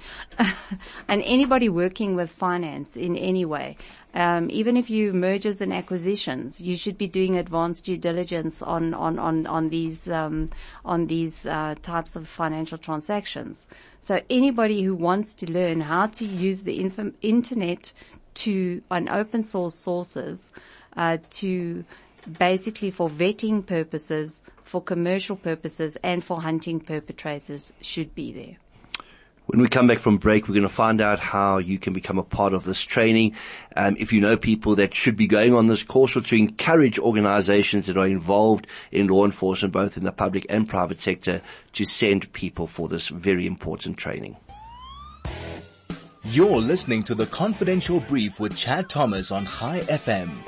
and 1.08 1.22
anybody 1.22 1.68
working 1.68 2.16
with 2.16 2.30
finance 2.30 2.96
in 2.96 3.16
any 3.16 3.44
way. 3.44 3.76
Um, 4.14 4.48
even 4.50 4.78
if 4.78 4.88
you 4.88 5.12
mergers 5.12 5.60
and 5.60 5.74
acquisitions, 5.74 6.58
you 6.58 6.76
should 6.76 6.96
be 6.96 7.06
doing 7.06 7.36
advanced 7.36 7.84
due 7.84 7.98
diligence 7.98 8.62
on 8.62 8.94
on 8.94 9.18
on 9.18 9.46
on 9.46 9.68
these 9.68 10.08
um, 10.08 10.48
on 10.84 11.06
these 11.06 11.44
uh, 11.44 11.74
types 11.82 12.16
of 12.16 12.26
financial 12.26 12.78
transactions. 12.78 13.66
So 14.00 14.22
anybody 14.30 14.82
who 14.82 14.94
wants 14.94 15.34
to 15.34 15.50
learn 15.50 15.82
how 15.82 16.06
to 16.06 16.24
use 16.24 16.62
the 16.62 16.80
inf- 16.80 17.14
internet 17.20 17.92
to 18.34 18.82
on 18.90 19.08
open 19.08 19.42
source 19.42 19.74
sources 19.74 20.50
uh, 20.96 21.18
to 21.30 21.84
basically 22.38 22.90
for 22.90 23.08
vetting 23.08 23.64
purposes, 23.64 24.40
for 24.64 24.82
commercial 24.82 25.36
purposes, 25.36 25.96
and 26.02 26.24
for 26.24 26.42
hunting 26.42 26.80
perpetrators 26.80 27.72
should 27.80 28.14
be 28.14 28.32
there. 28.32 28.56
When 29.46 29.60
we 29.60 29.68
come 29.68 29.86
back 29.86 30.00
from 30.00 30.18
break, 30.18 30.48
we're 30.48 30.54
going 30.54 30.62
to 30.62 30.68
find 30.68 31.00
out 31.00 31.20
how 31.20 31.58
you 31.58 31.78
can 31.78 31.92
become 31.92 32.18
a 32.18 32.24
part 32.24 32.52
of 32.52 32.64
this 32.64 32.82
training. 32.82 33.36
Um, 33.76 33.96
if 33.96 34.12
you 34.12 34.20
know 34.20 34.36
people 34.36 34.74
that 34.74 34.92
should 34.92 35.16
be 35.16 35.28
going 35.28 35.54
on 35.54 35.68
this 35.68 35.84
course 35.84 36.16
or 36.16 36.20
to 36.20 36.36
encourage 36.36 36.98
organizations 36.98 37.86
that 37.86 37.96
are 37.96 38.08
involved 38.08 38.66
in 38.90 39.06
law 39.06 39.24
enforcement, 39.24 39.72
both 39.72 39.96
in 39.96 40.02
the 40.02 40.10
public 40.10 40.46
and 40.48 40.68
private 40.68 41.00
sector, 41.00 41.42
to 41.74 41.84
send 41.84 42.32
people 42.32 42.66
for 42.66 42.88
this 42.88 43.06
very 43.06 43.46
important 43.46 43.96
training. 43.98 44.36
You're 46.24 46.60
listening 46.60 47.04
to 47.04 47.14
the 47.14 47.26
Confidential 47.26 48.00
Brief 48.00 48.40
with 48.40 48.56
Chad 48.56 48.88
Thomas 48.88 49.30
on 49.30 49.46
Chai 49.46 49.82
FM. 49.82 50.38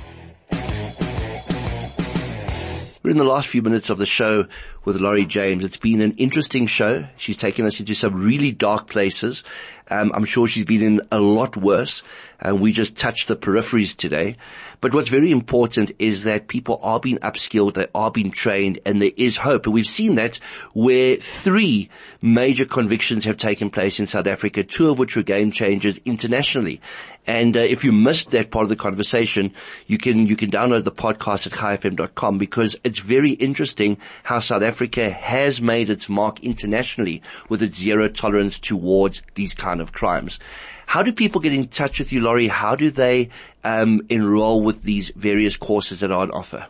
We're 3.09 3.12
in 3.12 3.18
the 3.18 3.24
last 3.24 3.48
few 3.48 3.62
minutes 3.62 3.88
of 3.88 3.96
the 3.96 4.04
show 4.04 4.44
with 4.84 5.00
Laurie 5.00 5.24
James. 5.24 5.64
It's 5.64 5.78
been 5.78 6.02
an 6.02 6.12
interesting 6.18 6.66
show. 6.66 7.06
She's 7.16 7.38
taken 7.38 7.64
us 7.64 7.80
into 7.80 7.94
some 7.94 8.22
really 8.22 8.52
dark 8.52 8.86
places. 8.86 9.44
Um, 9.90 10.12
I'm 10.14 10.26
sure 10.26 10.46
she's 10.46 10.66
been 10.66 10.82
in 10.82 11.00
a 11.11 11.18
lot 11.18 11.56
worse, 11.56 12.02
and 12.38 12.61
we 12.61 12.72
just 12.72 12.98
touched 12.98 13.26
the 13.26 13.34
peripheries 13.34 13.96
today. 13.96 14.36
But 14.82 14.92
what's 14.92 15.09
very 15.09 15.30
important 15.30 15.92
is 15.98 16.24
that 16.24 16.48
people 16.48 16.80
are 16.82 17.00
being 17.00 17.16
upskilled, 17.20 17.72
they 17.72 17.86
are 17.94 18.11
being 18.11 18.30
trained, 18.30 18.80
and 18.84 19.00
there 19.00 19.12
is 19.16 19.38
hope. 19.38 19.64
And 19.64 19.72
we've 19.72 19.88
seen 19.88 20.16
that 20.16 20.38
where 20.74 21.16
three 21.16 21.88
major 22.20 22.66
convictions 22.66 23.24
have 23.24 23.38
taken 23.38 23.70
place 23.70 23.98
in 23.98 24.06
South 24.06 24.26
Africa, 24.26 24.64
two 24.64 24.90
of 24.90 24.98
which 24.98 25.16
were 25.16 25.22
game 25.22 25.50
changers 25.50 25.98
internationally. 26.04 26.82
And 27.29 27.59
uh, 27.59 27.61
if 27.61 27.85
you 27.85 27.93
missed 27.93 28.31
that 28.31 28.51
part 28.51 28.62
of 28.62 28.70
the 28.70 28.76
conversation, 28.76 29.53
you 29.87 29.99
can 29.99 30.26
you 30.26 30.35
can 30.35 30.51
download 30.51 30.85
the 30.85 30.91
podcast 30.91 31.47
at 31.47 31.53
chaifm.com 31.53 32.39
because 32.39 32.74
it's 32.85 33.01
very 33.01 33.33
interesting 33.33 33.99
how 34.22 34.39
South 34.39 34.62
Africa 34.62 35.11
has 35.11 35.61
made 35.61 35.91
its 35.91 36.09
mark 36.09 36.41
internationally 36.41 37.20
with 37.51 37.62
its 37.62 37.79
zero 37.79 38.09
tolerance 38.09 38.59
towards 38.59 39.22
these 39.35 39.53
kind 39.53 39.83
of 39.83 39.93
crimes. 39.93 40.39
How 40.87 41.03
do 41.03 41.12
people 41.12 41.43
get 41.43 41.53
in 41.53 41.68
touch 41.68 41.99
with 41.99 42.12
you, 42.12 42.22
Laurie? 42.22 42.49
How 42.49 42.74
do 42.74 42.91
they 42.91 43.29
um, 43.62 44.01
enroll 44.09 44.62
with 44.62 44.83
these 44.83 45.12
various 45.14 45.59
courses 45.59 46.01
that 46.01 46.11
are 46.11 46.22
on 46.22 46.31
offer? 46.31 46.66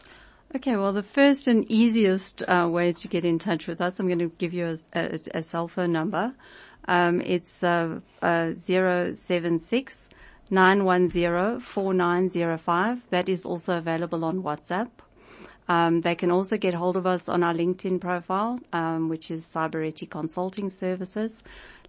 Okay, 0.56 0.74
well, 0.74 0.92
the 0.92 1.04
first 1.04 1.46
and 1.46 1.70
easiest 1.70 2.42
uh, 2.48 2.66
way 2.68 2.90
to 2.90 3.06
get 3.06 3.24
in 3.24 3.38
touch 3.38 3.68
with 3.68 3.80
us, 3.80 4.00
I'm 4.00 4.08
going 4.08 4.18
to 4.18 4.32
give 4.38 4.52
you 4.52 4.76
a, 4.92 4.98
a, 4.98 5.18
a 5.34 5.42
cell 5.44 5.68
phone 5.68 5.92
number. 5.92 6.32
Um, 6.88 7.20
it's 7.20 7.62
uh, 7.62 8.00
uh, 8.22 8.54
076 8.56 10.07
910 10.50 11.60
4905. 11.60 13.10
That 13.10 13.28
is 13.28 13.44
also 13.44 13.76
available 13.78 14.24
on 14.24 14.42
WhatsApp. 14.42 14.88
Um, 15.68 16.00
they 16.00 16.14
can 16.14 16.30
also 16.30 16.56
get 16.56 16.74
hold 16.74 16.96
of 16.96 17.06
us 17.06 17.28
on 17.28 17.42
our 17.42 17.52
LinkedIn 17.52 18.00
profile, 18.00 18.58
um, 18.72 19.10
which 19.10 19.30
is 19.30 19.44
Cybareti 19.44 20.08
Consulting 20.08 20.70
Services. 20.70 21.42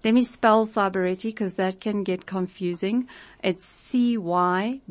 Let 0.04 0.14
me 0.14 0.24
spell 0.24 0.66
Cybareti 0.68 1.24
because 1.24 1.56
that 1.56 1.80
can 1.82 2.04
get 2.04 2.26
confusing. 2.26 3.08
It's 3.44 3.66
C-Y-B-A-R-E-T-I. 3.66 4.82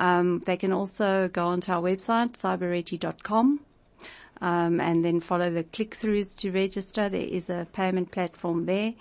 Um, 0.00 0.42
they 0.46 0.56
can 0.56 0.72
also 0.72 1.28
go 1.28 1.46
onto 1.48 1.72
our 1.72 1.82
website, 1.82 2.32
cybareti.com. 2.38 3.60
Um, 4.40 4.80
and 4.80 5.04
then 5.04 5.20
follow 5.20 5.50
the 5.50 5.64
click-throughs 5.64 6.36
to 6.38 6.52
register. 6.52 7.08
There 7.08 7.20
is 7.20 7.50
a 7.50 7.66
payment 7.72 8.12
platform 8.12 8.66
there. 8.66 8.94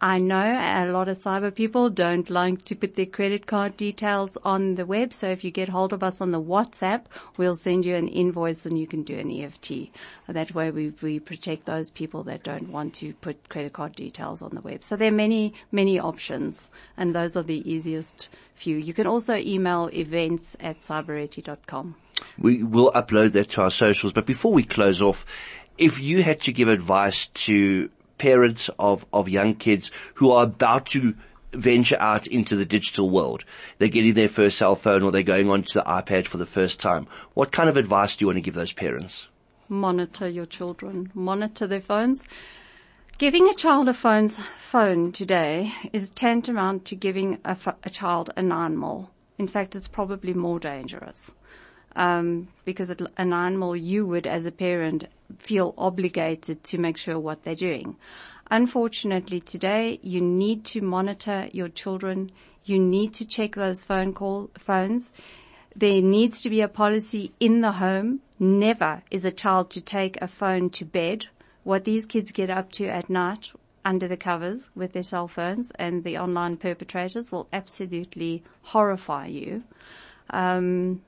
I 0.00 0.18
know 0.18 0.36
a 0.36 0.92
lot 0.92 1.08
of 1.08 1.16
cyber 1.18 1.54
people 1.54 1.88
don't 1.88 2.28
like 2.28 2.66
to 2.66 2.74
put 2.74 2.96
their 2.96 3.06
credit 3.06 3.46
card 3.46 3.78
details 3.78 4.36
on 4.44 4.74
the 4.74 4.84
web. 4.84 5.14
So 5.14 5.30
if 5.30 5.42
you 5.42 5.50
get 5.50 5.70
hold 5.70 5.94
of 5.94 6.02
us 6.02 6.20
on 6.20 6.32
the 6.32 6.40
WhatsApp, 6.40 7.04
we'll 7.38 7.56
send 7.56 7.86
you 7.86 7.94
an 7.96 8.08
invoice 8.08 8.66
and 8.66 8.78
you 8.78 8.86
can 8.86 9.04
do 9.04 9.18
an 9.18 9.30
EFT. 9.30 9.88
That 10.28 10.54
way 10.54 10.70
we, 10.70 10.92
we 11.00 11.18
protect 11.18 11.64
those 11.64 11.88
people 11.88 12.22
that 12.24 12.42
don't 12.42 12.68
want 12.68 12.92
to 12.96 13.14
put 13.14 13.48
credit 13.48 13.72
card 13.72 13.94
details 13.96 14.42
on 14.42 14.50
the 14.54 14.60
web. 14.60 14.84
So 14.84 14.96
there 14.96 15.08
are 15.08 15.12
many, 15.12 15.54
many 15.72 15.98
options 15.98 16.68
and 16.98 17.14
those 17.14 17.34
are 17.34 17.42
the 17.42 17.68
easiest 17.68 18.28
few. 18.54 18.76
You 18.76 18.92
can 18.92 19.06
also 19.06 19.34
email 19.34 19.88
events 19.94 20.58
at 20.60 20.82
cybareti.com. 20.82 21.94
We 22.38 22.62
will 22.62 22.92
upload 22.92 23.32
that 23.32 23.48
to 23.52 23.62
our 23.62 23.70
socials. 23.70 24.12
But 24.12 24.26
before 24.26 24.52
we 24.52 24.64
close 24.64 25.00
off, 25.00 25.24
if 25.78 25.98
you 25.98 26.22
had 26.22 26.42
to 26.42 26.52
give 26.52 26.68
advice 26.68 27.28
to 27.28 27.90
parents 28.18 28.70
of, 28.78 29.04
of 29.12 29.28
young 29.28 29.54
kids 29.54 29.90
who 30.14 30.30
are 30.30 30.44
about 30.44 30.86
to 30.86 31.14
venture 31.52 31.96
out 32.00 32.26
into 32.26 32.56
the 32.56 32.64
digital 32.64 33.10
world. 33.10 33.44
They're 33.78 33.88
getting 33.88 34.14
their 34.14 34.28
first 34.28 34.58
cell 34.58 34.76
phone 34.76 35.02
or 35.02 35.10
they're 35.10 35.22
going 35.22 35.48
onto 35.48 35.72
the 35.72 35.82
iPad 35.82 36.26
for 36.26 36.38
the 36.38 36.46
first 36.46 36.80
time. 36.80 37.06
What 37.34 37.52
kind 37.52 37.68
of 37.68 37.76
advice 37.76 38.16
do 38.16 38.22
you 38.22 38.26
want 38.26 38.36
to 38.36 38.42
give 38.42 38.54
those 38.54 38.72
parents? 38.72 39.26
Monitor 39.68 40.28
your 40.28 40.46
children. 40.46 41.10
Monitor 41.14 41.66
their 41.66 41.80
phones. 41.80 42.22
Giving 43.18 43.48
a 43.48 43.54
child 43.54 43.88
a 43.88 43.94
phone's 43.94 44.38
phone 44.70 45.10
today 45.10 45.72
is 45.92 46.10
tantamount 46.10 46.84
to 46.86 46.94
giving 46.94 47.38
a, 47.44 47.56
a 47.82 47.90
child 47.90 48.30
a 48.36 48.42
nine 48.42 48.78
mil. 48.78 49.10
In 49.38 49.48
fact, 49.48 49.74
it's 49.74 49.88
probably 49.88 50.34
more 50.34 50.60
dangerous. 50.60 51.30
Um, 51.96 52.48
because 52.66 52.90
a 52.90 53.24
nine 53.24 53.58
mil 53.58 53.74
you 53.74 54.04
would 54.06 54.26
as 54.26 54.44
a 54.44 54.52
parent 54.52 55.06
feel 55.38 55.74
obligated 55.78 56.62
to 56.64 56.78
make 56.78 56.98
sure 56.98 57.18
what 57.18 57.42
they're 57.42 57.54
doing. 57.54 57.96
Unfortunately 58.50 59.40
today 59.40 59.98
you 60.02 60.20
need 60.20 60.64
to 60.66 60.82
monitor 60.82 61.48
your 61.52 61.70
children. 61.70 62.30
You 62.64 62.78
need 62.78 63.14
to 63.14 63.24
check 63.24 63.54
those 63.54 63.82
phone 63.82 64.12
call 64.12 64.50
phones. 64.58 65.10
There 65.74 66.02
needs 66.02 66.42
to 66.42 66.50
be 66.50 66.60
a 66.60 66.68
policy 66.68 67.32
in 67.40 67.62
the 67.62 67.72
home. 67.72 68.20
Never 68.38 69.02
is 69.10 69.24
a 69.24 69.30
child 69.30 69.70
to 69.70 69.80
take 69.80 70.20
a 70.20 70.28
phone 70.28 70.68
to 70.70 70.84
bed. 70.84 71.26
What 71.64 71.84
these 71.84 72.04
kids 72.04 72.30
get 72.30 72.50
up 72.50 72.72
to 72.72 72.88
at 72.88 73.08
night 73.08 73.48
under 73.86 74.08
the 74.08 74.16
covers 74.16 74.68
with 74.74 74.92
their 74.92 75.02
cell 75.02 75.28
phones 75.28 75.70
and 75.76 76.04
the 76.04 76.18
online 76.18 76.56
perpetrators 76.56 77.32
will 77.32 77.48
absolutely 77.52 78.42
horrify 78.62 79.26
you. 79.26 79.62
Um, 80.30 81.02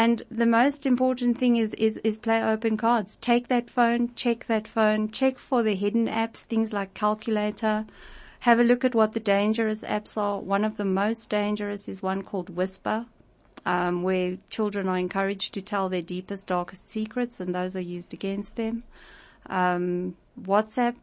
and 0.00 0.22
the 0.30 0.46
most 0.46 0.86
important 0.86 1.36
thing 1.36 1.56
is, 1.58 1.74
is, 1.74 1.98
is 1.98 2.16
play 2.16 2.42
open 2.42 2.78
cards. 2.78 3.18
Take 3.20 3.48
that 3.48 3.68
phone, 3.68 4.14
check 4.14 4.46
that 4.46 4.66
phone, 4.66 5.10
check 5.10 5.38
for 5.38 5.62
the 5.62 5.74
hidden 5.74 6.06
apps, 6.06 6.38
things 6.40 6.72
like 6.72 6.94
calculator. 6.94 7.84
Have 8.48 8.58
a 8.58 8.64
look 8.64 8.82
at 8.82 8.94
what 8.94 9.12
the 9.12 9.20
dangerous 9.20 9.82
apps 9.82 10.16
are. 10.16 10.38
One 10.40 10.64
of 10.64 10.78
the 10.78 10.86
most 10.86 11.28
dangerous 11.28 11.86
is 11.86 12.00
one 12.02 12.22
called 12.22 12.48
Whisper, 12.48 13.04
um, 13.66 14.02
where 14.02 14.38
children 14.48 14.88
are 14.88 14.96
encouraged 14.96 15.52
to 15.52 15.60
tell 15.60 15.90
their 15.90 16.00
deepest, 16.00 16.46
darkest 16.46 16.88
secrets, 16.88 17.38
and 17.38 17.54
those 17.54 17.76
are 17.76 17.80
used 17.80 18.14
against 18.14 18.56
them. 18.56 18.84
Um, 19.50 20.16
WhatsApp, 20.40 20.94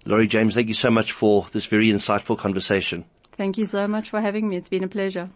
Laurie 0.06 0.28
James, 0.28 0.56
thank 0.56 0.68
you 0.68 0.74
so 0.74 0.89
much 0.89 1.14
for 1.14 1.47
this 1.54 1.68
very 1.68 1.88
insightful 1.88 2.38
conversation. 2.38 3.06
Thank 3.40 3.58
you 3.58 3.66
so 3.66 3.88
much 3.88 4.10
for 4.10 4.20
having 4.20 4.50
me. 4.50 4.58
It's 4.58 4.68
been 4.68 4.84
a 4.84 4.90
pleasure. 4.90 5.30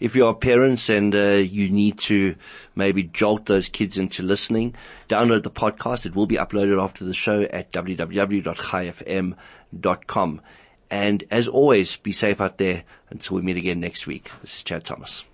If 0.00 0.16
you 0.16 0.24
are 0.24 0.34
parents 0.34 0.88
and 0.88 1.14
uh, 1.14 1.34
you 1.34 1.68
need 1.68 1.98
to 2.08 2.36
maybe 2.74 3.02
jolt 3.02 3.44
those 3.44 3.68
kids 3.68 3.98
into 3.98 4.22
listening, 4.22 4.74
download 5.10 5.42
the 5.42 5.50
podcast. 5.50 6.06
It 6.06 6.16
will 6.16 6.24
be 6.24 6.36
uploaded 6.36 6.82
after 6.82 7.04
the 7.04 7.12
show 7.12 7.42
at 7.42 7.70
www.chaifm.com. 7.70 10.40
And 10.90 11.24
as 11.30 11.46
always, 11.46 11.96
be 11.98 12.12
safe 12.12 12.40
out 12.40 12.56
there 12.56 12.84
until 13.10 13.36
we 13.36 13.42
meet 13.42 13.58
again 13.58 13.78
next 13.78 14.06
week. 14.06 14.30
This 14.40 14.56
is 14.56 14.62
Chad 14.62 14.84
Thomas. 14.84 15.24